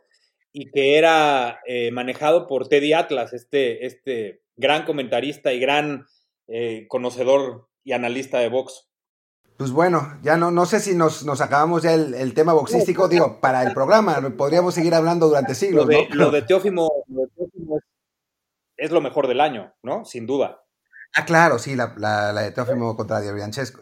y 0.52 0.69
que 0.71 0.97
era 0.97 1.60
eh, 1.67 1.91
manejado 1.91 2.47
por 2.47 2.67
Teddy 2.67 2.93
Atlas, 2.93 3.34
este, 3.34 3.86
este 3.86 4.41
gran 4.57 4.85
comentarista 4.85 5.53
y 5.53 5.59
gran 5.59 6.05
eh, 6.47 6.85
conocedor 6.89 7.69
y 7.83 7.93
analista 7.93 8.39
de 8.39 8.49
box. 8.49 8.89
Pues 9.57 9.71
bueno, 9.71 10.19
ya 10.21 10.37
no, 10.37 10.51
no 10.51 10.65
sé 10.65 10.79
si 10.79 10.93
nos, 10.93 11.25
nos 11.25 11.41
acabamos 11.41 11.81
ya 11.81 11.93
el, 11.93 12.33
tema 12.35 12.53
boxístico, 12.53 13.07
digo, 13.07 13.39
para 13.41 13.63
el 13.63 13.73
programa, 13.73 14.19
podríamos 14.37 14.75
seguir 14.75 14.93
hablando 14.93 15.27
durante 15.27 15.55
siglos. 15.55 15.85
Lo 15.85 15.91
de, 15.91 16.07
lo 16.11 16.29
de 16.29 16.43
Teófimo, 16.43 16.91
es 18.75 18.91
lo 18.91 19.01
mejor 19.01 19.27
del 19.27 19.41
año, 19.41 19.73
¿no? 19.81 20.05
Sin 20.05 20.27
duda. 20.27 20.61
Ah, 21.15 21.25
claro, 21.25 21.57
sí, 21.57 21.75
la, 21.75 22.33
de 22.33 22.51
Teófimo 22.51 22.95
contra 22.95 23.19
Diabrianchesco. 23.19 23.81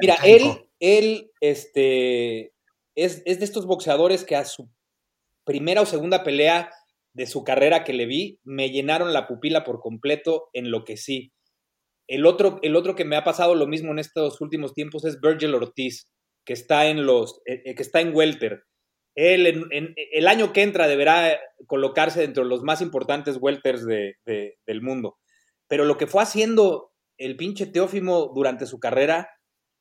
Mira, 0.00 0.16
él, 0.24 0.70
él 0.80 1.30
este, 1.40 2.54
es, 2.94 3.22
es, 3.26 3.38
de 3.40 3.44
estos 3.44 3.66
boxeadores 3.66 4.24
que 4.24 4.36
a 4.36 4.46
su 4.46 4.70
primera 5.44 5.82
o 5.82 5.86
segunda 5.86 6.24
pelea 6.24 6.70
de 7.14 7.26
su 7.26 7.44
carrera 7.44 7.84
que 7.84 7.92
le 7.92 8.06
vi, 8.06 8.40
me 8.44 8.70
llenaron 8.70 9.12
la 9.12 9.26
pupila 9.26 9.64
por 9.64 9.80
completo, 9.80 10.50
en 10.52 10.70
lo 10.70 10.84
que 10.84 10.96
sí. 10.96 11.32
El 12.06 12.26
otro, 12.26 12.58
el 12.62 12.76
otro 12.76 12.96
que 12.96 13.04
me 13.04 13.16
ha 13.16 13.24
pasado 13.24 13.54
lo 13.54 13.66
mismo 13.66 13.92
en 13.92 13.98
estos 13.98 14.40
últimos 14.40 14.74
tiempos 14.74 15.04
es 15.04 15.20
Virgil 15.20 15.54
Ortiz, 15.54 16.10
que 16.44 16.52
está 16.52 16.86
en 16.88 17.06
los, 17.06 17.40
eh, 17.46 17.62
eh, 17.64 17.74
que 17.74 17.82
está 17.82 18.00
en 18.00 18.14
welter. 18.14 18.64
Él 19.14 19.68
el 20.12 20.26
año 20.26 20.52
que 20.52 20.62
entra 20.62 20.88
deberá 20.88 21.38
colocarse 21.68 22.20
dentro 22.20 22.42
de 22.42 22.50
los 22.50 22.62
más 22.64 22.80
importantes 22.80 23.38
welters 23.40 23.86
de, 23.86 24.16
del 24.26 24.82
mundo. 24.82 25.18
Pero 25.68 25.84
lo 25.84 25.96
que 25.96 26.08
fue 26.08 26.22
haciendo 26.22 26.90
el 27.16 27.36
pinche 27.36 27.66
Teófimo 27.66 28.32
durante 28.34 28.66
su 28.66 28.80
carrera 28.80 29.28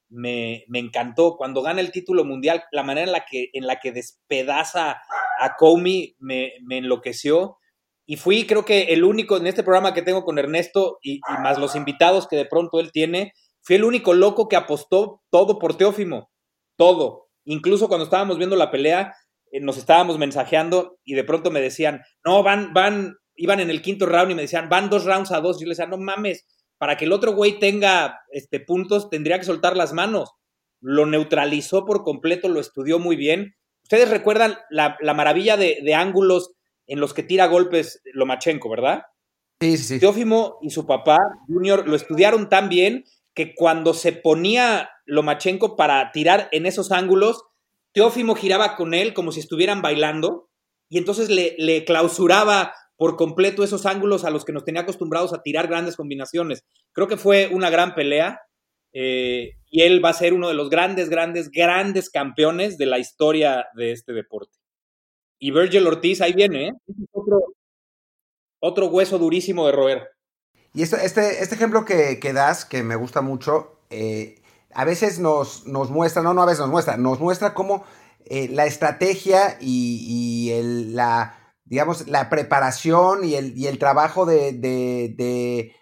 me, 0.10 0.65
encantó. 0.74 1.36
Cuando 1.36 1.63
gana 1.63 1.82
el 1.82 1.91
título 1.91 2.24
mundial, 2.24 2.63
la 2.72 2.84
manera 2.84 3.08
en 3.08 3.12
la 3.12 3.26
que, 3.26 3.50
en 3.54 3.65
la 3.65 3.80
que 3.80 3.91
despedaza 3.91 5.02
a 5.39 5.56
Comey 5.56 6.15
me, 6.19 6.54
enloqueció. 6.69 7.58
Y 8.06 8.17
fui, 8.17 8.46
creo 8.46 8.65
que 8.65 8.93
el 8.93 9.04
único 9.04 9.38
en 9.38 9.48
este 9.48 9.63
programa 9.63 9.93
que 9.93 10.02
tengo 10.02 10.24
con 10.24 10.38
Ernesto 10.38 10.98
y, 11.02 11.19
más 11.41 11.58
los 11.58 11.76
invitados 11.76 12.28
que 12.28 12.36
de 12.36 12.46
pronto 12.46 12.80
él 12.80 12.91
tiene, 12.91 13.34
fui 13.62 13.78
el 13.78 13.84
único 13.84 14.13
loco 14.13 14.48
que 14.48 14.56
apostó 14.56 15.22
todo 15.30 15.60
por 15.60 15.78
Teófimo. 15.78 16.30
Todo. 16.76 17.28
Incluso 17.46 17.88
cuando 17.88 18.06
estábamos 18.06 18.38
viendo 18.38 18.55
la 18.55 18.72
pelea, 18.72 19.16
eh, 19.51 19.60
nos 19.62 19.78
estábamos 19.78 20.18
mensajeando 20.18 20.97
y 21.03 21.14
de 21.14 21.24
pronto 21.24 21.51
me 21.51 21.62
decían, 21.62 22.01
no, 22.26 22.43
van, 22.43 22.74
van, 22.74 23.16
iban 23.36 23.60
en 23.60 23.70
el 23.70 23.82
quinto 23.82 24.05
round 24.05 24.32
y 24.32 24.36
me 24.36 24.41
decían, 24.41 24.70
van 24.70 24.89
dos 24.89 25.05
rounds 25.05 25.32
a 25.32 25.39
dos. 25.39 25.57
Y 25.57 25.64
yo 25.64 25.70
les 25.70 25.78
decía, 25.78 25.89
no 25.89 25.97
mames, 25.97 26.45
para 26.78 26.97
que 26.97 27.05
el 27.05 27.14
otro 27.14 27.34
güey 27.34 27.60
tenga 27.60 28.20
este, 28.32 28.60
puntos, 28.60 29.10
tendría 29.10 29.39
que 29.39 29.45
soltar 29.45 29.78
las 29.78 29.93
manos. 29.93 30.32
Lo 30.82 31.05
neutralizó 31.05 31.86
por 31.86 32.03
completo, 32.03 32.49
lo 32.49 32.60
estudió 32.60 32.99
muy 32.99 33.16
bien. 33.16 33.55
Ustedes 33.84 34.09
recuerdan 34.09 34.57
la, 34.69 34.97
maravilla 35.13 35.57
de, 35.57 35.93
ángulos 35.95 36.51
en 36.88 36.99
los 36.99 37.13
que 37.13 37.23
tira 37.23 37.47
golpes 37.47 38.01
Lomachenko, 38.13 38.69
¿verdad? 38.69 39.03
Sí, 39.59 39.77
sí, 39.77 39.84
sí. 39.84 39.99
Teófimo 39.99 40.57
y 40.61 40.71
su 40.71 40.86
papá, 40.86 41.17
Junior, 41.47 41.88
lo 41.88 41.95
estudiaron 41.95 42.49
tan 42.49 42.69
bien 42.69 43.05
que 43.34 43.55
cuando 43.55 43.93
se 43.93 44.11
ponía 44.11 44.89
Lomachenko 45.05 45.75
para 45.75 46.11
tirar 46.11 46.49
en 46.51 46.65
esos 46.65 46.91
ángulos, 46.91 47.43
Teófimo 47.91 48.36
giraba 48.36 48.75
con 48.75 48.93
él 48.93 49.13
como 49.13 49.31
si 49.31 49.39
estuvieran 49.39 49.81
bailando 49.81 50.49
y 50.89 50.97
entonces 50.97 51.29
le, 51.29 51.55
le 51.57 51.86
clausuraba 51.86 52.73
por 52.95 53.15
completo 53.17 53.63
esos 53.63 53.86
ángulos 53.86 54.23
a 54.23 54.29
los 54.29 54.45
que 54.45 54.53
nos 54.53 54.65
tenía 54.65 54.81
acostumbrados 54.81 55.34
a 55.34 55.41
tirar 55.41 55.67
grandes 55.67 55.95
combinaciones. 55.95 56.63
Creo 56.93 57.07
que 57.07 57.17
fue 57.17 57.49
una 57.51 57.69
gran 57.69 57.95
pelea 57.95 58.41
eh, 58.94 59.58
y 59.70 59.82
él 59.82 60.04
va 60.04 60.10
a 60.10 60.14
ser 60.14 60.34
uno 60.34 60.48
de 60.48 60.54
los 60.54 60.70
grandes, 60.70 61.10
grandes, 61.10 61.50
grandes 61.50 62.10
campeones 62.10 62.78
de 62.78 62.86
la 62.86 63.00
historia 63.00 63.66
de 63.76 63.91
este 63.91 64.14
deporte. 64.14 64.58
Y 65.39 65.52
Virgil 65.52 65.88
Ortiz 65.88 66.22
ahí 66.22 66.34
viene, 66.34 66.68
¿eh? 66.68 66.74
Otro, 68.60 68.88
hueso 68.88 69.18
durísimo 69.18 69.66
de 69.66 69.74
roer. 69.74 70.10
Y 70.74 70.84
este, 70.84 71.06
este, 71.06 71.44
este 71.44 71.56
ejemplo 71.56 71.84
que, 71.84 72.20
que, 72.20 72.32
das, 72.32 72.64
que 72.64 72.82
me 72.82 72.96
gusta 72.96 73.22
mucho, 73.22 73.80
eh, 73.89 74.41
a 74.74 74.86
veces 74.86 75.20
nos, 75.20 75.68
nos 75.68 75.89
muestra, 75.89 76.22
no, 76.22 76.34
no 76.34 76.44
a 76.44 76.46
veces 76.46 76.62
nos 76.62 76.70
muestra, 76.70 76.98
nos 76.98 77.20
muestra 77.20 77.54
cómo 77.54 77.84
eh, 78.26 78.48
la 78.48 78.66
estrategia 78.66 79.58
y, 79.60 80.50
el, 80.52 80.96
la, 80.96 81.38
digamos, 81.66 82.08
la 82.08 82.30
preparación 82.30 83.26
y 83.26 83.36
el, 83.36 83.58
y 83.58 83.68
el 83.68 83.80
trabajo 83.80 84.26
de, 84.26 84.54
de, 84.54 85.14
de, 85.18 85.76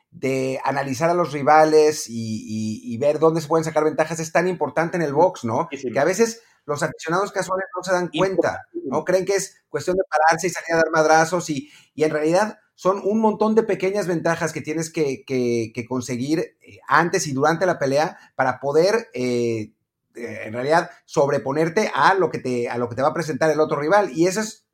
analizar 0.64 1.09
a 1.09 1.14
los 1.14 1.32
rivales 1.32 2.05
y, 2.07 2.82
y, 2.84 2.97
ver 2.97 3.20
dónde 3.20 3.41
se 3.41 3.47
pueden 3.47 3.64
sacar 3.64 3.84
ventajas 3.84 4.20
es 4.20 4.32
tan 4.32 4.47
importante 4.47 4.97
en 4.97 5.03
el 5.03 5.14
box, 5.14 5.45
¿no? 5.45 5.68
Que 5.70 5.99
a 5.99 6.03
veces 6.03 6.41
los 6.66 6.84
aficionados 6.84 7.32
casuales 7.32 7.66
no 7.76 7.84
se 7.84 7.93
dan 7.93 8.09
cuenta, 8.09 8.68
¿no? 8.86 9.03
Creen 9.03 9.26
que 9.26 9.34
es 9.34 9.64
cuestión 9.70 9.95
de 9.97 10.03
pararse 10.09 10.47
y 10.47 10.49
salir 10.49 10.74
a 10.74 10.78
dar 10.78 10.91
madrazos 10.91 11.49
y, 11.49 11.70
y 11.95 12.03
en 12.03 12.12
realidad 12.12 12.59
son 12.76 12.99
un 13.03 13.20
montón 13.20 13.53
de 13.55 13.64
pequeñas 13.64 14.07
ventajas 14.07 14.53
que 14.53 14.62
tienes 14.62 14.91
que, 14.91 15.24
que, 15.26 15.72
que 15.74 15.86
conseguir 15.86 16.39
eh, 16.39 16.80
antes 16.88 17.28
y 17.28 17.34
durante 17.34 17.66
la 17.66 17.78
pelea 17.78 18.18
para 18.36 18.59
poder 18.59 19.09
eh, 19.14 19.74
eh, 20.16 20.41
en 20.45 20.53
realidad 20.53 20.89
sobreponerte 21.05 21.91
a 21.93 22.16
lo 22.16 22.30
que 22.30 22.39
te 22.39 22.70
a 22.70 22.78
lo 22.78 22.89
que 22.89 22.95
te 22.95 23.01
va 23.01 23.09
a 23.09 23.14
presentar 23.14 23.51
el 23.51 23.59
otro 23.59 23.80
rival 23.80 24.12
y 24.14 24.28
eso 24.28 24.41
es 24.41 24.66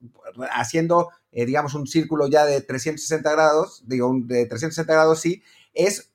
haciendo 0.51 1.09
eh, 1.37 1.45
digamos 1.45 1.75
un 1.75 1.85
círculo 1.85 2.27
ya 2.27 2.45
de 2.45 2.61
360 2.61 3.31
grados 3.31 3.83
digo 3.85 4.11
de 4.23 4.45
360 4.45 4.91
grados 4.91 5.19
sí 5.19 5.43
es 5.73 6.11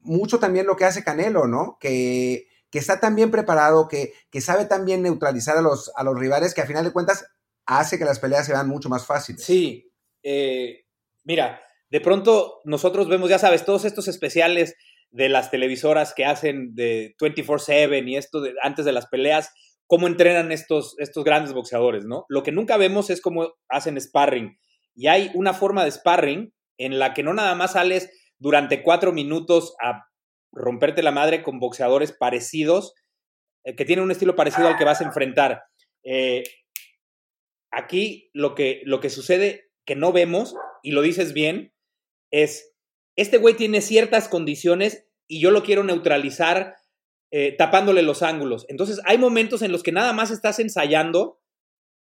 mucho 0.00 0.38
también 0.38 0.66
lo 0.66 0.76
que 0.76 0.84
hace 0.84 1.02
Canelo 1.02 1.46
no 1.46 1.78
que, 1.80 2.48
que 2.70 2.78
está 2.78 3.00
tan 3.00 3.16
bien 3.16 3.30
preparado 3.30 3.88
que, 3.88 4.12
que 4.30 4.40
sabe 4.40 4.66
tan 4.66 4.84
bien 4.84 5.02
neutralizar 5.02 5.56
a 5.56 5.62
los 5.62 5.90
a 5.96 6.04
los 6.04 6.18
rivales 6.18 6.52
que 6.52 6.60
a 6.60 6.66
final 6.66 6.84
de 6.84 6.92
cuentas 6.92 7.26
hace 7.64 7.98
que 7.98 8.04
las 8.04 8.18
peleas 8.18 8.44
se 8.44 8.52
vean 8.52 8.68
mucho 8.68 8.88
más 8.88 9.06
fáciles 9.06 9.42
sí 9.42 9.90
eh, 10.22 10.84
mira 11.24 11.60
de 11.90 12.00
pronto 12.00 12.60
nosotros 12.64 13.08
vemos 13.08 13.30
ya 13.30 13.38
sabes 13.38 13.64
todos 13.64 13.84
estos 13.86 14.08
especiales 14.08 14.76
de 15.10 15.28
las 15.28 15.50
televisoras 15.50 16.12
que 16.14 16.26
hacen 16.26 16.74
de 16.74 17.14
24/7 17.18 18.06
y 18.08 18.16
esto 18.16 18.42
antes 18.62 18.84
de 18.84 18.92
las 18.92 19.06
peleas, 19.06 19.52
cómo 19.86 20.06
entrenan 20.06 20.52
estos, 20.52 20.94
estos 20.98 21.24
grandes 21.24 21.52
boxeadores, 21.52 22.04
¿no? 22.04 22.26
Lo 22.28 22.42
que 22.42 22.52
nunca 22.52 22.76
vemos 22.76 23.08
es 23.10 23.20
cómo 23.20 23.54
hacen 23.68 24.00
sparring. 24.00 24.58
Y 24.96 25.08
hay 25.08 25.30
una 25.34 25.54
forma 25.54 25.84
de 25.84 25.92
sparring 25.92 26.52
en 26.78 26.98
la 26.98 27.14
que 27.14 27.22
no 27.22 27.34
nada 27.34 27.54
más 27.54 27.72
sales 27.72 28.10
durante 28.38 28.82
cuatro 28.82 29.12
minutos 29.12 29.74
a 29.80 30.08
romperte 30.52 31.02
la 31.02 31.12
madre 31.12 31.42
con 31.42 31.60
boxeadores 31.60 32.12
parecidos, 32.12 32.94
eh, 33.64 33.76
que 33.76 33.84
tienen 33.84 34.04
un 34.04 34.10
estilo 34.10 34.34
parecido 34.34 34.68
al 34.68 34.76
que 34.76 34.84
vas 34.84 35.00
a 35.00 35.04
enfrentar. 35.04 35.64
Eh, 36.02 36.42
aquí 37.70 38.30
lo 38.32 38.54
que, 38.54 38.82
lo 38.84 39.00
que 39.00 39.10
sucede 39.10 39.70
que 39.84 39.96
no 39.96 40.12
vemos, 40.12 40.56
y 40.82 40.92
lo 40.92 41.02
dices 41.02 41.32
bien, 41.32 41.72
es 42.32 42.76
este 43.16 43.38
güey 43.38 43.54
tiene 43.54 43.80
ciertas 43.80 44.28
condiciones 44.28 45.06
y 45.26 45.40
yo 45.40 45.50
lo 45.50 45.62
quiero 45.62 45.82
neutralizar 45.82 46.76
eh, 47.32 47.52
tapándole 47.56 48.02
los 48.02 48.22
ángulos. 48.22 48.66
Entonces 48.68 49.00
hay 49.04 49.18
momentos 49.18 49.62
en 49.62 49.72
los 49.72 49.82
que 49.82 49.92
nada 49.92 50.12
más 50.12 50.30
estás 50.30 50.58
ensayando, 50.58 51.40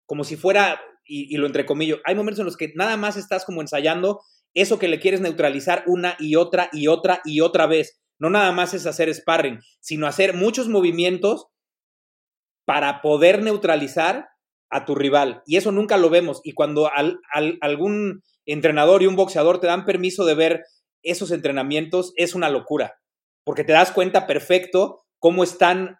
como 0.05 0.23
si 0.23 0.35
fuera, 0.35 0.79
y, 1.05 1.33
y 1.33 1.37
lo 1.37 1.47
entrecomillo, 1.47 1.99
hay 2.03 2.15
momentos 2.15 2.39
en 2.39 2.45
los 2.45 2.57
que 2.57 2.73
nada 2.75 2.97
más 2.97 3.17
estás 3.17 3.45
como 3.45 3.61
ensayando 3.61 4.21
eso 4.53 4.79
que 4.79 4.87
le 4.87 4.99
quieres 4.99 5.21
neutralizar 5.21 5.83
una 5.85 6.15
y 6.17 6.35
otra 6.35 6.69
y 6.71 6.87
otra 6.87 7.21
y 7.25 7.41
otra 7.41 7.67
vez. 7.67 7.99
No 8.17 8.29
nada 8.29 8.51
más 8.51 8.73
es 8.73 8.85
hacer 8.85 9.13
sparring, 9.13 9.59
sino 9.81 10.07
hacer 10.07 10.33
muchos 10.33 10.69
movimientos 10.69 11.47
para 12.65 13.01
poder 13.01 13.43
neutralizar 13.43 14.29
a 14.69 14.85
tu 14.85 14.95
rival. 14.95 15.43
Y 15.45 15.57
eso 15.57 15.71
nunca 15.71 15.97
lo 15.97 16.09
vemos. 16.09 16.41
Y 16.43 16.53
cuando 16.53 16.89
algún 17.61 18.23
entrenador 18.45 19.03
y 19.03 19.07
un 19.07 19.15
boxeador 19.15 19.59
te 19.59 19.67
dan 19.67 19.85
permiso 19.85 20.25
de 20.25 20.35
ver 20.35 20.63
esos 21.03 21.31
entrenamientos 21.31 22.13
es 22.15 22.33
una 22.33 22.49
locura, 22.49 22.95
porque 23.43 23.63
te 23.63 23.73
das 23.73 23.91
cuenta 23.91 24.25
perfecto 24.25 25.03
cómo 25.19 25.43
están 25.43 25.99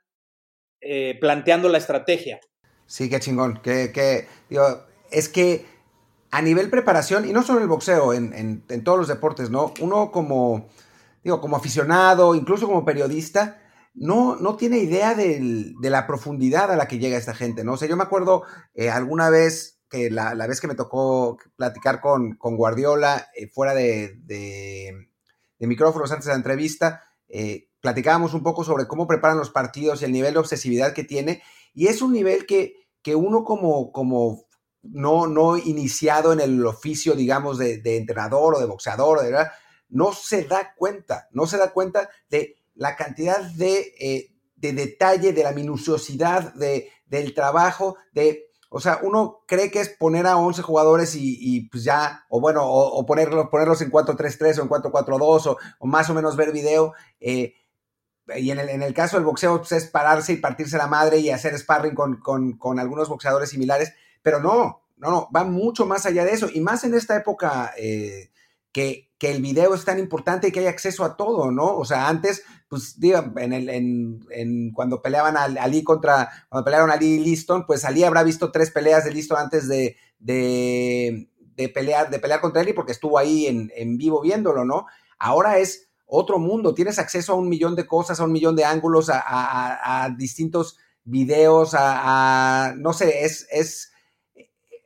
eh, 0.82 1.18
planteando 1.20 1.70
la 1.70 1.78
estrategia. 1.78 2.40
Sí, 2.88 3.10
qué 3.10 3.20
chingón. 3.20 3.62
Que, 3.62 4.28
es 5.12 5.30
que 5.30 5.66
a 6.32 6.42
nivel 6.42 6.70
preparación, 6.70 7.28
y 7.28 7.32
no 7.32 7.44
solo 7.44 7.60
en 7.60 7.64
el 7.64 7.70
boxeo, 7.70 8.14
en, 8.14 8.84
todos 8.84 8.98
los 8.98 9.08
deportes, 9.08 9.50
¿no? 9.50 9.74
Uno 9.80 10.12
como, 10.12 10.68
digo, 11.24 11.40
como 11.40 11.56
aficionado, 11.56 12.36
incluso 12.36 12.68
como 12.68 12.84
periodista, 12.84 13.62
no, 13.94 14.36
no 14.36 14.58
tiene 14.58 14.80
idea 14.80 15.16
de 15.16 15.74
la 15.82 16.06
profundidad 16.06 16.72
a 16.72 16.76
la 16.76 16.88
que 16.90 17.00
llega 17.00 17.18
esta 17.18 17.34
gente, 17.34 17.64
¿no? 17.64 17.74
O 17.74 17.78
sea, 17.78 17.88
yo 17.88 17.96
me 17.96 18.04
acuerdo 18.04 18.44
eh, 18.74 18.90
alguna 18.90 19.30
vez 19.30 19.80
que 19.90 20.10
la, 20.10 20.34
vez 20.48 20.60
que 20.60 20.68
me 20.68 20.76
tocó 20.76 21.38
platicar 21.56 22.02
con, 22.02 22.38
Guardiola 22.38 23.28
eh, 23.36 23.48
fuera 23.48 23.74
de, 23.74 24.20
micrófonos 25.60 26.12
antes 26.12 26.26
de 26.26 26.32
la 26.32 26.38
entrevista, 26.38 27.04
eh, 27.30 27.70
platicábamos 27.80 28.34
un 28.34 28.44
poco 28.44 28.64
sobre 28.64 28.88
cómo 28.88 29.08
preparan 29.08 29.38
los 29.38 29.52
partidos 29.52 30.02
y 30.02 30.06
el 30.06 30.12
nivel 30.12 30.34
de 30.34 30.40
obsesividad 30.40 30.94
que 30.94 31.04
tiene. 31.06 31.42
Y 31.74 31.88
es 31.88 32.02
un 32.02 32.12
nivel 32.12 32.46
que, 32.46 32.74
que 33.02 33.16
uno 33.16 33.44
como, 33.46 33.92
como 33.92 34.46
no, 34.90 35.28
no 35.28 35.58
iniciado 35.58 36.34
en 36.34 36.40
el 36.40 36.66
oficio, 36.66 37.16
digamos, 37.16 37.58
de, 37.58 37.82
entrenador 37.98 38.56
o 38.56 38.60
de 38.60 38.66
boxeador, 38.66 39.24
¿verdad? 39.24 39.52
no 39.90 40.14
se 40.14 40.44
da 40.44 40.74
cuenta, 40.76 41.28
no 41.32 41.46
se 41.46 41.58
da 41.58 41.72
cuenta 41.72 42.10
de 42.30 42.56
la 42.74 42.96
cantidad 42.96 43.40
de, 43.40 43.94
eh, 44.00 44.36
de 44.56 44.74
detalle, 44.74 45.32
de 45.32 45.44
la 45.44 45.52
minuciosidad, 45.52 46.54
de, 46.56 46.90
del 47.06 47.34
trabajo, 47.34 47.98
de 48.12 48.46
o 48.78 48.82
sea, 48.82 49.00
uno 49.04 49.44
cree 49.48 49.72
que 49.72 49.80
es 49.80 49.88
poner 49.88 50.28
a 50.28 50.36
11 50.36 50.62
jugadores 50.62 51.16
y, 51.16 51.70
pues 51.70 51.86
ya, 51.86 52.26
o 52.28 52.42
bueno, 52.42 52.66
o, 52.66 53.06
ponerlos, 53.06 53.48
ponerlos 53.50 53.82
en 53.82 53.90
4-3-3 53.90 54.60
o 54.60 54.64
en 54.64 54.70
4-4-2 54.70 55.58
o, 55.80 55.88
más 55.88 56.10
o 56.10 56.14
menos 56.14 56.36
ver 56.36 56.52
video. 56.52 56.94
Eh, 57.22 57.54
y 58.36 58.52
en 58.52 58.60
el, 58.60 58.68
en 58.68 58.84
el, 58.84 58.94
caso 58.94 59.16
del 59.16 59.26
boxeo 59.26 59.60
pues 59.60 59.72
es 59.72 59.86
pararse 59.86 60.34
y 60.34 60.38
partirse 60.38 60.78
la 60.78 60.88
madre 60.88 61.20
y 61.20 61.30
hacer 61.30 61.58
sparring 61.58 61.96
con, 61.96 62.18
con, 62.18 62.80
algunos 62.80 63.08
boxeadores 63.08 63.50
similares, 63.50 63.94
pero 64.26 64.40
no, 64.40 64.82
no, 64.98 65.12
no, 65.12 65.30
va 65.34 65.44
mucho 65.44 65.86
más 65.86 66.08
allá 66.08 66.26
de 66.26 66.32
eso. 66.32 66.48
Y 66.52 66.62
más 66.62 66.84
en 66.84 66.96
esta 66.96 67.16
época 67.16 67.76
eh, 67.78 68.32
que, 68.72 69.12
que, 69.20 69.30
el 69.30 69.44
video 69.44 69.76
es 69.76 69.86
tan 69.86 70.00
importante 70.00 70.48
y 70.48 70.52
que 70.52 70.62
hay 70.62 70.66
acceso 70.66 71.04
a 71.04 71.16
todo, 71.16 71.52
¿no? 71.52 71.78
O 71.78 71.86
sea, 71.86 72.10
antes 72.10 72.42
pues 72.68 73.00
digo, 73.00 73.24
en 73.38 73.54
el, 73.54 73.70
en, 73.70 74.72
cuando 74.74 75.02
peleaban 75.02 75.38
a 75.38 75.44
Ali 75.44 75.84
contra, 75.84 76.30
cuando 76.50 76.66
pelearon 76.66 76.90
a 76.90 76.94
Ali 76.94 77.14
y 77.14 77.20
Liston, 77.20 77.66
pues 77.66 77.86
Ali 77.86 78.04
habrá 78.04 78.24
visto 78.24 78.52
tres 78.52 78.72
peleas 78.72 79.06
de 79.06 79.14
Liston 79.14 79.38
antes 79.38 79.68
de, 79.68 79.98
de, 80.20 81.70
pelear, 81.74 82.10
de 82.10 82.20
pelear 82.20 82.42
contra 82.42 82.62
él 82.62 82.74
porque 82.74 82.92
estuvo 82.92 83.20
ahí 83.20 83.46
en, 83.48 83.98
vivo 83.98 84.22
viéndolo, 84.22 84.66
¿no? 84.66 84.88
Ahora 85.20 85.60
es 85.60 85.90
otro 86.08 86.40
mundo, 86.40 86.74
tienes 86.74 86.98
acceso 86.98 87.34
a 87.34 87.36
un 87.36 87.50
millón 87.50 87.76
de 87.76 87.86
cosas, 87.86 88.20
a 88.20 88.24
un 88.24 88.32
millón 88.32 88.56
de 88.56 88.66
ángulos, 88.66 89.12
a, 89.14 90.10
distintos 90.18 90.78
videos, 91.04 91.76
a, 91.78 92.74
no 92.78 92.94
sé, 92.94 93.26
es, 93.26 93.48
es 93.52 93.92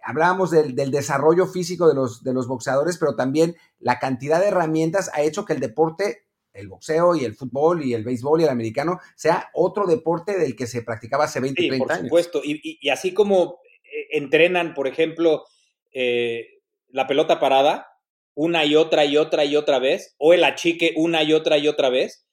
hablábamos 0.10 0.52
del, 0.52 0.76
del, 0.76 0.92
desarrollo 0.92 1.46
físico 1.46 1.88
de 1.88 1.94
los, 1.94 2.24
de 2.24 2.34
los 2.34 2.48
boxeadores, 2.48 2.98
pero 2.98 3.16
también 3.16 3.56
la 3.80 4.00
cantidad 4.00 4.40
de 4.40 4.48
herramientas 4.48 5.12
ha 5.14 5.22
hecho 5.22 5.46
que 5.46 5.54
el 5.54 5.60
deporte 5.60 6.26
el 6.54 6.68
boxeo 6.68 7.16
y 7.16 7.26
el 7.26 7.36
fútbol 7.36 7.86
y 7.86 7.94
el 7.94 8.04
béisbol 8.04 8.42
y 8.42 8.44
el 8.44 8.50
americano 8.50 9.00
sea 9.16 9.50
otro 9.54 9.86
deporte 9.86 10.38
del 10.38 10.56
que 10.56 10.68
se 10.68 10.82
practicaba 10.82 11.26
hace 11.26 11.40
20, 11.40 11.62
sí, 11.62 11.68
30 11.70 11.86
por 11.86 11.98
supuesto. 11.98 12.42
Y, 12.44 12.90
así 12.90 13.14
como 13.14 13.60
eh, 13.84 14.18
entrenan, 14.18 14.74
por 14.74 14.88
ejemplo, 14.88 15.46
eh, 15.92 16.62
la 16.88 17.08
pelota 17.08 17.40
parada 17.40 17.88
una 18.34 18.66
y 18.66 18.76
otra 18.76 19.06
y 19.06 19.18
otra 19.18 19.44
y 19.44 19.56
otra 19.56 19.80
vez, 19.80 20.16
o 20.18 20.34
el 20.34 20.44
achique 20.44 20.94
una 20.96 21.24
y 21.24 21.34
otra 21.34 21.58
y 21.58 21.68
otra 21.68 21.90
vez, 21.90 22.26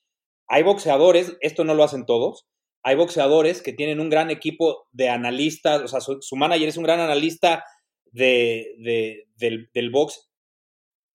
hay 0.46 0.62
boxeadores, 0.62 1.36
esto 1.40 1.64
no 1.64 1.74
lo 1.74 1.82
hacen 1.82 2.06
todos, 2.06 2.46
hay 2.86 2.94
boxeadores 2.94 3.62
que 3.62 3.72
tienen 3.72 3.98
un 3.98 4.10
gran 4.10 4.30
equipo 4.30 4.86
de 4.92 5.08
analistas, 5.08 5.82
o 5.82 5.88
sea, 5.88 6.00
su, 6.00 6.36
manager 6.36 6.68
es 6.68 6.76
un 6.76 6.84
gran 6.84 7.00
analista 7.00 7.64
de, 8.12 9.26
del, 9.34 9.90
box 9.90 10.30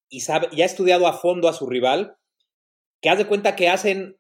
y, 0.10 0.20
sabe, 0.20 0.50
y 0.52 0.64
ha 0.64 0.66
estudiado 0.66 1.08
a 1.08 1.14
fondo 1.14 1.48
a 1.48 1.54
su 1.54 1.68
rival 1.68 2.18
que 3.00 3.10
haz 3.10 3.20
de 3.20 3.26
cuenta 3.26 3.56
que 3.56 3.70
hacen 3.70 4.18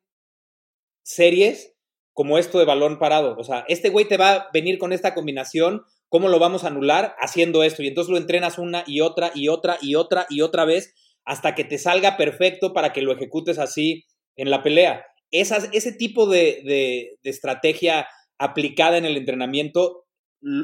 series 1.04 1.76
como 2.14 2.38
esto 2.38 2.58
de 2.58 2.64
balón 2.64 3.00
parado. 3.00 3.36
O 3.38 3.44
sea, 3.44 3.66
este 3.68 3.90
güey 3.90 4.08
te 4.08 4.16
va 4.16 4.32
a 4.32 4.50
venir 4.54 4.78
con 4.78 4.94
esta 4.94 5.14
combinación, 5.14 5.84
¿cómo 6.08 6.30
lo 6.30 6.40
vamos 6.40 6.64
a 6.64 6.68
anular? 6.68 7.18
Haciendo 7.20 7.64
esto. 7.64 7.84
Y 7.84 7.88
entonces 7.90 8.12
lo 8.12 8.18
entrenas 8.18 8.60
una 8.60 8.86
y 8.88 9.02
otra 9.02 9.34
y 9.36 9.50
otra 9.50 9.78
y 9.82 9.96
otra 9.96 10.26
y 10.30 10.40
otra 10.40 10.64
vez 10.64 10.96
hasta 11.26 11.54
que 11.54 11.66
te 11.66 11.78
salga 11.78 12.16
perfecto 12.16 12.72
para 12.72 12.94
que 12.94 13.02
lo 13.02 13.12
ejecutes 13.12 13.60
así 13.60 14.06
en 14.38 14.50
la 14.50 14.64
pelea. 14.64 15.06
Ese 15.32 15.94
tipo 15.94 16.28
de, 16.28 17.18
estrategia 17.24 18.08
aplicada 18.38 18.98
en 18.98 19.06
el 19.06 19.18
entrenamiento 19.18 20.06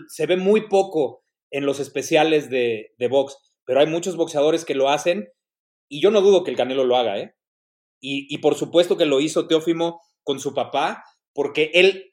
se 0.08 0.26
ve 0.26 0.38
muy 0.38 0.68
poco 0.68 1.24
en 1.52 1.66
los 1.66 1.80
especiales 1.80 2.50
de, 2.50 2.94
de 2.98 3.08
box, 3.08 3.38
pero 3.66 3.80
hay 3.80 3.88
muchos 3.88 4.16
boxeadores 4.16 4.66
que 4.66 4.76
lo 4.76 4.90
hacen 4.90 5.30
y 5.90 6.02
yo 6.02 6.12
no 6.12 6.22
dudo 6.22 6.44
que 6.44 6.52
el 6.52 6.58
Canelo 6.58 6.84
lo 6.84 6.98
haga, 6.98 7.18
¿eh? 7.18 7.34
Y, 8.00 8.38
por 8.40 8.56
supuesto 8.56 8.96
que 8.96 9.06
lo 9.06 9.20
hizo 9.20 9.48
Teófimo 9.48 10.02
con 10.24 10.40
su 10.40 10.54
papá, 10.54 11.04
porque 11.34 11.72
él 11.74 12.12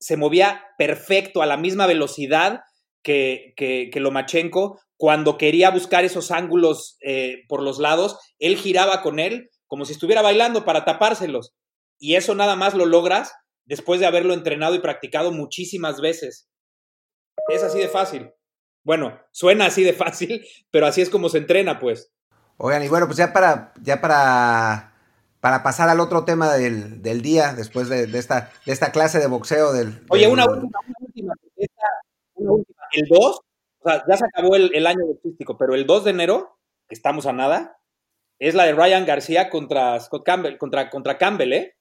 se 0.00 0.16
movía 0.16 0.62
perfecto 0.78 1.42
a 1.42 1.46
la 1.46 1.58
misma 1.58 1.86
velocidad 1.86 2.60
que, 3.02 3.52
que, 3.56 4.00
Lomachenko. 4.00 4.80
Cuando 4.96 5.36
quería 5.36 5.70
buscar 5.70 6.04
esos 6.04 6.30
ángulos 6.30 6.96
eh, 7.02 7.42
por 7.48 7.62
los 7.62 7.78
lados, 7.78 8.18
él 8.38 8.56
giraba 8.56 9.02
con 9.02 9.18
él 9.18 9.50
como 9.66 9.84
si 9.84 9.92
estuviera 9.92 10.22
bailando 10.22 10.64
para 10.64 10.86
tapárselos. 10.86 11.54
Y 11.98 12.16
eso 12.16 12.34
nada 12.34 12.56
más 12.56 12.74
lo 12.74 12.86
logras 12.86 13.32
después 13.64 14.00
de 14.00 14.06
haberlo 14.06 14.34
entrenado 14.34 14.74
y 14.74 14.80
practicado 14.80 15.32
muchísimas 15.32 16.00
veces. 16.00 16.48
Es 17.48 17.62
así 17.62 17.78
de 17.78 17.88
fácil. 17.88 18.30
Bueno, 18.84 19.20
suena 19.32 19.66
así 19.66 19.82
de 19.82 19.92
fácil, 19.94 20.46
pero 20.70 20.86
así 20.86 21.02
es 21.02 21.10
como 21.10 21.28
se 21.28 21.38
entrena, 21.38 21.78
pues. 21.78 22.12
Oigan, 22.58 22.82
y 22.82 22.88
bueno, 22.88 23.06
pues 23.06 23.18
ya 23.18 23.32
para, 23.32 23.74
ya 23.82 24.00
para, 24.00 24.94
para 25.40 25.62
pasar 25.62 25.88
al 25.88 26.00
otro 26.00 26.24
tema 26.24 26.54
del, 26.54 27.22
día, 27.22 27.52
después 27.52 27.88
de, 27.88 28.04
esta, 28.18 28.50
de 28.64 28.72
esta 28.72 28.92
clase 28.92 29.18
de 29.18 29.26
boxeo 29.26 29.72
del... 29.72 30.02
Oye, 30.08 30.26
Una, 30.26 30.46
última, 30.46 30.80
una, 30.88 30.98
última, 31.00 31.34
El 32.92 33.08
2, 33.08 33.20
o 33.20 33.42
sea, 33.84 34.02
ya 34.08 34.16
se 34.16 34.24
acabó 34.24 34.56
el, 34.56 34.86
año 34.86 35.04
boxístico, 35.06 35.58
pero 35.58 35.74
el 35.74 35.86
2 35.86 36.04
de 36.04 36.10
enero, 36.10 36.58
estamos 36.88 37.26
a 37.26 37.32
nada, 37.34 37.78
es 38.38 38.54
la 38.54 38.64
de 38.64 38.72
Ryan 38.72 39.04
García 39.04 39.50
contra 39.50 40.00
Scott 40.00 40.24
Campbell, 40.24 40.56
contra, 40.56 40.88
contra 40.88 41.18
Campbell, 41.18 41.52
¿eh? 41.52 41.75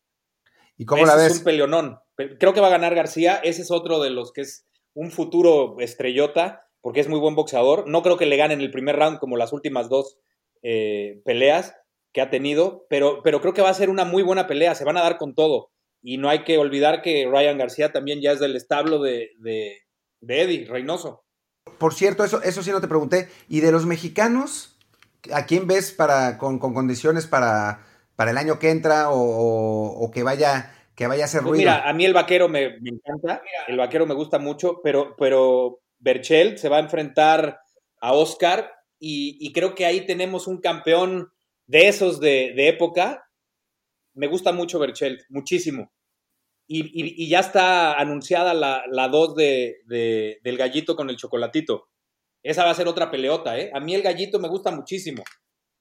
¿Y 0.78 0.86
cómo 0.86 1.06
la 1.06 1.16
ves? 1.16 1.34
Es 1.34 1.38
un 1.40 1.44
peleonón. 1.44 2.00
Creo 2.40 2.54
que 2.54 2.62
va 2.62 2.68
a 2.68 2.72
ganar 2.72 2.96
García. 2.96 3.36
Ese 3.44 3.62
es 3.62 3.72
otro 3.72 4.02
de 4.02 4.10
los 4.10 4.32
que 4.32 4.42
es 4.42 4.66
un 4.94 5.12
futuro 5.12 5.78
estrellota, 5.80 6.68
porque 6.82 7.00
es 7.00 7.10
muy 7.10 7.20
buen 7.20 7.36
boxeador. 7.36 7.88
No 7.88 8.02
creo 8.02 8.18
que 8.18 8.26
le 8.26 8.38
ganen 8.38 8.62
el 8.62 8.72
primer 8.72 8.96
round 8.96 9.20
como 9.20 9.38
las 9.38 9.54
últimas 9.54 9.90
dos 9.90 10.18
eh, 10.64 11.22
peleas 11.26 11.76
que 12.14 12.22
ha 12.22 12.30
tenido, 12.30 12.86
pero, 12.90 13.22
pero 13.24 13.42
creo 13.42 13.54
que 13.54 13.62
va 13.62 13.70
a 13.70 13.74
ser 13.74 13.90
una 13.90 14.06
muy 14.06 14.24
buena 14.24 14.48
pelea. 14.48 14.76
Se 14.76 14.86
van 14.86 14.98
a 14.98 15.04
dar 15.04 15.18
con 15.18 15.36
todo. 15.36 15.72
Y 16.02 16.18
no 16.18 16.30
hay 16.30 16.44
que 16.44 16.58
olvidar 16.58 17.02
que 17.02 17.28
Ryan 17.30 17.58
García 17.58 17.92
también 17.92 18.22
ya 18.22 18.32
es 18.32 18.40
del 18.40 18.56
establo 18.56 19.02
de, 19.02 19.32
de, 19.40 19.82
Eddie 20.22 20.66
Reynoso. 20.66 21.26
Por 21.78 21.94
cierto, 21.94 22.24
eso, 22.24 22.42
eso 22.42 22.64
sí 22.64 22.72
no 22.72 22.80
te 22.80 22.88
pregunté. 22.88 23.28
¿Y 23.50 23.62
de 23.62 23.72
los 23.72 23.86
mexicanos, 23.86 24.78
a 25.34 25.46
quién 25.46 25.68
ves 25.68 25.92
para, 25.92 26.38
con, 26.38 26.60
con 26.60 26.74
condiciones 26.74 27.26
para 27.26 27.86
para 28.16 28.32
el 28.32 28.38
año 28.38 28.60
que 28.60 28.70
entra 28.70 29.08
o, 29.10 30.10
que 30.14 30.24
vaya 30.24 30.72
que 30.96 31.08
vaya 31.08 31.26
a 31.26 31.28
ser 31.28 31.42
pues 31.42 31.52
ruido. 31.52 31.72
Mira, 31.72 31.90
a 31.90 31.94
mí 31.94 32.06
el 32.06 32.14
vaquero 32.14 32.48
me, 32.48 32.78
encanta, 32.84 33.42
el 33.68 33.78
vaquero 33.78 34.06
me 34.06 34.14
gusta 34.14 34.40
mucho, 34.40 34.80
pero, 34.82 35.14
pero 35.18 35.82
Berchel 36.00 36.58
se 36.58 36.70
va 36.70 36.78
a 36.78 36.82
enfrentar 36.82 37.60
a 38.00 38.14
Oscar 38.14 38.72
y, 38.98 39.52
creo 39.52 39.76
que 39.76 39.86
ahí 39.86 40.06
tenemos 40.06 40.48
un 40.48 40.62
campeón 40.62 41.32
de 41.68 41.90
esos 41.90 42.22
de, 42.22 42.54
época. 42.70 43.30
Me 44.14 44.28
gusta 44.28 44.54
mucho 44.54 44.80
Berchel, 44.80 45.22
muchísimo. 45.28 45.92
Y, 46.66 47.28
ya 47.28 47.42
está 47.42 48.00
anunciada 48.00 48.54
la 48.54 49.08
2 49.10 49.36
de, 49.36 50.40
del 50.42 50.58
gallito 50.58 50.96
con 50.96 51.10
el 51.10 51.18
chocolatito. 51.18 51.90
Esa 52.42 52.64
va 52.64 52.72
a 52.72 52.76
ser 52.76 52.88
otra 52.88 53.12
peleota, 53.12 53.58
¿eh? 53.60 53.72
A 53.74 53.80
mí 53.80 53.96
el 53.96 54.04
gallito 54.04 54.40
me 54.40 54.48
gusta 54.48 54.70
muchísimo. 54.72 55.24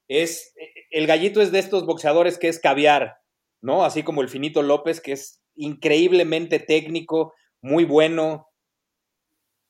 Es, 0.09 0.55
el 0.90 1.07
gallito 1.07 1.40
es 1.40 1.52
de 1.52 1.59
estos 1.59 1.86
boxeadores 1.86 2.38
que 2.38 2.48
es 2.48 2.59
caviar, 2.59 3.18
¿no? 3.61 3.84
Así 3.84 4.02
como 4.02 4.22
el 4.22 4.28
Finito 4.28 4.62
López, 4.62 5.00
que 5.00 5.12
es 5.12 5.42
increíblemente 5.55 6.59
técnico, 6.59 7.34
muy 7.61 7.84
bueno. 7.84 8.48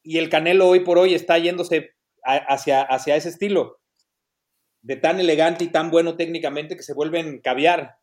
Y 0.03 0.18
el 0.18 0.28
Canelo 0.28 0.68
hoy 0.68 0.80
por 0.80 0.99
hoy 0.99 1.14
está 1.14 1.39
yéndose 1.39 1.95
hacia, 2.24 2.82
hacia 2.82 3.16
ese 3.16 3.28
estilo, 3.28 3.80
de 4.82 4.97
tan 4.97 5.20
elegante 5.20 5.64
y 5.64 5.68
tan 5.68 5.91
bueno 5.91 6.16
técnicamente 6.16 6.76
que 6.76 6.82
se 6.82 6.95
vuelven 6.95 7.41
caviar. 7.41 7.99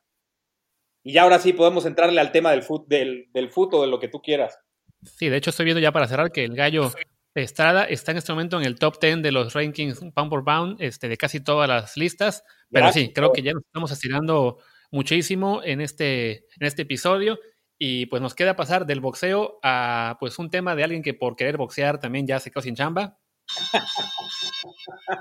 Y 1.03 1.13
ya 1.13 1.23
ahora 1.23 1.39
sí 1.39 1.53
podemos 1.53 1.85
entrarle 1.85 2.21
al 2.21 2.31
tema 2.31 2.51
del 2.51 2.63
fut, 2.63 2.87
del, 2.87 3.29
del 3.33 3.49
o 3.55 3.81
de 3.81 3.87
lo 3.87 3.99
que 3.99 4.07
tú 4.07 4.21
quieras. 4.21 4.59
Sí, 5.03 5.29
de 5.29 5.37
hecho 5.37 5.49
estoy 5.49 5.65
viendo 5.65 5.81
ya 5.81 5.91
para 5.91 6.07
cerrar 6.07 6.31
que 6.31 6.43
el 6.43 6.55
gallo 6.55 6.91
Estrada 7.33 7.85
está 7.85 8.11
en 8.11 8.17
este 8.17 8.31
momento 8.33 8.59
en 8.59 8.65
el 8.65 8.77
top 8.77 8.99
10 8.99 9.21
de 9.21 9.31
los 9.31 9.53
rankings 9.53 9.99
pound 10.13 10.29
por 10.29 10.43
pound 10.43 10.81
este, 10.81 11.07
de 11.07 11.17
casi 11.17 11.39
todas 11.39 11.67
las 11.67 11.95
listas. 11.95 12.43
Pero 12.69 12.91
sí, 12.91 13.13
creo 13.13 13.31
que 13.31 13.41
ya 13.41 13.53
nos 13.53 13.63
estamos 13.63 13.91
estirando 13.91 14.57
muchísimo 14.91 15.61
en 15.63 15.81
este, 15.81 16.45
en 16.59 16.67
este 16.67 16.81
episodio. 16.81 17.39
Y 17.77 18.05
pues 18.07 18.21
nos 18.21 18.35
queda 18.35 18.55
pasar 18.55 18.85
del 18.85 18.99
boxeo 18.99 19.59
a 19.63 20.17
pues 20.19 20.37
un 20.37 20.49
tema 20.51 20.75
de 20.75 20.83
alguien 20.83 21.01
que 21.01 21.13
por 21.13 21.35
querer 21.35 21.57
boxear 21.57 21.99
también 21.99 22.27
ya 22.27 22.39
se 22.39 22.51
quedó 22.51 22.61
sin 22.61 22.75
chamba. 22.75 23.17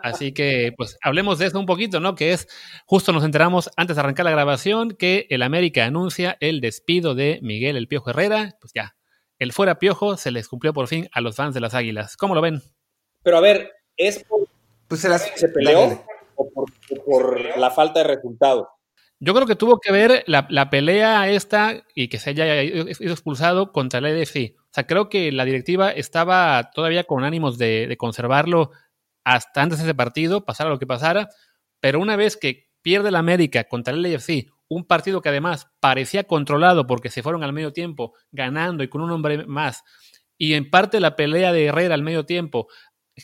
Así 0.02 0.32
que 0.32 0.72
pues 0.76 0.98
hablemos 1.02 1.38
de 1.38 1.46
eso 1.46 1.58
un 1.58 1.66
poquito, 1.66 2.00
¿no? 2.00 2.14
Que 2.14 2.32
es, 2.32 2.48
justo 2.86 3.12
nos 3.12 3.24
enteramos 3.24 3.70
antes 3.76 3.96
de 3.96 4.00
arrancar 4.00 4.24
la 4.24 4.30
grabación 4.32 4.90
que 4.90 5.26
el 5.30 5.42
América 5.42 5.86
anuncia 5.86 6.36
el 6.40 6.60
despido 6.60 7.14
de 7.14 7.38
Miguel 7.42 7.76
El 7.76 7.88
Piojo 7.88 8.10
Herrera. 8.10 8.56
Pues 8.60 8.72
ya, 8.74 8.96
el 9.40 9.52
fuera 9.52 9.78
piojo 9.78 10.16
se 10.18 10.30
les 10.30 10.48
cumplió 10.48 10.72
por 10.72 10.86
fin 10.86 11.08
a 11.12 11.20
los 11.20 11.34
fans 11.34 11.54
de 11.54 11.60
las 11.60 11.74
Águilas. 11.74 12.16
¿Cómo 12.16 12.34
lo 12.34 12.42
ven? 12.42 12.62
Pero 13.22 13.38
a 13.38 13.40
ver, 13.40 13.72
¿es 13.96 14.22
por 14.22 14.46
pues 14.86 15.00
se, 15.00 15.48
peleó 15.48 16.04
o 16.36 16.50
por, 17.06 17.58
la 17.58 17.70
falta 17.70 18.00
de 18.00 18.04
resultado? 18.04 18.68
Yo 19.18 19.34
creo 19.34 19.46
que 19.46 19.56
tuvo 19.56 19.78
que 19.78 19.92
ver 19.92 20.24
la, 20.26 20.70
pelea 20.70 21.28
esta 21.30 21.84
y 21.94 22.08
que 22.08 22.18
se 22.18 22.30
haya 22.30 22.62
ido 22.62 23.12
expulsado 23.12 23.72
contra 23.72 24.00
el 24.00 24.06
EDC. 24.06 24.56
O 24.58 24.72
sea, 24.72 24.86
creo 24.86 25.08
que 25.08 25.32
la 25.32 25.46
directiva 25.46 25.90
estaba 25.90 26.70
todavía 26.74 27.04
con 27.04 27.24
ánimos 27.24 27.56
de, 27.56 27.86
de 27.86 27.96
conservarlo 27.96 28.70
hasta 29.24 29.62
antes 29.62 29.78
de 29.78 29.84
ese 29.84 29.94
partido, 29.94 30.44
pasara 30.44 30.70
lo 30.70 30.78
que 30.78 30.86
pasara, 30.86 31.30
pero 31.80 31.98
una 31.98 32.16
vez 32.16 32.36
que 32.36 32.68
pierde 32.82 33.10
la 33.10 33.20
América 33.20 33.64
contra 33.64 33.94
el 33.94 34.02
LFC 34.02 34.48
un 34.70 34.86
partido 34.86 35.20
que 35.20 35.28
además 35.28 35.68
parecía 35.80 36.24
controlado 36.24 36.86
porque 36.86 37.10
se 37.10 37.22
fueron 37.22 37.42
al 37.42 37.52
medio 37.52 37.72
tiempo 37.74 38.14
ganando 38.30 38.82
y 38.82 38.88
con 38.88 39.02
un 39.02 39.10
hombre 39.10 39.44
más, 39.46 39.84
y 40.38 40.54
en 40.54 40.70
parte 40.70 41.00
la 41.00 41.16
pelea 41.16 41.52
de 41.52 41.66
Herrera 41.66 41.94
al 41.94 42.02
medio 42.02 42.24
tiempo 42.24 42.68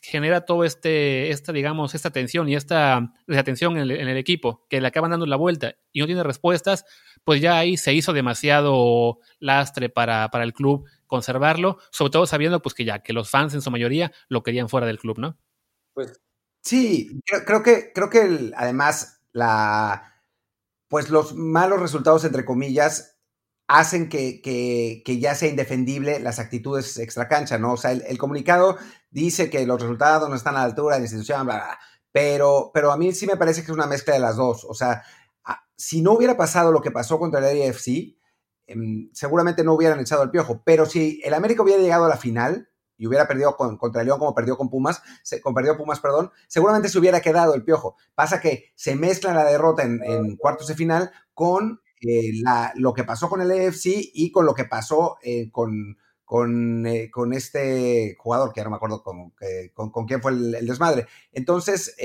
genera 0.03 0.45
todo 0.45 0.65
este, 0.65 1.31
esta, 1.31 1.53
digamos, 1.53 1.95
esta 1.95 2.11
tensión 2.11 2.49
y 2.49 2.55
esta 2.55 3.13
desatención 3.27 3.79
en 3.79 3.91
el, 3.91 4.17
equipo, 4.19 4.67
que 4.69 4.81
le 4.81 4.89
acaban 4.89 5.13
dando 5.13 5.25
la 5.25 5.37
vuelta 5.37 5.77
y 5.93 6.01
no 6.01 6.07
tiene 6.07 6.23
respuestas, 6.23 6.85
pues 7.25 7.41
ya 7.41 7.57
ahí 7.57 7.77
se 7.79 7.95
hizo 7.95 8.13
demasiado 8.13 9.21
lastre 9.39 9.89
para, 9.89 10.29
para 10.29 10.45
el 10.45 10.53
club 10.53 10.87
conservarlo, 11.07 11.79
sobre 11.91 12.11
todo 12.11 12.27
sabiendo 12.27 12.61
pues 12.61 12.75
que 12.75 12.85
ya, 12.85 12.99
que 12.99 13.13
los 13.13 13.31
fans 13.31 13.55
en 13.55 13.63
su 13.63 13.71
mayoría 13.71 14.13
lo 14.29 14.43
querían 14.43 14.69
fuera 14.69 14.87
del 14.87 14.99
club, 14.99 15.19
¿no? 15.19 15.39
Pues 15.95 16.21
sí, 16.63 17.21
creo, 17.47 17.63
que, 17.63 17.93
creo 17.95 18.11
que 18.11 18.53
además 18.55 19.23
la 19.33 20.16
pues 20.97 21.11
los 21.11 21.35
malos 21.35 21.79
resultados, 21.79 22.25
entre 22.25 22.47
comillas, 22.47 23.19
hacen 23.67 24.09
que, 24.09 25.03
ya 25.07 25.35
sea 25.35 25.51
indefendible 25.51 26.21
las 26.21 26.39
actitudes 26.39 26.97
extracancha, 26.97 27.59
¿no? 27.59 27.75
O 27.75 27.77
sea, 27.77 27.93
el, 27.93 28.17
comunicado 28.17 28.79
dice 29.11 29.51
que 29.51 29.67
los 29.67 29.79
resultados 29.79 30.31
no 30.31 30.35
están 30.35 30.57
a 30.57 30.61
la 30.61 30.65
altura 30.65 30.95
de 30.95 31.01
la 31.01 31.05
institución, 31.05 31.45
bla, 31.45 31.57
bla, 31.57 31.79
pero, 32.11 32.71
pero 32.73 32.93
a 32.93 32.97
mí 32.97 33.13
sí 33.13 33.27
me 33.27 33.37
parece 33.37 33.61
que 33.61 33.73
es 33.73 33.77
una 33.77 33.87
mezcla 33.87 34.15
de 34.15 34.21
las 34.21 34.37
dos. 34.37 34.65
O 34.65 34.73
sea, 34.73 35.03
si 35.77 36.01
no 36.01 36.13
hubiera 36.13 36.35
pasado 36.39 36.73
lo 36.73 36.81
que 36.81 36.91
pasó 36.91 37.19
contra 37.19 37.41
el 37.41 37.69
AFC, 37.69 38.17
em, 38.67 39.11
seguramente 39.13 39.65
no 39.65 39.75
hubieran 39.75 40.01
echado 40.01 40.23
el 40.23 40.31
piojo, 40.31 40.63
pero 40.65 40.87
si 40.87 41.21
el 41.25 41.35
América 41.35 41.63
hubiera 41.63 41.83
llegado 41.83 42.07
a 42.07 42.09
la 42.09 42.17
final, 42.17 42.71
y 42.99 43.07
hubiera 43.07 43.27
perdido 43.27 43.57
contra 43.57 44.01
el 44.01 44.07
León 44.07 44.19
como 44.19 44.35
perdió 44.35 44.57
con 44.57 44.71
Pumas, 44.71 45.03
se, 45.23 45.41
con 45.41 45.55
perdió 45.55 45.77
Pumas, 45.77 46.01
perdón, 46.01 46.31
seguramente 46.49 46.89
se 46.89 46.99
hubiera 46.99 47.21
quedado 47.21 47.55
el 47.55 47.65
piojo. 47.65 47.97
Pasa 48.15 48.41
que 48.41 48.73
se 48.75 48.97
mezcla 48.97 49.35
la 49.35 49.45
derrota 49.45 49.83
en, 49.83 50.37
cuartos 50.37 50.69
de 50.69 50.75
final 50.75 51.11
con 51.35 51.81
eh, 52.01 52.33
lo 52.75 52.93
que 52.93 53.05
pasó 53.05 53.29
con 53.29 53.41
el 53.41 53.51
EFC 53.51 54.11
y 54.15 54.31
con 54.31 54.47
lo 54.47 54.55
que 54.55 54.65
pasó 54.65 55.19
eh, 55.23 55.51
con, 55.51 55.97
eh, 56.87 57.11
con, 57.11 57.33
este 57.33 58.17
jugador, 58.19 58.53
que 58.53 58.61
ahora 58.61 58.71
no 58.71 58.71
me 58.73 58.77
acuerdo 58.77 59.03
con, 59.03 59.33
con, 59.91 60.07
quién 60.07 60.23
fue 60.23 60.33
el, 60.33 60.67
desmadre. 60.67 61.07
Entonces, 61.33 61.97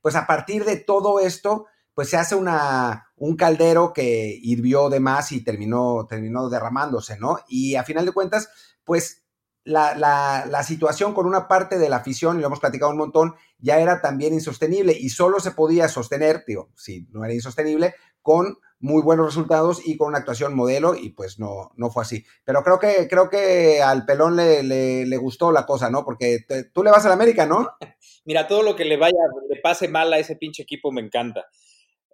pues 0.00 0.16
a 0.16 0.26
partir 0.26 0.64
de 0.64 0.76
todo 0.76 1.20
esto, 1.20 1.66
pues 1.94 2.10
se 2.10 2.16
hace 2.16 2.34
una, 2.34 3.12
un 3.16 3.36
caldero 3.36 3.92
que 3.92 4.38
hirvió 4.42 4.90
de 4.90 5.00
más 5.00 5.30
y 5.32 5.42
terminó, 5.42 6.06
terminó 6.08 6.48
derramándose, 6.48 7.18
¿no? 7.18 7.38
Y 7.48 7.76
a 7.76 7.84
final 7.84 8.04
de 8.04 8.12
cuentas, 8.12 8.48
pues 8.84 9.23
la, 9.64 9.94
la, 9.96 10.46
la, 10.48 10.62
situación 10.62 11.14
con 11.14 11.26
una 11.26 11.48
parte 11.48 11.78
de 11.78 11.88
la 11.88 11.96
afición, 11.96 12.36
y 12.36 12.40
lo 12.40 12.46
hemos 12.46 12.60
platicado 12.60 12.92
un 12.92 12.98
montón, 12.98 13.34
ya 13.58 13.80
era 13.80 14.00
también 14.00 14.34
insostenible 14.34 14.96
y 14.98 15.08
solo 15.08 15.40
se 15.40 15.52
podía 15.52 15.88
sostener, 15.88 16.44
digo, 16.46 16.70
si 16.76 17.06
no 17.10 17.24
era 17.24 17.34
insostenible, 17.34 17.94
con 18.20 18.58
muy 18.84 19.02
buenos 19.02 19.26
resultados 19.26 19.80
y 19.86 19.96
con 19.96 20.08
una 20.08 20.18
actuación 20.18 20.54
modelo 20.54 20.94
y 20.94 21.08
pues 21.10 21.38
no, 21.38 21.72
no 21.76 21.90
fue 21.90 22.02
así. 22.02 22.24
Pero 22.44 22.62
creo 22.62 22.78
que, 22.78 23.08
creo 23.08 23.30
que 23.30 23.80
al 23.80 24.04
pelón 24.04 24.36
le, 24.36 24.62
le, 24.62 25.16
gustó 25.16 25.52
la 25.52 25.64
cosa, 25.64 25.88
¿no? 25.88 26.04
Porque 26.04 26.40
tú 26.74 26.84
le 26.84 26.90
vas 26.90 27.06
al 27.06 27.12
América, 27.12 27.46
¿no? 27.46 27.70
Mira, 28.26 28.46
todo 28.46 28.62
lo 28.62 28.76
que 28.76 28.84
le 28.84 28.98
vaya, 28.98 29.16
le 29.48 29.60
pase 29.60 29.88
mal 29.88 30.12
a 30.12 30.18
ese 30.18 30.36
pinche 30.36 30.62
equipo 30.62 30.92
me 30.92 31.00
encanta. 31.00 31.46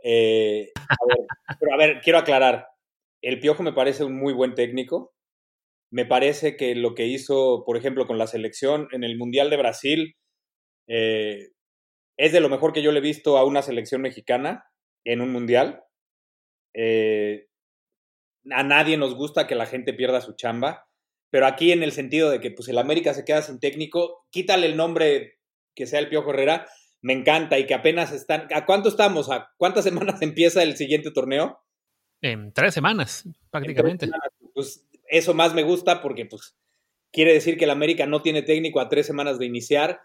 Eh, 0.03 0.71
pero 1.59 1.75
a 1.75 1.77
ver, 1.77 2.01
quiero 2.03 2.21
aclarar, 2.21 2.69
el 3.21 3.41
Piojo 3.41 3.65
me 3.65 3.73
parece 3.73 4.05
un 4.05 4.17
muy 4.17 4.33
buen 4.33 4.55
técnico, 4.55 5.13
me 5.91 6.07
parece 6.07 6.57
que 6.57 6.75
lo 6.75 6.95
que 6.95 7.07
hizo, 7.07 7.65
por 7.67 7.77
ejemplo, 7.77 8.07
con 8.07 8.19
la 8.19 8.27
selección 8.27 8.89
en 8.93 9.05
el 9.05 9.19
Mundial 9.19 9.51
de 9.51 9.57
Brasil, 9.57 10.17
eh, 10.89 11.49
es 12.17 12.33
de 12.33 12.41
lo 12.41 12.49
mejor 12.49 12.73
que 12.73 12.83
yo 12.83 12.93
le 12.93 12.99
he 12.99 13.03
visto 13.03 13.39
a 13.39 13.45
una 13.45 13.63
selección 13.63 14.03
mexicana 14.03 14.65
en 15.05 15.21
un 15.21 15.33
Mundial. 15.33 15.83
Eh, 16.75 17.49
a 18.51 18.63
nadie 18.63 18.97
nos 18.97 19.15
gusta 19.15 19.47
que 19.47 19.55
la 19.55 19.67
gente 19.67 19.93
pierda 19.93 20.21
su 20.21 20.35
chamba, 20.35 20.87
pero 21.31 21.47
aquí 21.47 21.73
en 21.73 21.83
el 21.83 21.93
sentido 21.93 22.31
de 22.31 22.41
que 22.41 22.51
pues 22.51 22.69
el 22.69 22.79
América 22.79 23.15
se 23.15 23.25
queda 23.25 23.43
sin 23.43 23.59
técnico, 23.59 24.27
quítale 24.31 24.67
el 24.67 24.77
nombre 24.77 25.39
que 25.75 25.87
sea 25.87 26.01
el 26.01 26.09
Piojo 26.09 26.31
Herrera, 26.31 26.67
me 27.03 27.15
encanta 27.15 27.59
y 27.59 27.67
que 27.67 27.75
apenas 27.75 28.13
están, 28.13 28.47
¿a 28.53 28.67
cuánto 28.67 28.89
estamos? 28.89 29.31
¿A 29.31 29.51
cuántas 29.57 29.85
semanas 30.13 30.23
empieza 30.23 30.63
el 30.63 30.77
siguiente 30.77 31.11
torneo? 31.11 31.61
En 32.23 32.53
tres 32.53 32.75
semanas, 32.75 33.27
prácticamente. 33.51 34.11
Pues 34.53 34.87
eso 35.11 35.35
más 35.35 35.55
me 35.55 35.63
gusta 35.63 36.01
porque 36.01 36.27
pues 36.27 36.57
quiere 37.13 37.33
decir 37.33 37.57
que 37.57 37.65
el 37.65 37.71
América 37.71 38.07
no 38.07 38.23
tiene 38.23 38.43
técnico 38.43 38.81
a 38.81 38.89
tres 38.89 39.07
semanas 39.07 39.39
de 39.39 39.47
iniciar. 39.47 40.01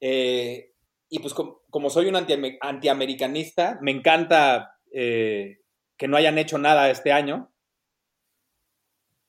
Eh, 0.00 0.72
y 1.08 1.18
pues 1.18 1.34
como, 1.34 1.90
soy 1.90 2.06
un 2.06 2.16
anti, 2.16 2.34
antiamericanista, 2.60 3.78
me 3.82 3.90
encanta 3.90 4.78
eh, 4.92 5.58
que 5.96 6.08
no 6.08 6.16
hayan 6.16 6.38
hecho 6.38 6.58
nada 6.58 6.90
este 6.90 7.12
año. 7.12 7.52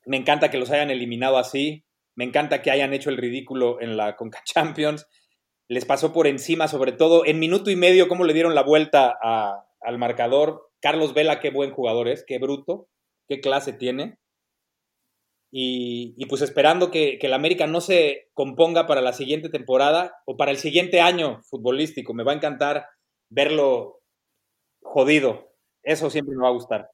Me 0.06 0.18
encanta 0.18 0.50
que 0.50 0.58
los 0.58 0.72
hayan 0.72 0.90
eliminado 0.90 1.38
así. 1.38 1.86
Me 2.16 2.26
encanta 2.26 2.62
que 2.62 2.72
hayan 2.72 2.94
hecho 2.94 3.10
el 3.10 3.18
ridículo 3.18 3.82
en 3.82 3.98
la 3.98 4.16
Conca 4.16 4.42
Champions. 4.46 5.08
Les 5.68 5.86
pasó 5.86 6.12
por 6.12 6.28
encima, 6.28 6.68
sobre 6.68 6.92
todo 6.92 7.26
en 7.26 7.40
minuto 7.40 7.72
y 7.72 7.76
medio, 7.76 8.08
cómo 8.08 8.26
le 8.26 8.34
dieron 8.34 8.56
la 8.56 8.64
vuelta 8.64 9.18
al 9.80 9.98
marcador. 9.98 10.70
Carlos 10.82 11.14
Vela, 11.14 11.40
qué 11.40 11.50
buen 11.50 11.72
jugador 11.72 12.10
es, 12.10 12.26
qué 12.28 12.40
bruto, 12.40 12.90
qué 13.28 13.40
clase 13.40 13.72
tiene. 13.72 14.18
Y, 15.54 16.26
pues 16.28 16.42
esperando 16.42 16.92
que, 16.92 17.20
que 17.20 17.28
el 17.28 17.34
América 17.34 17.68
no 17.68 17.82
se 17.82 18.30
componga 18.34 18.88
para 18.88 19.02
la 19.02 19.12
siguiente 19.12 19.50
temporada 19.50 20.16
o 20.26 20.38
para 20.38 20.52
el 20.52 20.58
siguiente 20.58 21.02
año 21.02 21.42
futbolístico. 21.44 22.14
Me 22.14 22.24
va 22.24 22.32
a 22.32 22.36
encantar 22.36 22.86
verlo 23.30 24.02
jodido. 24.82 25.54
Eso 25.84 26.10
siempre 26.10 26.36
me 26.36 26.44
va 26.44 26.50
a 26.50 26.54
gustar. 26.54 26.92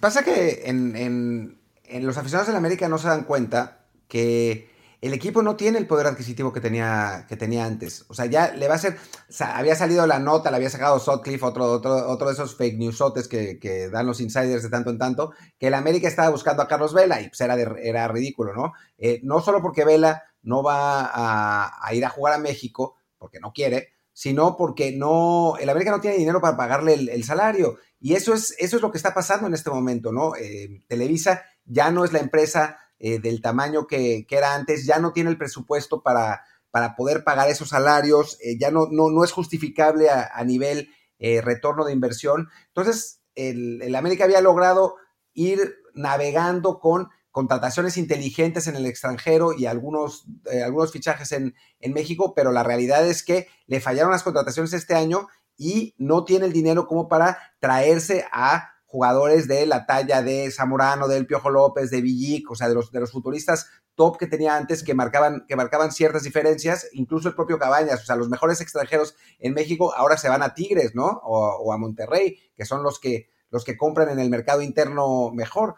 Pasa 0.00 0.24
que 0.24 0.62
en, 0.64 0.96
en, 0.96 1.60
en 1.84 2.06
los 2.06 2.16
aficionados 2.16 2.48
del 2.48 2.56
América 2.56 2.88
no 2.88 2.98
se 2.98 3.08
dan 3.08 3.24
cuenta 3.24 3.86
que 4.08 4.68
el 5.00 5.12
equipo 5.12 5.42
no 5.42 5.56
tiene 5.56 5.78
el 5.78 5.86
poder 5.86 6.06
adquisitivo 6.06 6.52
que 6.52 6.60
tenía, 6.60 7.26
que 7.28 7.36
tenía 7.36 7.64
antes. 7.64 8.04
O 8.08 8.14
sea, 8.14 8.26
ya 8.26 8.52
le 8.52 8.68
va 8.68 8.74
a 8.74 8.78
ser. 8.78 8.96
había 9.40 9.74
salido 9.74 10.06
la 10.06 10.18
nota, 10.18 10.50
la 10.50 10.56
había 10.56 10.70
sacado 10.70 10.98
Sotcliffe, 10.98 11.44
otro, 11.44 11.64
otro, 11.70 12.08
otro 12.08 12.28
de 12.28 12.32
esos 12.32 12.56
fake 12.56 12.78
newsotes 12.78 13.28
que, 13.28 13.88
dan 13.92 14.06
los 14.06 14.20
insiders 14.20 14.62
de 14.62 14.70
tanto 14.70 14.90
en 14.90 14.98
tanto, 14.98 15.32
que 15.58 15.68
el 15.68 15.74
América 15.74 16.08
estaba 16.08 16.30
buscando 16.30 16.62
a 16.62 16.68
Carlos 16.68 16.94
Vela 16.94 17.20
y 17.20 17.28
pues 17.28 17.40
era, 17.40 17.54
era 17.54 18.08
ridículo, 18.08 18.54
¿no? 18.54 18.72
Eh, 18.98 19.20
no 19.22 19.40
solo 19.40 19.60
porque 19.60 19.84
Vela 19.84 20.24
no 20.42 20.62
va 20.62 21.10
a, 21.12 21.94
ir 21.94 22.04
a 22.04 22.08
jugar 22.08 22.34
a 22.34 22.38
México, 22.38 22.96
porque 23.18 23.40
no 23.40 23.52
quiere, 23.52 23.90
sino 24.12 24.56
porque 24.56 24.92
no, 24.92 25.56
el 25.58 25.68
América 25.68 25.90
no 25.90 26.00
tiene 26.00 26.16
dinero 26.16 26.40
para 26.40 26.56
pagarle 26.56 26.94
el, 26.94 27.24
salario. 27.24 27.78
Y 28.00 28.14
eso 28.14 28.32
es, 28.32 28.54
eso 28.58 28.76
es 28.76 28.82
lo 28.82 28.90
que 28.90 28.96
está 28.96 29.12
pasando 29.12 29.46
en 29.46 29.54
este 29.54 29.70
momento, 29.70 30.12
¿no? 30.12 30.36
Eh, 30.36 30.84
Televisa 30.88 31.44
ya 31.64 31.90
no 31.90 32.04
es 32.04 32.12
la 32.12 32.20
empresa 32.20 32.78
eh, 32.98 33.18
del 33.18 33.42
tamaño 33.42 33.86
que, 33.86 34.26
era 34.30 34.54
antes, 34.54 34.86
ya 34.86 34.98
no 34.98 35.12
tiene 35.12 35.30
el 35.30 35.36
presupuesto 35.36 36.02
para, 36.02 36.42
para 36.70 36.96
poder 36.96 37.24
pagar 37.24 37.48
esos 37.48 37.68
salarios, 37.68 38.38
eh, 38.42 38.56
ya 38.58 38.70
no, 38.70 38.88
no, 38.90 39.10
no, 39.10 39.22
es 39.22 39.32
justificable 39.32 40.08
a, 40.08 40.42
nivel 40.44 40.88
eh, 41.18 41.42
retorno 41.42 41.84
de 41.84 41.92
inversión. 41.92 42.48
Entonces, 42.68 43.20
el, 43.34 43.94
América 43.94 44.24
había 44.24 44.40
logrado 44.40 44.96
ir 45.34 45.76
navegando 45.94 46.80
con 46.80 47.08
contrataciones 47.30 47.98
inteligentes 47.98 48.66
en 48.66 48.76
el 48.76 48.86
extranjero 48.86 49.52
y 49.52 49.66
algunos, 49.66 50.26
algunos 50.64 50.90
fichajes 50.90 51.32
en, 51.32 51.54
en, 51.80 51.92
México, 51.92 52.32
pero 52.34 52.50
la 52.50 52.62
realidad 52.62 53.06
es 53.06 53.22
que 53.22 53.48
le 53.66 53.80
fallaron 53.80 54.10
las 54.10 54.22
contrataciones 54.22 54.72
este 54.72 54.94
año 54.94 55.28
y 55.58 55.94
no 55.98 56.24
tiene 56.24 56.46
el 56.46 56.52
dinero 56.54 56.86
como 56.86 57.08
para 57.08 57.38
traerse 57.60 58.24
a 58.32 58.75
jugadores 58.96 59.46
de 59.46 59.66
la 59.66 59.84
talla 59.84 60.22
de 60.22 60.50
Zamorano, 60.50 61.06
del 61.06 61.26
Piojo 61.26 61.50
López, 61.50 61.90
de 61.90 62.00
Villic, 62.00 62.50
o 62.50 62.54
sea, 62.54 62.66
de 62.66 62.74
los, 62.74 62.90
de 62.90 63.00
los 63.00 63.12
futuristas 63.12 63.66
top 63.94 64.16
que 64.16 64.26
tenía 64.26 64.56
antes 64.56 64.82
que 64.82 64.94
marcaban, 64.94 65.44
que 65.46 65.54
marcaban 65.54 65.92
ciertas 65.92 66.22
diferencias, 66.22 66.88
incluso 66.92 67.28
el 67.28 67.34
propio 67.34 67.58
Cabañas, 67.58 68.00
o 68.00 68.06
sea, 68.06 68.16
los 68.16 68.30
mejores 68.30 68.62
extranjeros 68.62 69.14
en 69.38 69.52
México 69.52 69.92
ahora 69.94 70.16
se 70.16 70.30
van 70.30 70.42
a 70.42 70.54
Tigres, 70.54 70.94
¿no? 70.94 71.20
O, 71.24 71.74
a 71.74 71.76
Monterrey, 71.76 72.38
que 72.56 72.64
son 72.64 72.82
los 72.82 72.98
que, 72.98 73.28
los 73.50 73.64
que 73.64 73.76
compran 73.76 74.08
en 74.08 74.18
el 74.18 74.30
mercado 74.30 74.62
interno 74.62 75.30
mejor. 75.34 75.74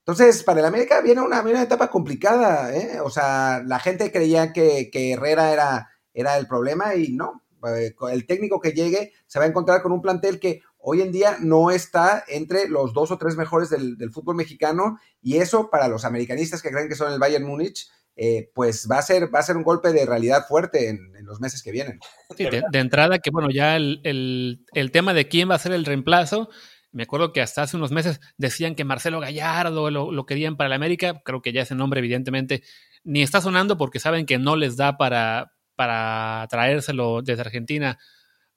Entonces, 0.00 0.42
para 0.42 0.58
el 0.58 0.66
América 0.66 1.00
viene 1.00 1.20
una, 1.22 1.40
una 1.42 1.62
etapa 1.62 1.90
complicada, 1.90 2.74
¿eh? 2.74 3.00
O 3.00 3.10
sea, 3.10 3.62
la 3.64 3.78
gente 3.78 4.10
creía 4.10 4.52
que, 4.52 4.90
que 4.90 5.12
Herrera 5.12 5.52
era, 5.52 5.90
era 6.12 6.36
el 6.38 6.48
problema 6.48 6.96
y 6.96 7.12
no. 7.12 7.44
Eh, 7.66 7.94
el 8.10 8.26
técnico 8.26 8.60
que 8.60 8.72
llegue 8.72 9.12
se 9.26 9.38
va 9.38 9.44
a 9.44 9.48
encontrar 9.48 9.80
con 9.80 9.92
un 9.92 10.00
plantel 10.00 10.40
que 10.40 10.62
hoy 10.78 11.02
en 11.02 11.12
día 11.12 11.36
no 11.40 11.70
está 11.70 12.24
entre 12.28 12.68
los 12.68 12.92
dos 12.92 13.10
o 13.10 13.18
tres 13.18 13.36
mejores 13.36 13.70
del, 13.70 13.96
fútbol 14.12 14.36
mexicano 14.36 14.98
y 15.20 15.36
eso 15.36 15.70
para 15.70 15.88
los 15.88 16.04
americanistas 16.04 16.62
que 16.62 16.70
creen 16.70 16.88
que 16.88 16.94
son 16.94 17.12
el 17.12 17.18
Bayern 17.18 17.44
Múnich, 17.44 17.88
eh, 18.16 18.50
pues 18.54 18.88
va 18.90 18.98
a, 18.98 19.02
ser, 19.02 19.32
va 19.32 19.40
a 19.40 19.44
ser 19.44 19.56
un 19.56 19.62
golpe 19.62 19.92
de 19.92 20.06
realidad 20.06 20.46
fuerte 20.48 20.88
en, 20.88 21.12
los 21.24 21.40
meses 21.40 21.62
que 21.62 21.72
vienen. 21.72 22.00
de, 22.38 22.78
entrada 22.78 23.18
que 23.18 23.30
bueno, 23.30 23.50
ya 23.50 23.76
el, 23.76 24.64
tema 24.92 25.12
de 25.12 25.28
quién 25.28 25.50
va 25.50 25.56
a 25.56 25.58
ser 25.58 25.72
el 25.72 25.84
reemplazo, 25.84 26.48
me 26.90 27.02
acuerdo 27.02 27.34
que 27.34 27.42
hasta 27.42 27.62
hace 27.62 27.76
unos 27.76 27.92
meses 27.92 28.18
decían 28.38 28.74
que 28.74 28.84
Marcelo 28.84 29.20
Gallardo 29.20 29.90
lo, 29.90 30.10
lo 30.10 30.26
querían 30.26 30.56
para 30.56 30.68
el 30.68 30.72
América, 30.72 31.20
creo 31.22 31.42
que 31.42 31.52
ya 31.52 31.62
ese 31.62 31.74
nombre 31.74 32.00
evidentemente 32.00 32.62
ni 33.04 33.22
está 33.22 33.40
sonando 33.40 33.76
porque 33.76 34.00
saben 34.00 34.26
que 34.26 34.38
no 34.38 34.56
les 34.56 34.76
da 34.76 34.96
para, 34.96 35.52
para 35.76 36.46
traérselo 36.48 37.22
desde 37.22 37.42
Argentina 37.42 37.98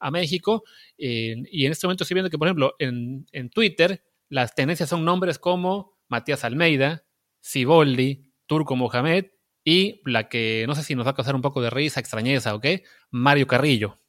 a 0.02 0.12
México. 0.12 0.64
Eh, 0.98 1.36
y 1.52 1.66
en 1.66 1.72
este 1.72 1.88
momento 1.88 2.04
estoy 2.04 2.16
viendo 2.16 2.30
que, 2.30 2.38
por 2.38 2.48
ejemplo, 2.48 2.76
en, 2.80 3.50
Twitter 3.50 4.04
las 4.28 4.56
tendencias 4.56 4.90
son 4.90 5.06
nombres 5.06 5.40
como 5.40 5.98
Matías 6.10 6.44
Almeida, 6.44 7.06
Siboldi, 7.40 8.34
Turco 8.46 8.76
Mohamed 8.76 9.28
y 9.64 10.02
la 10.06 10.28
que 10.28 10.66
no 10.68 10.76
sé 10.76 10.84
si 10.84 10.96
nos 10.96 11.06
va 11.06 11.12
a 11.12 11.16
causar 11.16 11.36
un 11.36 11.42
poco 11.42 11.62
de 11.62 11.70
risa, 11.70 12.00
extrañeza 12.00 12.56
o 12.56 12.60
qué, 12.60 12.84
Mario 13.12 13.48
Carrillo. 13.48 14.00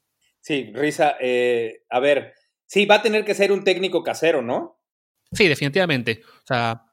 Sí, 0.41 0.71
risa. 0.73 1.15
Eh, 1.21 1.83
a 1.89 1.99
ver, 1.99 2.33
sí, 2.65 2.85
va 2.85 2.95
a 2.95 3.01
tener 3.01 3.23
que 3.23 3.35
ser 3.35 3.51
un 3.51 3.63
técnico 3.63 4.03
casero, 4.03 4.41
¿no? 4.41 4.81
Sí, 5.31 5.47
definitivamente. 5.47 6.21
O 6.25 6.45
sea, 6.45 6.83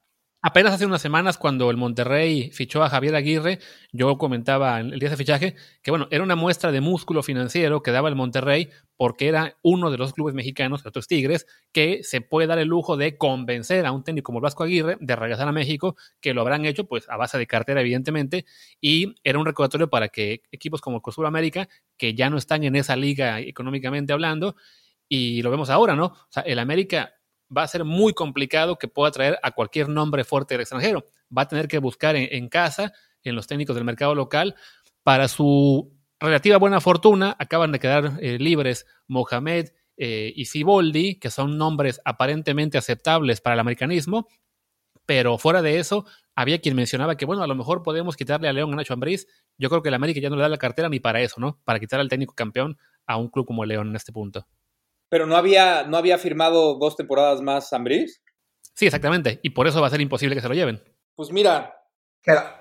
Apenas 0.42 0.72
hace 0.72 0.86
unas 0.86 1.02
semanas, 1.02 1.36
cuando 1.36 1.70
el 1.70 1.76
Monterrey 1.76 2.50
fichó 2.50 2.82
a 2.82 2.88
Javier 2.88 3.14
Aguirre, 3.14 3.58
yo 3.92 4.16
comentaba 4.16 4.80
el 4.80 4.98
día 4.98 5.10
de 5.10 5.16
fichaje 5.18 5.54
que, 5.82 5.90
bueno, 5.90 6.08
era 6.10 6.24
una 6.24 6.34
muestra 6.34 6.72
de 6.72 6.80
músculo 6.80 7.22
financiero 7.22 7.82
que 7.82 7.90
daba 7.90 8.08
el 8.08 8.16
Monterrey 8.16 8.70
porque 8.96 9.28
era 9.28 9.58
uno 9.60 9.90
de 9.90 9.98
los 9.98 10.14
clubes 10.14 10.34
mexicanos, 10.34 10.86
otros 10.86 11.06
Tigres, 11.06 11.46
que 11.72 12.02
se 12.04 12.22
puede 12.22 12.46
dar 12.46 12.58
el 12.58 12.68
lujo 12.68 12.96
de 12.96 13.18
convencer 13.18 13.84
a 13.84 13.92
un 13.92 14.02
técnico 14.02 14.28
como 14.28 14.40
Vasco 14.40 14.64
Aguirre 14.64 14.96
de 14.98 15.14
regresar 15.14 15.46
a 15.46 15.52
México, 15.52 15.94
que 16.22 16.32
lo 16.32 16.40
habrán 16.40 16.64
hecho 16.64 16.84
pues 16.86 17.06
a 17.10 17.18
base 17.18 17.36
de 17.36 17.46
cartera, 17.46 17.82
evidentemente, 17.82 18.46
y 18.80 19.16
era 19.24 19.38
un 19.38 19.44
recordatorio 19.44 19.90
para 19.90 20.08
que 20.08 20.40
equipos 20.52 20.80
como 20.80 21.02
el 21.04 21.26
América, 21.26 21.68
que 21.98 22.14
ya 22.14 22.30
no 22.30 22.38
están 22.38 22.64
en 22.64 22.76
esa 22.76 22.96
liga 22.96 23.40
económicamente 23.40 24.14
hablando, 24.14 24.56
y 25.06 25.42
lo 25.42 25.50
vemos 25.50 25.68
ahora, 25.68 25.96
¿no? 25.96 26.06
O 26.06 26.28
sea, 26.30 26.44
el 26.44 26.58
América 26.60 27.12
va 27.56 27.62
a 27.62 27.68
ser 27.68 27.84
muy 27.84 28.12
complicado 28.12 28.78
que 28.78 28.88
pueda 28.88 29.10
traer 29.10 29.38
a 29.42 29.50
cualquier 29.52 29.88
nombre 29.88 30.24
fuerte 30.24 30.54
del 30.54 30.62
extranjero. 30.62 31.06
Va 31.36 31.42
a 31.42 31.48
tener 31.48 31.68
que 31.68 31.78
buscar 31.78 32.16
en, 32.16 32.48
casa, 32.48 32.92
en 33.22 33.34
los 33.34 33.46
técnicos 33.46 33.76
del 33.76 33.84
mercado 33.84 34.14
local. 34.14 34.54
Para 35.02 35.28
su 35.28 35.92
relativa 36.18 36.58
buena 36.58 36.80
fortuna, 36.80 37.36
acaban 37.38 37.72
de 37.72 37.78
quedar 37.78 38.18
eh, 38.20 38.38
libres 38.38 38.86
Mohamed 39.08 39.70
eh, 39.96 40.32
y 40.34 40.44
Siboldi, 40.46 41.18
que 41.18 41.30
son 41.30 41.58
nombres 41.58 42.00
aparentemente 42.04 42.78
aceptables 42.78 43.40
para 43.40 43.54
el 43.54 43.60
americanismo. 43.60 44.28
Pero 45.06 45.38
fuera 45.38 45.60
de 45.60 45.78
eso, 45.78 46.06
había 46.36 46.60
quien 46.60 46.76
mencionaba 46.76 47.16
que, 47.16 47.24
bueno, 47.24 47.42
a 47.42 47.46
lo 47.48 47.56
mejor 47.56 47.82
podemos 47.82 48.16
quitarle 48.16 48.48
a 48.48 48.52
León 48.52 48.72
a 48.72 48.76
Nacho 48.76 48.94
Ambriz. 48.94 49.26
Yo 49.58 49.68
creo 49.68 49.82
que 49.82 49.88
el 49.88 49.94
América 49.94 50.20
ya 50.20 50.30
no 50.30 50.36
le 50.36 50.42
da 50.42 50.48
la 50.48 50.56
cartera 50.56 50.88
ni 50.88 51.00
para 51.00 51.20
eso, 51.20 51.40
¿no? 51.40 51.60
Para 51.64 51.80
quitar 51.80 51.98
al 51.98 52.08
técnico 52.08 52.34
campeón 52.34 52.78
a 53.06 53.16
un 53.16 53.28
club 53.28 53.44
como 53.44 53.64
León 53.64 53.88
en 53.88 53.96
este 53.96 54.12
punto. 54.12 54.46
Pero 55.10 55.26
no 55.26 55.36
había, 55.36 55.84
no 55.84 55.98
había 55.98 56.16
firmado 56.16 56.78
dos 56.78 56.96
temporadas 56.96 57.42
más 57.42 57.72
Ambris. 57.74 58.22
Sí, 58.74 58.86
exactamente. 58.86 59.40
Y 59.42 59.50
por 59.50 59.66
eso 59.66 59.82
va 59.82 59.88
a 59.88 59.90
ser 59.90 60.00
imposible 60.00 60.34
que 60.34 60.40
se 60.40 60.48
lo 60.48 60.54
lleven. 60.54 60.82
Pues 61.14 61.30
mira. 61.30 61.74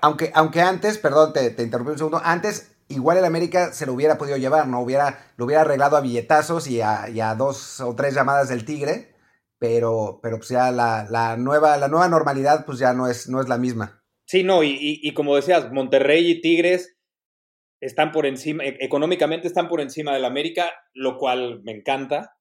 aunque, 0.02 0.30
aunque 0.34 0.60
antes, 0.60 0.98
perdón, 0.98 1.32
te, 1.32 1.50
te 1.50 1.62
interrumpí 1.62 1.92
un 1.92 1.98
segundo, 1.98 2.20
antes 2.22 2.76
igual 2.90 3.16
el 3.16 3.24
América 3.24 3.72
se 3.72 3.86
lo 3.86 3.94
hubiera 3.94 4.18
podido 4.18 4.36
llevar, 4.36 4.66
¿no? 4.66 4.80
Hubiera, 4.82 5.32
lo 5.36 5.46
hubiera 5.46 5.62
arreglado 5.62 5.96
a 5.96 6.00
billetazos 6.00 6.68
y 6.68 6.80
a, 6.80 7.34
dos 7.38 7.80
o 7.80 7.94
tres 7.94 8.14
llamadas 8.14 8.48
del 8.48 8.64
Tigre, 8.64 9.14
pero, 9.58 10.20
pero 10.22 10.38
pues 10.38 10.50
ya 10.50 10.70
la, 10.70 11.36
nueva, 11.38 11.76
la 11.76 11.88
nueva 11.88 12.08
normalidad 12.08 12.66
pues 12.66 12.78
ya 12.78 12.92
no 12.92 13.08
es, 13.08 13.28
no 13.28 13.40
es 13.40 13.48
la 13.48 13.58
misma. 13.58 14.02
Sí, 14.26 14.42
no, 14.42 14.62
y, 14.62 14.76
y 14.80 15.14
como 15.14 15.36
decías, 15.36 15.72
Monterrey 15.72 16.30
y 16.30 16.40
Tigres 16.40 16.96
están 17.80 18.12
por 18.12 18.26
encima, 18.26 18.64
e, 18.64 18.76
económicamente 18.80 19.46
están 19.46 19.68
por 19.68 19.80
encima 19.80 20.12
del 20.12 20.24
América, 20.24 20.70
lo 20.92 21.16
cual 21.16 21.62
me 21.62 21.72
encanta, 21.72 22.36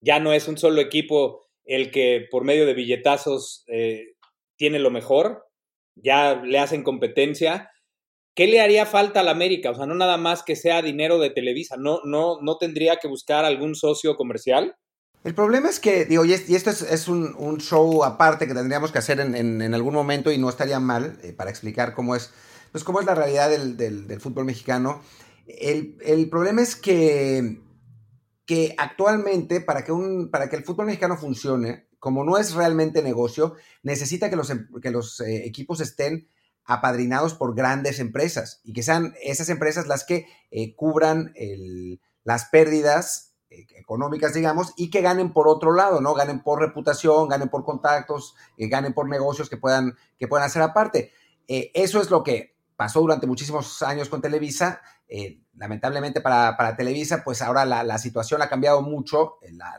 ya 0.00 0.20
no 0.20 0.32
es 0.32 0.48
un 0.48 0.58
solo 0.58 0.80
equipo 0.80 1.46
el 1.64 1.90
que 1.90 2.26
por 2.30 2.44
medio 2.44 2.66
de 2.66 2.74
billetazos 2.74 3.64
eh, 3.68 4.14
tiene 4.56 4.78
lo 4.78 4.90
mejor, 4.90 5.46
ya 5.94 6.42
le 6.42 6.58
hacen 6.58 6.82
competencia. 6.82 7.70
¿Qué 8.34 8.46
le 8.46 8.60
haría 8.60 8.86
falta 8.86 9.20
al 9.20 9.28
América? 9.28 9.70
O 9.70 9.74
sea, 9.74 9.86
no 9.86 9.94
nada 9.94 10.16
más 10.18 10.42
que 10.42 10.56
sea 10.56 10.82
dinero 10.82 11.18
de 11.18 11.30
Televisa, 11.30 11.76
¿no, 11.78 12.00
no, 12.04 12.40
no 12.42 12.58
tendría 12.58 12.96
que 12.96 13.08
buscar 13.08 13.44
algún 13.44 13.74
socio 13.74 14.14
comercial? 14.14 14.76
El 15.26 15.34
problema 15.34 15.68
es 15.68 15.80
que, 15.80 16.04
digo, 16.04 16.24
y, 16.24 16.32
esto 16.34 16.70
es, 16.70 17.08
un, 17.08 17.58
show 17.58 18.04
aparte 18.04 18.46
que 18.46 18.54
tendríamos 18.54 18.92
que 18.92 18.98
hacer 18.98 19.18
en, 19.18 19.74
algún 19.74 19.92
momento 19.92 20.30
y 20.30 20.38
no 20.38 20.48
estaría 20.48 20.78
mal 20.78 21.18
eh, 21.24 21.32
para 21.32 21.50
explicar 21.50 21.94
cómo 21.94 22.14
es, 22.14 22.30
pues 22.70 22.84
cómo 22.84 23.00
es 23.00 23.06
la 23.06 23.16
realidad 23.16 23.50
del, 23.50 24.20
fútbol 24.20 24.44
mexicano. 24.44 25.02
El, 25.48 26.28
problema 26.30 26.62
es 26.62 26.76
que 26.76 27.58
que 28.46 28.74
actualmente 28.78 29.60
para 29.60 29.84
que, 29.84 29.92
un, 29.92 30.30
para 30.30 30.48
que 30.48 30.56
el 30.56 30.64
fútbol 30.64 30.86
mexicano 30.86 31.16
funcione, 31.16 31.88
como 31.98 32.24
no 32.24 32.38
es 32.38 32.54
realmente 32.54 33.02
negocio, 33.02 33.54
necesita 33.82 34.30
que 34.30 34.36
los, 34.36 34.50
em, 34.50 34.68
que 34.80 34.90
los 34.90 35.20
eh, 35.20 35.44
equipos 35.44 35.80
estén 35.80 36.28
apadrinados 36.64 37.34
por 37.34 37.54
grandes 37.54 37.98
empresas 37.98 38.60
y 38.64 38.72
que 38.72 38.84
sean 38.84 39.14
esas 39.22 39.48
empresas 39.48 39.88
las 39.88 40.04
que 40.04 40.26
eh, 40.50 40.74
cubran 40.74 41.32
las 42.24 42.46
pérdidas 42.46 43.34
eh, 43.50 43.66
económicas, 43.76 44.34
digamos, 44.34 44.72
y 44.76 44.90
que 44.90 45.00
ganen 45.00 45.32
por 45.32 45.48
otro 45.48 45.72
lado, 45.72 46.00
¿no? 46.00 46.14
Ganen 46.14 46.42
por 46.42 46.60
reputación, 46.60 47.28
ganen 47.28 47.48
por 47.48 47.64
contactos, 47.64 48.34
ganen 48.56 48.94
por 48.94 49.08
negocios 49.08 49.50
que 49.50 49.56
puedan, 49.56 49.96
que 50.18 50.28
puedan 50.28 50.46
hacer 50.46 50.62
aparte. 50.62 51.12
eso 51.46 52.00
es 52.00 52.10
lo 52.10 52.24
que 52.24 52.56
pasó 52.76 53.00
durante 53.00 53.26
muchísimos 53.26 53.82
años 53.82 54.08
con 54.08 54.20
Televisa. 54.20 54.80
Lamentablemente 55.54 56.20
para, 56.20 56.76
Televisa, 56.76 57.22
pues 57.24 57.42
ahora 57.42 57.64
la, 57.64 57.98
situación 57.98 58.42
ha 58.42 58.48
cambiado 58.48 58.82
mucho, 58.82 59.38
la, 59.50 59.76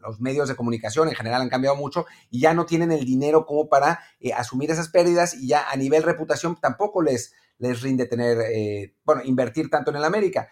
los 0.00 0.20
medios 0.20 0.48
de 0.48 0.56
comunicación 0.56 1.08
en 1.08 1.14
general 1.14 1.42
han 1.42 1.48
cambiado 1.48 1.76
mucho 1.76 2.06
y 2.30 2.40
ya 2.40 2.54
no 2.54 2.66
tienen 2.66 2.92
el 2.92 3.04
dinero 3.04 3.46
como 3.46 3.68
para 3.68 4.00
eh, 4.18 4.32
asumir 4.32 4.70
esas 4.70 4.88
pérdidas 4.88 5.34
y 5.34 5.48
ya 5.48 5.70
a 5.70 5.76
nivel 5.76 6.02
reputación 6.02 6.56
tampoco 6.60 7.02
les, 7.02 7.34
les 7.58 7.82
rinde 7.82 8.06
tener, 8.06 8.38
eh, 8.40 8.96
bueno, 9.04 9.22
invertir 9.24 9.70
tanto 9.70 9.90
en 9.90 9.96
el 9.96 10.04
América. 10.04 10.48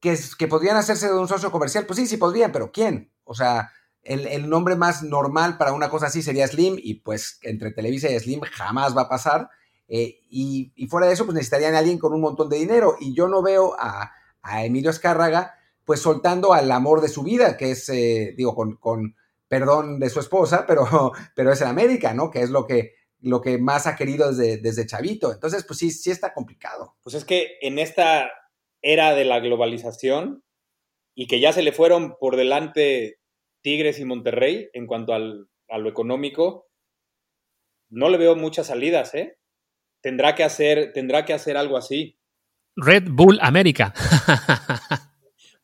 Que, 0.00 0.16
que 0.38 0.46
podrían 0.46 0.76
hacerse 0.76 1.08
de 1.08 1.18
un 1.18 1.26
socio 1.26 1.50
comercial, 1.50 1.84
pues 1.84 1.98
sí, 1.98 2.06
sí 2.06 2.18
podrían, 2.18 2.52
pero 2.52 2.70
¿quién? 2.70 3.12
O 3.24 3.34
sea, 3.34 3.72
el, 4.02 4.48
nombre 4.48 4.76
más 4.76 5.02
normal 5.02 5.58
para 5.58 5.72
una 5.72 5.90
cosa 5.90 6.06
así 6.06 6.22
sería 6.22 6.46
Slim 6.46 6.76
y 6.78 7.00
pues 7.00 7.40
entre 7.42 7.72
Televisa 7.72 8.08
y 8.08 8.18
Slim 8.18 8.40
jamás 8.42 8.96
va 8.96 9.02
a 9.02 9.08
pasar. 9.08 9.50
Eh, 9.88 10.20
y, 10.30 10.86
fuera 10.88 11.06
de 11.06 11.14
eso, 11.14 11.24
pues 11.24 11.34
necesitarían 11.34 11.74
a 11.74 11.78
alguien 11.78 11.98
con 11.98 12.12
un 12.12 12.20
montón 12.20 12.48
de 12.48 12.58
dinero. 12.58 12.96
Y 13.00 13.14
yo 13.14 13.28
no 13.28 13.42
veo 13.42 13.74
a, 13.78 14.12
a 14.42 14.64
Emilio 14.64 14.90
Escárraga 14.90 15.54
pues 15.88 16.02
soltando 16.02 16.52
al 16.52 16.70
amor 16.70 17.00
de 17.00 17.08
su 17.08 17.22
vida, 17.22 17.56
que 17.56 17.70
es, 17.70 17.88
eh, 17.88 18.34
digo, 18.36 18.54
con, 18.54 19.16
perdón 19.48 19.98
de 19.98 20.10
su 20.10 20.20
esposa, 20.20 20.66
pero, 20.68 21.12
pero 21.34 21.50
es 21.50 21.62
en 21.62 21.68
América, 21.68 22.12
¿no? 22.12 22.30
Que 22.30 22.42
es 22.42 22.50
lo 22.50 22.66
que, 22.66 22.92
lo 23.20 23.40
que 23.40 23.56
más 23.56 23.86
ha 23.86 23.96
querido 23.96 24.28
desde, 24.28 24.58
desde 24.58 24.86
chavito. 24.86 25.32
Entonces, 25.32 25.64
pues 25.64 25.78
sí, 25.78 25.90
sí 25.90 26.10
está 26.10 26.34
complicado. 26.34 26.96
Pues 27.02 27.14
es 27.14 27.24
que 27.24 27.56
en 27.62 27.78
esta 27.78 28.30
era 28.82 29.14
de 29.14 29.24
la 29.24 29.40
globalización 29.40 30.44
y 31.14 31.26
que 31.26 31.40
ya 31.40 31.54
se 31.54 31.62
le 31.62 31.72
fueron 31.72 32.18
por 32.20 32.36
delante 32.36 33.18
Tigres 33.62 33.98
y 33.98 34.04
Monterrey 34.04 34.68
en 34.74 34.86
cuanto 34.86 35.14
al, 35.14 35.48
a 35.70 35.78
lo 35.78 35.88
económico, 35.88 36.68
no 37.88 38.10
le 38.10 38.18
veo 38.18 38.36
muchas 38.36 38.66
salidas, 38.66 39.14
¿eh? 39.14 39.38
Tendrá 40.00 40.34
que 40.34 40.44
hacer, 40.44 40.92
tendrá 40.92 41.24
que 41.24 41.34
hacer 41.34 41.56
algo 41.56 41.76
así. 41.76 42.18
Red 42.76 43.04
Bull 43.10 43.38
América. 43.42 43.92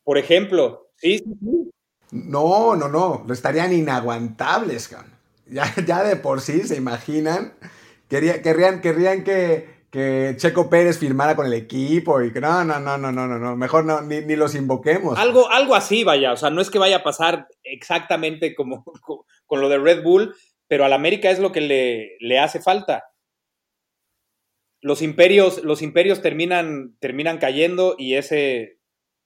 Por 0.03 0.17
ejemplo, 0.17 0.89
sí, 0.97 1.19
sí, 1.19 1.33
sí. 1.41 1.71
No, 2.11 2.75
no, 2.75 2.87
no, 2.87 3.25
estarían 3.33 3.73
inaguantables, 3.73 4.95
Ya, 5.47 5.73
ya 5.85 6.03
de 6.03 6.15
por 6.15 6.41
sí, 6.41 6.61
se 6.61 6.75
imaginan. 6.75 7.53
querrían, 8.09 8.81
querrían 8.81 9.23
que, 9.23 9.85
que 9.89 10.35
Checo 10.37 10.69
Pérez 10.69 10.99
firmara 10.99 11.35
con 11.35 11.45
el 11.45 11.53
equipo 11.53 12.21
y 12.21 12.31
que 12.31 12.41
no, 12.41 12.63
no, 12.63 12.79
no, 12.79 12.97
no, 12.97 13.11
no, 13.11 13.27
no, 13.27 13.55
mejor 13.55 13.85
no, 13.85 14.01
ni, 14.01 14.35
los 14.35 14.55
invoquemos. 14.55 15.17
Algo, 15.17 15.49
algo 15.49 15.75
así, 15.75 16.03
vaya, 16.03 16.33
o 16.33 16.37
sea, 16.37 16.49
no 16.49 16.61
es 16.61 16.69
que 16.69 16.79
vaya 16.79 16.97
a 16.97 17.03
pasar 17.03 17.47
exactamente 17.63 18.55
como 18.55 18.83
con, 19.45 19.61
lo 19.61 19.69
de 19.69 19.79
Red 19.79 20.03
Bull, 20.03 20.35
pero 20.67 20.85
al 20.85 20.93
América 20.93 21.31
es 21.31 21.39
lo 21.39 21.51
que 21.51 21.61
le, 21.61 22.17
le 22.19 22.39
hace 22.39 22.61
falta. 22.61 23.05
Los 24.85 25.01
imperios, 25.01 25.63
los 25.63 25.81
imperios 25.81 26.21
terminan, 26.21 26.95
terminan 26.99 27.39
cayendo 27.39 27.95
y 27.97 28.13
ese 28.13 28.77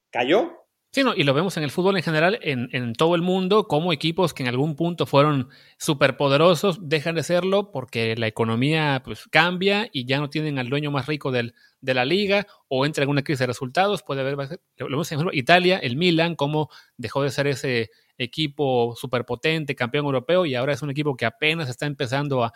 cayó. 0.09 0.53
Sí, 0.93 1.03
no, 1.03 1.13
y 1.13 1.23
lo 1.23 1.33
vemos 1.33 1.57
en 1.57 1.63
el 1.63 1.69
fútbol 1.69 1.97
en 1.97 2.03
general, 2.03 2.39
en, 2.41 2.93
todo 2.93 3.13
el 3.13 3.21
mundo, 3.21 3.67
como 3.67 3.91
equipos 3.91 4.33
que 4.33 4.43
en 4.43 4.47
algún 4.47 4.77
punto 4.77 5.05
fueron 5.05 5.49
superpoderosos 5.77 6.87
dejan 6.87 7.15
de 7.15 7.23
serlo 7.23 7.73
porque 7.73 8.15
la 8.15 8.27
economía 8.27 9.01
pues, 9.03 9.27
cambia 9.27 9.89
y 9.91 10.05
ya 10.05 10.19
no 10.19 10.29
tienen 10.29 10.59
al 10.59 10.69
dueño 10.69 10.91
más 10.91 11.07
rico 11.07 11.29
del, 11.29 11.53
de 11.81 11.93
la 11.93 12.05
liga 12.05 12.47
o 12.69 12.85
entra 12.85 13.03
en 13.03 13.09
una 13.09 13.21
crisis 13.21 13.39
de 13.39 13.47
resultados. 13.47 14.01
Puede 14.01 14.21
haber, 14.21 14.37
lo 14.77 14.87
vemos 14.87 15.11
en 15.11 15.27
Italia, 15.33 15.77
el 15.77 15.97
Milan, 15.97 16.35
como 16.35 16.69
dejó 16.95 17.21
de 17.21 17.31
ser 17.31 17.47
ese 17.47 17.89
equipo 18.17 18.95
superpotente, 18.95 19.75
campeón 19.75 20.05
europeo, 20.05 20.45
y 20.45 20.55
ahora 20.55 20.71
es 20.71 20.81
un 20.81 20.89
equipo 20.89 21.17
que 21.17 21.25
apenas 21.25 21.67
está 21.67 21.85
empezando 21.85 22.45
a, 22.45 22.53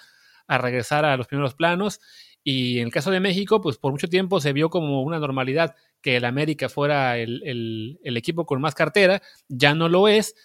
a 0.48 0.58
regresar 0.58 1.06
a 1.06 1.18
los 1.18 1.28
primeros 1.28 1.54
planos. 1.56 2.00
Y 2.44 2.80
en 2.80 2.88
el 2.88 2.92
caso 2.92 3.10
de 3.10 3.20
México, 3.20 3.62
pues 3.62 3.78
por 3.78 3.92
mucho 3.92 4.10
tiempo 4.10 4.42
se 4.42 4.54
vio 4.54 4.70
como 4.70 5.02
una 5.02 5.20
normalidad 5.20 5.76
que 6.02 6.18
el 6.18 6.26
América 6.26 6.68
fuera 6.68 7.18
el, 7.18 8.00
equipo 8.04 8.46
con 8.46 8.60
más 8.60 8.76
cartera, 8.76 9.22
ya 9.48 9.74
no 9.74 9.88
lo 9.88 10.08
es. 10.08 10.36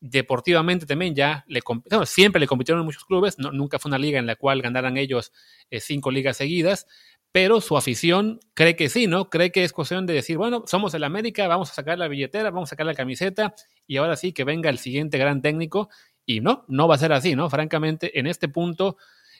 Deportivamente 0.00 0.86
también 0.86 1.14
ya 1.14 1.44
le 1.48 1.62
siempre 2.04 2.40
le 2.40 2.46
compitieron 2.46 2.84
muchos 2.84 3.04
clubes, 3.04 3.38
nunca 3.38 3.78
fue 3.78 3.88
una 3.88 3.98
liga 3.98 4.18
en 4.18 4.26
la 4.26 4.36
cual 4.36 4.60
ganaran 4.60 4.96
ellos 4.96 5.32
eh, 5.70 5.80
cinco 5.80 6.10
ligas 6.10 6.36
seguidas, 6.36 6.86
pero 7.32 7.60
su 7.60 7.76
afición 7.76 8.40
cree 8.54 8.76
que 8.76 8.88
sí, 8.88 9.06
¿no? 9.06 9.30
Cree 9.30 9.52
que 9.52 9.64
es 9.64 9.72
cuestión 9.72 10.06
de 10.06 10.14
decir, 10.14 10.38
bueno, 10.38 10.64
somos 10.66 10.94
el 10.94 11.04
América, 11.04 11.48
vamos 11.48 11.70
a 11.70 11.74
sacar 11.74 11.98
la 11.98 12.08
billetera, 12.08 12.50
vamos 12.50 12.68
a 12.68 12.70
sacar 12.70 12.86
la 12.86 12.94
camiseta 12.94 13.54
y 13.86 13.96
ahora 13.98 14.16
sí 14.16 14.32
que 14.32 14.44
venga 14.44 14.70
el 14.70 14.78
siguiente 14.78 15.18
gran 15.18 15.42
técnico. 15.42 15.88
Y 16.24 16.40
no, 16.40 16.64
no 16.68 16.88
va 16.88 16.96
a 16.96 16.98
ser 16.98 17.12
así, 17.12 17.36
¿no? 17.36 17.48
Francamente, 17.50 18.18
en 18.18 18.26
este 18.26 18.48
punto, 18.48 18.96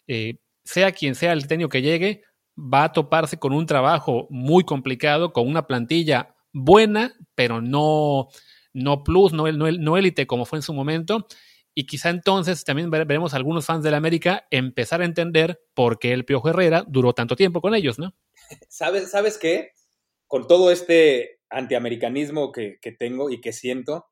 eh, 0.07 0.37
sea 0.67 0.93
quien 0.93 1.15
sea 1.15 1.33
el 1.33 1.47
técnico 1.47 1.71
que 1.71 1.83
llegue, 1.83 2.23
va 2.59 2.85
a 2.85 2.93
toparse 2.93 3.39
con 3.39 3.53
un 3.53 3.67
trabajo 3.67 4.27
muy 4.31 4.65
complicado, 4.65 5.33
con 5.33 5.49
una 5.49 5.67
plantilla 5.67 6.35
buena, 6.53 7.15
pero 7.35 7.61
no, 7.61 8.29
no 8.73 9.05
plus, 9.05 9.33
no, 9.33 9.51
no, 9.53 9.71
no 9.71 9.97
élite 9.97 10.27
como 10.27 10.45
fue 10.45 10.59
en 10.59 10.63
su 10.63 10.75
momento. 10.75 11.27
Y 11.75 11.87
quizá 11.87 12.09
entonces 12.09 12.65
también 12.65 12.91
veremos 12.91 13.35
a 13.35 13.37
algunos 13.37 13.67
fans 13.67 13.85
de 13.85 13.91
la 13.91 13.99
América 13.99 14.47
empezar 14.51 15.03
a 15.03 15.05
entender 15.05 15.61
por 15.75 15.99
qué 15.99 16.13
el 16.13 16.25
Piojo 16.25 16.49
Herrera 16.49 16.85
duró 16.89 17.13
tanto 17.13 17.37
tiempo 17.37 17.61
con 17.61 17.75
ellos, 17.75 17.99
¿no? 17.99 18.15
¿Sabes, 18.69 19.11
¿sabes 19.11 19.37
qué? 19.37 19.73
Con 20.27 20.47
todo 20.47 20.71
este 20.71 21.41
antiamericanismo 21.51 22.51
que, 22.51 22.79
que 22.81 22.93
tengo 22.93 23.31
y 23.31 23.41
que 23.41 23.53
siento, 23.53 24.07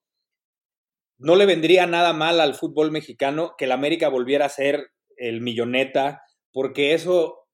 no 1.17 1.37
le 1.37 1.47
vendría 1.47 1.87
nada 1.87 2.13
mal 2.13 2.41
al 2.41 2.55
fútbol 2.55 2.91
mexicano 2.91 3.55
que 3.57 3.67
la 3.67 3.75
América 3.75 4.09
volviera 4.09 4.45
a 4.45 4.51
ser 4.51 4.91
el 5.17 5.41
milloneta, 5.41 6.23
porque 6.55 6.95
eso 6.95 7.49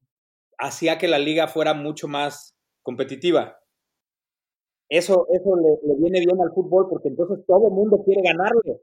hacía 0.58 0.98
que 0.98 1.08
la 1.08 1.18
liga 1.18 1.48
fuera 1.48 1.72
mucho 1.72 2.06
más 2.06 2.54
competitiva. 2.82 3.58
Eso, 4.90 5.26
eso 5.32 5.56
le, 5.56 5.94
viene 5.98 6.20
bien 6.20 6.40
al 6.40 6.52
fútbol 6.52 6.86
porque 6.88 7.08
entonces 7.08 7.38
todo 7.46 7.68
el 7.68 7.72
mundo 7.72 8.02
quiere 8.04 8.20
ganarle. 8.22 8.82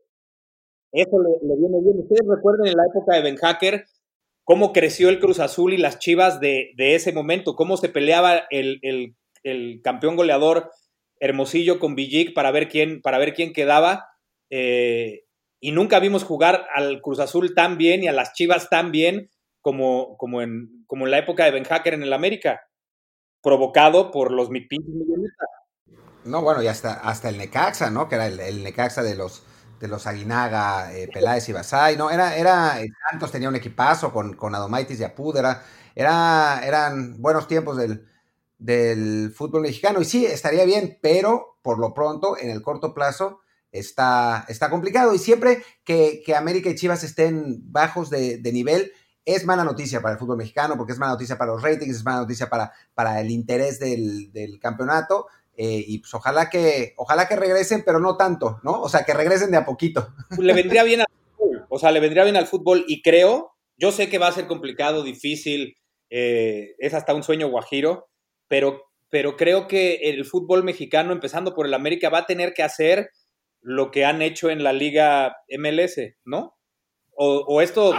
Eso 0.91 1.21
le, 1.21 1.55
viene 1.55 1.79
bien. 1.81 1.99
Ustedes 1.99 2.27
recuerden 2.27 2.67
en 2.67 2.77
la 2.77 2.85
época 2.89 3.15
de 3.15 3.21
Ben 3.21 3.35
Hacker 3.35 3.85
cómo 4.43 4.73
creció 4.73 5.09
el 5.09 5.19
Cruz 5.19 5.39
Azul 5.39 5.73
y 5.73 5.77
las 5.77 5.99
Chivas 5.99 6.39
de, 6.39 6.73
ese 6.77 7.13
momento, 7.13 7.55
cómo 7.55 7.77
se 7.77 7.89
peleaba 7.89 8.41
el, 8.49 9.15
campeón 9.83 10.15
goleador 10.15 10.71
Hermosillo 11.19 11.79
con 11.79 11.95
Villic 11.95 12.33
para 12.33 12.51
ver 12.51 12.67
quién, 12.69 13.01
para 13.01 13.19
ver 13.19 13.35
quién 13.35 13.53
quedaba. 13.53 14.07
Eh, 14.49 15.25
y 15.59 15.71
nunca 15.71 15.99
vimos 15.99 16.23
jugar 16.23 16.65
al 16.73 17.01
Cruz 17.01 17.19
Azul 17.19 17.53
tan 17.53 17.77
bien 17.77 18.03
y 18.03 18.07
a 18.07 18.13
las 18.13 18.33
Chivas 18.33 18.69
tan 18.69 18.91
bien 18.91 19.29
como, 19.61 20.17
como, 20.17 20.41
en, 20.41 20.83
como 20.87 21.05
en 21.05 21.11
la 21.11 21.19
época 21.19 21.45
de 21.45 21.51
Ben 21.51 21.65
Hacker 21.65 21.93
en 21.93 22.03
el 22.03 22.13
América, 22.13 22.61
provocado 23.41 24.11
por 24.11 24.31
los 24.31 24.49
pinches 24.49 24.93
millonistas. 24.93 25.47
No, 26.25 26.41
bueno, 26.41 26.61
y 26.61 26.67
hasta, 26.67 26.93
hasta 26.93 27.29
el 27.29 27.37
Necaxa, 27.37 27.89
¿no? 27.89 28.09
Que 28.09 28.15
era 28.15 28.27
el, 28.27 28.63
Necaxa 28.63 29.01
de 29.01 29.15
los, 29.15 29.43
de 29.79 29.87
los 29.87 30.05
Aguinaga, 30.05 30.93
eh, 30.93 31.07
Peláez 31.07 31.47
y 31.47 31.53
Basay, 31.53 31.95
¿no? 31.95 32.11
Era, 32.11 32.35
era, 32.35 32.81
eh, 32.81 32.89
Santos 33.09 33.31
tenía 33.31 33.47
un 33.47 33.55
equipazo 33.55 34.11
con, 34.11 34.33
con 34.33 34.53
Adomaitis 34.53 34.99
y 34.99 35.05
Apúdera, 35.05 35.63
era, 35.95 36.61
eran 36.65 37.21
buenos 37.21 37.47
tiempos 37.47 37.77
del, 37.77 38.05
del 38.57 39.31
fútbol 39.33 39.61
mexicano. 39.61 40.01
Y 40.01 40.05
sí, 40.05 40.25
estaría 40.25 40.65
bien, 40.65 40.99
pero 41.01 41.57
por 41.61 41.79
lo 41.79 41.93
pronto, 41.93 42.37
en 42.37 42.49
el 42.49 42.61
corto 42.61 42.93
plazo, 42.93 43.39
está, 43.71 44.45
está 44.49 44.69
complicado. 44.69 45.13
Y 45.13 45.19
siempre 45.19 45.63
que, 45.85 46.21
que 46.25 46.35
América 46.35 46.69
y 46.69 46.75
Chivas 46.75 47.03
estén 47.05 47.71
bajos 47.71 48.09
de 48.09 48.51
nivel, 48.51 48.91
es 49.27 49.45
mala 49.45 49.65
noticia 49.65 50.01
para 50.01 50.13
el 50.13 50.19
fútbol 50.19 50.37
mexicano, 50.37 50.77
porque 50.77 50.93
es 50.93 50.99
mala 50.99 51.11
noticia 51.11 51.37
para 51.37 51.51
los 51.51 51.61
ratings, 51.61 51.97
es 51.97 52.05
mala 52.05 52.21
noticia 52.21 52.47
para, 52.47 52.71
para 52.95 53.19
el 53.19 53.29
interés 53.29 53.77
del, 53.77 54.57
campeonato. 54.61 55.27
Eh, 55.57 55.83
y 55.85 55.97
pues 55.97 56.13
ojalá 56.13 56.49
que, 56.49 56.93
ojalá 56.95 57.27
que 57.27 57.35
regresen, 57.35 57.83
pero 57.85 57.99
no 57.99 58.15
tanto, 58.15 58.61
¿no? 58.63 58.79
O 58.79 58.87
sea, 58.87 59.03
que 59.03 59.13
regresen 59.13 59.51
de 59.51 59.57
a 59.57 59.65
poquito. 59.65 60.13
Le 60.39 60.53
vendría 60.53 60.83
bien 60.83 61.01
al 61.01 61.07
fútbol, 61.35 61.65
o 61.67 61.77
sea, 61.77 61.91
le 61.91 61.99
vendría 61.99 62.23
bien 62.23 62.37
al 62.37 62.47
fútbol 62.47 62.85
y 62.87 63.01
creo, 63.01 63.51
yo 63.75 63.91
sé 63.91 64.07
que 64.07 64.17
va 64.17 64.27
a 64.27 64.31
ser 64.31 64.47
complicado, 64.47 65.03
difícil, 65.03 65.75
eh, 66.09 66.75
es 66.77 66.93
hasta 66.93 67.13
un 67.13 67.23
sueño 67.23 67.49
guajiro, 67.49 68.07
pero, 68.47 68.83
pero 69.09 69.35
creo 69.35 69.67
que 69.67 69.95
el 70.03 70.23
fútbol 70.23 70.63
mexicano, 70.63 71.11
empezando 71.11 71.53
por 71.53 71.65
el 71.65 71.73
América, 71.73 72.09
va 72.09 72.19
a 72.19 72.27
tener 72.27 72.53
que 72.53 72.63
hacer 72.63 73.09
lo 73.59 73.91
que 73.91 74.05
han 74.05 74.21
hecho 74.21 74.49
en 74.49 74.63
la 74.63 74.71
liga 74.71 75.35
MLS, 75.49 75.99
¿no? 76.23 76.55
O, 77.11 77.43
o 77.47 77.61
esto 77.61 77.93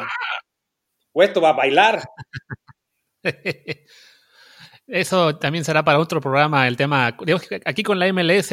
esto 1.22 1.40
va 1.40 1.50
a 1.50 1.54
bailar. 1.54 2.02
Eso 4.86 5.36
también 5.36 5.64
será 5.64 5.84
para 5.84 5.98
otro 5.98 6.20
programa 6.20 6.66
el 6.66 6.76
tema. 6.76 7.14
aquí 7.64 7.82
con 7.82 7.98
la 7.98 8.10
MLS 8.12 8.52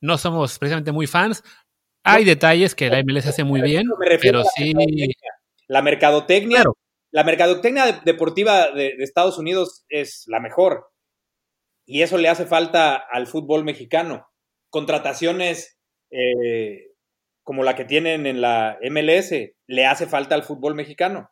no 0.00 0.16
somos 0.16 0.58
precisamente 0.58 0.92
muy 0.92 1.06
fans. 1.06 1.42
Hay 2.02 2.24
detalles 2.24 2.74
que 2.74 2.88
la 2.88 3.02
MLS 3.02 3.26
hace 3.26 3.44
muy 3.44 3.60
bien, 3.60 3.86
pero 4.22 4.42
sí. 4.56 4.72
La 5.68 5.82
mercadotecnia, 5.82 6.64
la 7.12 7.24
mercadotecnia 7.24 8.00
deportiva 8.04 8.70
de, 8.70 8.94
Estados 9.00 9.38
Unidos 9.38 9.84
es 9.88 10.24
la 10.26 10.40
mejor. 10.40 10.90
Y 11.86 12.02
eso 12.02 12.16
le 12.16 12.28
hace 12.28 12.46
falta 12.46 12.96
al 12.96 13.26
fútbol 13.26 13.64
mexicano. 13.64 14.26
Contrataciones 14.70 15.78
eh, 16.10 16.92
como 17.42 17.64
la 17.64 17.74
que 17.74 17.84
tienen 17.84 18.26
en 18.26 18.40
la 18.40 18.78
MLS 18.90 19.32
le 19.66 19.86
hace 19.86 20.06
falta 20.06 20.34
al 20.34 20.44
fútbol 20.44 20.74
mexicano. 20.74 21.30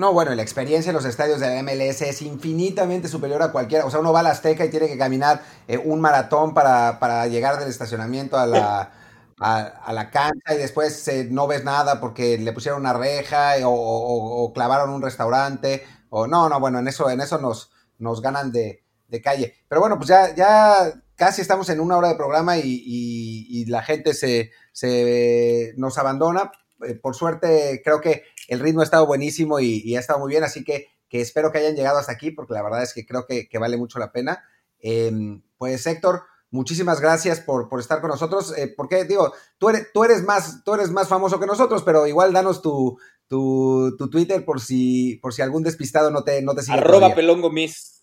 No, 0.00 0.14
bueno, 0.14 0.34
la 0.34 0.40
experiencia 0.40 0.88
en 0.88 0.96
los 0.96 1.04
estadios 1.04 1.40
de 1.40 1.54
la 1.54 1.62
MLS 1.62 2.00
es 2.00 2.22
infinitamente 2.22 3.06
superior 3.06 3.42
a 3.42 3.52
cualquiera. 3.52 3.84
O 3.84 3.90
sea, 3.90 4.00
uno 4.00 4.14
va 4.14 4.20
a 4.20 4.22
la 4.22 4.30
Azteca 4.30 4.64
y 4.64 4.70
tiene 4.70 4.88
que 4.88 4.96
caminar 4.96 5.42
eh, 5.68 5.76
un 5.76 6.00
maratón 6.00 6.54
para, 6.54 7.26
llegar 7.26 7.58
del 7.58 7.68
estacionamiento 7.68 8.38
a 8.38 8.46
la, 8.46 8.92
a, 9.38 9.92
la 9.92 10.10
cancha 10.10 10.54
y 10.54 10.56
después 10.56 11.06
eh, 11.08 11.28
no 11.30 11.46
ves 11.46 11.64
nada 11.64 12.00
porque 12.00 12.38
le 12.38 12.54
pusieron 12.54 12.80
una 12.80 12.94
reja 12.94 13.56
o, 13.64 14.50
clavaron 14.54 14.88
un 14.88 15.02
restaurante. 15.02 15.84
O 16.08 16.26
no, 16.26 16.48
no, 16.48 16.58
bueno, 16.60 16.78
en 16.78 16.88
eso, 16.88 17.10
en 17.10 17.20
eso 17.20 17.36
nos, 17.36 17.70
nos 17.98 18.22
ganan 18.22 18.52
de, 18.52 18.82
calle. 19.22 19.54
Pero 19.68 19.82
bueno, 19.82 19.98
pues 19.98 20.08
ya, 20.08 20.34
ya 20.34 20.94
casi 21.14 21.42
estamos 21.42 21.68
en 21.68 21.78
una 21.78 21.98
hora 21.98 22.08
de 22.08 22.14
programa 22.14 22.56
y, 22.56 23.66
la 23.66 23.82
gente 23.82 24.14
se, 24.14 24.50
se 24.72 25.74
nos 25.76 25.98
abandona. 25.98 26.52
Eh, 26.86 26.94
por 26.94 27.14
suerte, 27.14 27.82
creo 27.84 28.00
que 28.00 28.22
el 28.50 28.58
ritmo 28.58 28.80
ha 28.80 28.84
estado 28.84 29.06
buenísimo 29.06 29.60
y, 29.60 29.94
ha 29.94 30.00
estado 30.00 30.18
muy 30.18 30.28
bien, 30.28 30.42
así 30.42 30.64
que, 30.64 30.88
que, 31.08 31.20
espero 31.20 31.52
que 31.52 31.58
hayan 31.58 31.76
llegado 31.76 31.98
hasta 31.98 32.10
aquí, 32.10 32.32
porque 32.32 32.52
la 32.52 32.64
verdad 32.64 32.82
es 32.82 32.92
que 32.92 33.06
creo 33.06 33.24
que, 33.26 33.48
vale 33.60 33.76
mucho 33.76 34.00
la 34.00 34.10
pena. 34.10 34.42
Em, 34.80 35.40
pues 35.56 35.86
Héctor, 35.86 36.22
muchísimas 36.50 37.00
gracias 37.00 37.38
por, 37.38 37.68
por 37.68 37.78
estar 37.78 38.00
con 38.00 38.10
nosotros, 38.10 38.52
eh, 38.58 38.74
porque 38.76 39.04
digo, 39.04 39.32
tú 39.56 39.68
eres, 39.68 39.92
tú, 39.94 40.02
eres 40.02 40.24
más, 40.24 40.64
tú 40.64 40.74
eres 40.74 40.90
más 40.90 41.06
famoso 41.06 41.38
que 41.38 41.46
nosotros, 41.46 41.84
pero 41.84 42.08
igual 42.08 42.32
danos 42.32 42.60
tu, 42.60 42.98
tu, 43.28 44.10
Twitter 44.10 44.44
por 44.44 44.60
si, 44.60 45.20
por 45.22 45.32
si 45.32 45.42
algún 45.42 45.62
despistado 45.62 46.10
no 46.10 46.24
te, 46.24 46.42
no 46.42 46.52
te 46.56 46.62
sigue. 46.62 46.76
Arroba 46.76 47.14
pelón 47.14 47.42
gomis, 47.42 48.02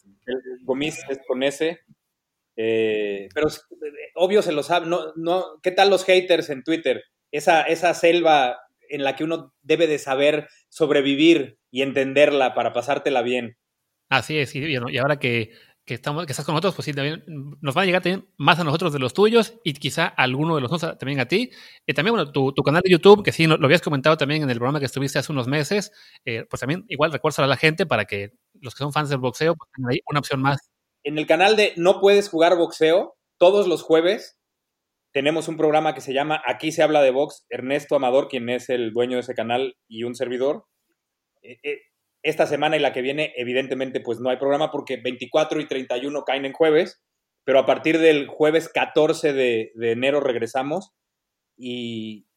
gomis 0.62 0.98
es 1.10 1.20
con 1.28 1.43
ese. 1.43 1.82
Eh, 2.56 3.28
pero 3.36 3.50
obvio 4.16 4.41
se 4.41 4.54
lo 4.54 4.64
sabe, 4.64 4.86
no, 4.86 5.14
no, 5.18 5.60
¿qué 5.62 5.72
tal 5.72 5.89
los 5.89 6.06
haters 6.06 6.50
en 6.50 6.64
Twitter? 6.64 7.04
Esa, 7.32 7.64
esa 7.64 7.93
selva 7.93 8.58
en 8.90 9.04
la 9.04 9.16
que 9.16 9.24
uno 9.24 9.54
debe 9.62 9.88
de 9.88 10.00
saber 10.00 10.48
sobrevivir 10.70 11.58
y 11.72 11.82
entenderla 11.82 12.54
para 12.54 12.74
pasártela 12.74 13.22
bien. 13.22 13.58
Así 14.10 14.38
es, 14.38 14.56
y, 14.56 14.76
ahora 14.76 15.20
que, 15.20 15.52
estamos, 15.86 16.26
que 16.26 16.32
estás 16.32 16.46
con 16.46 16.54
nosotros, 16.54 16.76
pues 16.76 16.86
sí, 16.86 16.94
también 16.94 17.24
nos 17.62 17.76
va 17.76 17.82
a 17.82 17.86
llegar 17.86 18.02
también 18.02 18.30
más 18.38 18.58
a 18.60 18.64
nosotros 18.64 18.94
de 18.94 19.00
los 19.00 19.14
tuyos 19.14 19.56
y 19.64 19.74
quizá 19.74 20.08
alguno 20.08 20.56
de 20.56 20.62
los 20.62 20.72
otros 20.72 20.98
también 20.98 21.20
a 21.20 21.28
ti. 21.28 21.52
Y 21.86 21.94
también, 21.94 22.16
bueno, 22.16 22.32
tu, 22.32 22.54
canal 22.64 22.82
de 22.84 22.92
YouTube, 22.92 23.24
que 23.24 23.34
sí, 23.34 23.48
lo, 23.48 23.56
habías 23.56 23.82
comentado 23.82 24.16
también 24.16 24.44
en 24.44 24.50
el 24.50 24.58
programa 24.58 24.80
que 24.80 24.86
estuviste 24.86 25.20
hace 25.20 25.32
unos 25.32 25.48
meses, 25.48 25.92
eh, 26.24 26.46
pues 26.50 26.62
también 26.62 26.86
igual 26.88 27.12
recuerda 27.12 27.44
a 27.44 27.48
la 27.48 27.58
gente 27.58 27.86
para 27.86 28.06
que 28.06 28.32
los 28.62 28.74
que 28.74 28.80
son 28.80 28.94
fans 28.94 29.10
del 29.10 29.20
boxeo 29.20 29.56
pues 29.56 29.70
tengan 29.76 29.92
ahí 29.92 30.00
una 30.10 30.20
opción 30.20 30.42
más. 30.42 30.72
En 31.04 31.18
el 31.18 31.28
canal 31.28 31.56
de 31.58 31.74
No 31.76 32.00
Puedes 32.00 32.30
Jugar 32.30 32.58
Boxeo, 32.58 33.18
todos 33.38 33.68
los 33.68 33.82
jueves 33.82 34.37
tenemos 35.18 35.47
un 35.47 35.57
programa 35.57 35.95
que 35.95 36.01
se 36.01 36.13
llama 36.13 36.43
Aquí 36.45 36.72
se 36.72 36.84
habla 36.84 37.01
de 37.01 37.09
box. 37.09 37.47
Ernesto 37.49 37.95
Amador, 37.95 38.28
quien 38.28 38.49
es 38.49 38.70
el 38.70 38.93
dueño 38.93 39.15
de 39.15 39.22
ese 39.22 39.34
canal 39.34 39.76
y 39.88 40.03
un 40.03 40.13
servidor. 40.13 40.65
Eh, 41.41 41.57
eh, 41.63 41.82
esta 42.22 42.45
semana 42.45 42.78
y 42.78 42.80
la 42.80 42.93
que 42.93 43.01
viene, 43.01 43.34
evidentemente, 43.36 43.99
pues 43.99 44.20
no 44.20 44.30
hay 44.30 44.38
programa 44.38 44.70
porque 44.70 44.97
24 44.97 45.59
y 45.59 45.68
31 45.68 46.24
caen 46.24 46.45
en 46.45 46.53
jueves, 46.53 47.01
pero 47.43 47.57
a 47.57 47.65
partir 47.65 47.97
del 47.97 48.28
jueves 48.28 48.70
14 48.70 49.34
de, 49.34 49.72
enero 49.82 50.20
regresamos 50.20 50.93
y, 51.57 52.28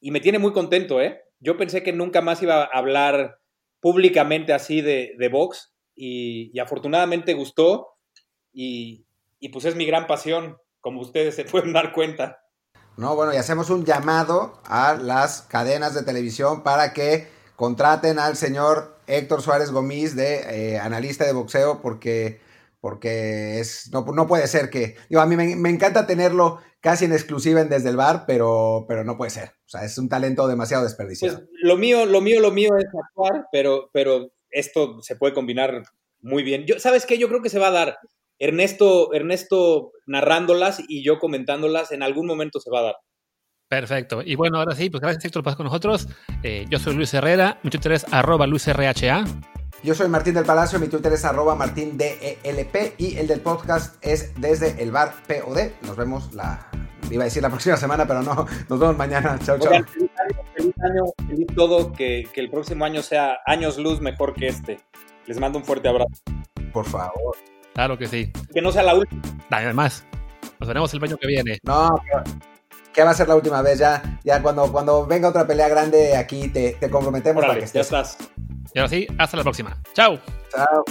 y, 0.00 0.10
me 0.10 0.18
tiene 0.18 0.40
muy 0.40 0.52
contento, 0.52 1.00
¿eh? 1.00 1.22
Yo 1.38 1.56
pensé 1.56 1.84
que 1.84 1.92
nunca 1.92 2.20
más 2.20 2.42
iba 2.42 2.64
a 2.64 2.64
hablar 2.64 3.38
públicamente 3.78 4.52
así 4.52 4.80
de, 4.80 5.14
de 5.18 5.28
box 5.28 5.72
y, 5.94 6.50
y, 6.52 6.58
afortunadamente 6.58 7.34
gustó 7.34 7.90
y, 8.52 9.06
y 9.38 9.50
pues 9.50 9.66
es 9.66 9.76
mi 9.76 9.86
gran 9.86 10.08
pasión 10.08 10.56
como 10.86 11.00
ustedes 11.00 11.34
se 11.34 11.42
pueden 11.44 11.72
dar 11.72 11.92
cuenta. 11.92 12.44
No, 12.96 13.16
bueno, 13.16 13.34
y 13.34 13.38
hacemos 13.38 13.70
un 13.70 13.84
llamado 13.84 14.60
a 14.66 14.94
las 14.94 15.42
cadenas 15.42 15.94
de 15.94 16.04
televisión 16.04 16.62
para 16.62 16.92
que 16.92 17.26
contraten 17.56 18.20
al 18.20 18.36
señor 18.36 18.96
Héctor 19.08 19.42
Suárez 19.42 19.72
Gomis 19.72 20.14
de 20.14 20.74
eh, 20.74 20.78
analista 20.78 21.24
de 21.24 21.32
boxeo 21.32 21.82
porque, 21.82 22.38
porque 22.80 23.58
es, 23.58 23.90
no, 23.90 24.04
no 24.14 24.28
puede 24.28 24.46
ser 24.46 24.70
que, 24.70 24.94
digo, 25.08 25.20
a 25.20 25.26
mí 25.26 25.34
me, 25.34 25.70
encanta 25.70 26.06
tenerlo 26.06 26.60
casi 26.78 27.06
en 27.06 27.12
exclusiva 27.14 27.60
en 27.60 27.68
Desde 27.68 27.88
el 27.88 27.96
Bar, 27.96 28.22
pero, 28.24 28.84
pero 28.86 29.02
no 29.02 29.16
puede 29.16 29.32
ser. 29.32 29.48
O 29.66 29.68
sea, 29.68 29.84
es 29.84 29.98
un 29.98 30.08
talento 30.08 30.46
demasiado 30.46 30.84
desperdiciado. 30.84 31.38
Pues 31.38 31.48
lo 31.62 31.76
mío, 31.76 32.06
lo 32.06 32.20
mío, 32.20 32.38
lo 32.38 32.52
mío 32.52 32.76
es 32.78 32.86
actuar, 32.86 33.48
pero, 33.50 33.90
pero 33.92 34.28
esto 34.50 35.02
se 35.02 35.16
puede 35.16 35.34
combinar 35.34 35.82
muy 36.20 36.44
bien. 36.44 36.64
Yo, 36.64 36.78
¿Sabes 36.78 37.06
qué? 37.06 37.18
Yo 37.18 37.26
creo 37.26 37.42
que 37.42 37.50
se 37.50 37.58
va 37.58 37.66
a 37.68 37.72
dar. 37.72 37.98
Ernesto, 38.38 39.12
Ernesto 39.12 39.92
narrándolas 40.06 40.80
y 40.86 41.04
yo 41.04 41.18
comentándolas, 41.18 41.92
en 41.92 42.02
algún 42.02 42.26
momento 42.26 42.60
se 42.60 42.70
va 42.70 42.80
a 42.80 42.84
dar. 42.84 42.96
Perfecto. 43.68 44.22
Y 44.24 44.36
bueno, 44.36 44.58
ahora 44.58 44.76
sí, 44.76 44.90
pues 44.90 45.00
gracias 45.00 45.24
Héctor 45.24 45.42
por 45.42 45.50
estar 45.50 45.56
con 45.58 45.66
nosotros. 45.66 46.08
Eh, 46.42 46.66
yo 46.70 46.78
soy 46.78 46.94
Luis 46.94 47.12
Herrera, 47.14 47.58
mi 47.62 47.70
Twitter 47.70 47.92
es 47.92 48.06
arroba 48.12 48.46
luisrha. 48.46 49.24
Yo 49.82 49.94
soy 49.94 50.08
Martín 50.08 50.34
del 50.34 50.44
Palacio, 50.44 50.78
mi 50.78 50.88
Twitter 50.88 51.12
es 51.12 51.24
arroba 51.24 51.54
martindelp 51.54 52.94
y 52.98 53.16
el 53.16 53.26
del 53.26 53.40
podcast 53.40 53.96
es 54.04 54.32
desde 54.40 54.82
el 54.82 54.90
bar 54.90 55.14
POD. 55.26 55.72
Nos 55.82 55.96
vemos 55.96 56.32
la, 56.32 56.70
iba 57.10 57.22
a 57.22 57.26
decir 57.26 57.42
la 57.42 57.50
próxima 57.50 57.76
semana, 57.76 58.06
pero 58.06 58.22
no, 58.22 58.46
nos 58.68 58.78
vemos 58.78 58.96
mañana. 58.96 59.38
Chao, 59.44 59.58
chao. 59.58 59.72
Feliz 59.72 60.10
año, 60.18 60.42
feliz 60.54 60.74
año, 60.80 61.02
feliz 61.28 61.46
todo, 61.54 61.92
que, 61.92 62.24
que 62.32 62.40
el 62.40 62.50
próximo 62.50 62.84
año 62.84 63.02
sea 63.02 63.38
años 63.46 63.78
luz 63.78 64.00
mejor 64.00 64.34
que 64.34 64.48
este. 64.48 64.80
Les 65.26 65.38
mando 65.38 65.58
un 65.58 65.64
fuerte 65.64 65.88
abrazo. 65.88 66.22
Por 66.72 66.86
favor. 66.86 67.36
Claro 67.76 67.98
que 67.98 68.06
sí. 68.06 68.32
Que 68.54 68.62
no 68.62 68.72
sea 68.72 68.82
la 68.82 68.94
última. 68.94 69.20
Además, 69.50 70.06
nos 70.58 70.66
veremos 70.66 70.94
el 70.94 71.04
año 71.04 71.18
que 71.18 71.26
viene. 71.26 71.58
No, 71.62 71.94
que 72.94 73.04
va 73.04 73.10
a 73.10 73.14
ser 73.14 73.28
la 73.28 73.36
última 73.36 73.60
vez. 73.60 73.78
Ya, 73.78 74.18
ya 74.24 74.40
cuando, 74.40 74.72
cuando 74.72 75.06
venga 75.06 75.28
otra 75.28 75.46
pelea 75.46 75.68
grande 75.68 76.16
aquí 76.16 76.48
te, 76.48 76.78
te 76.80 76.88
comprometemos 76.88 77.44
para 77.44 77.58
que 77.58 77.66
estés. 77.66 77.90
Ya 77.90 78.00
estás. 78.00 78.18
Y 78.72 78.78
ahora 78.78 78.88
sí, 78.88 79.06
hasta 79.18 79.36
la 79.36 79.42
próxima. 79.42 79.76
Chao. 79.92 80.18
Chao. 80.50 80.84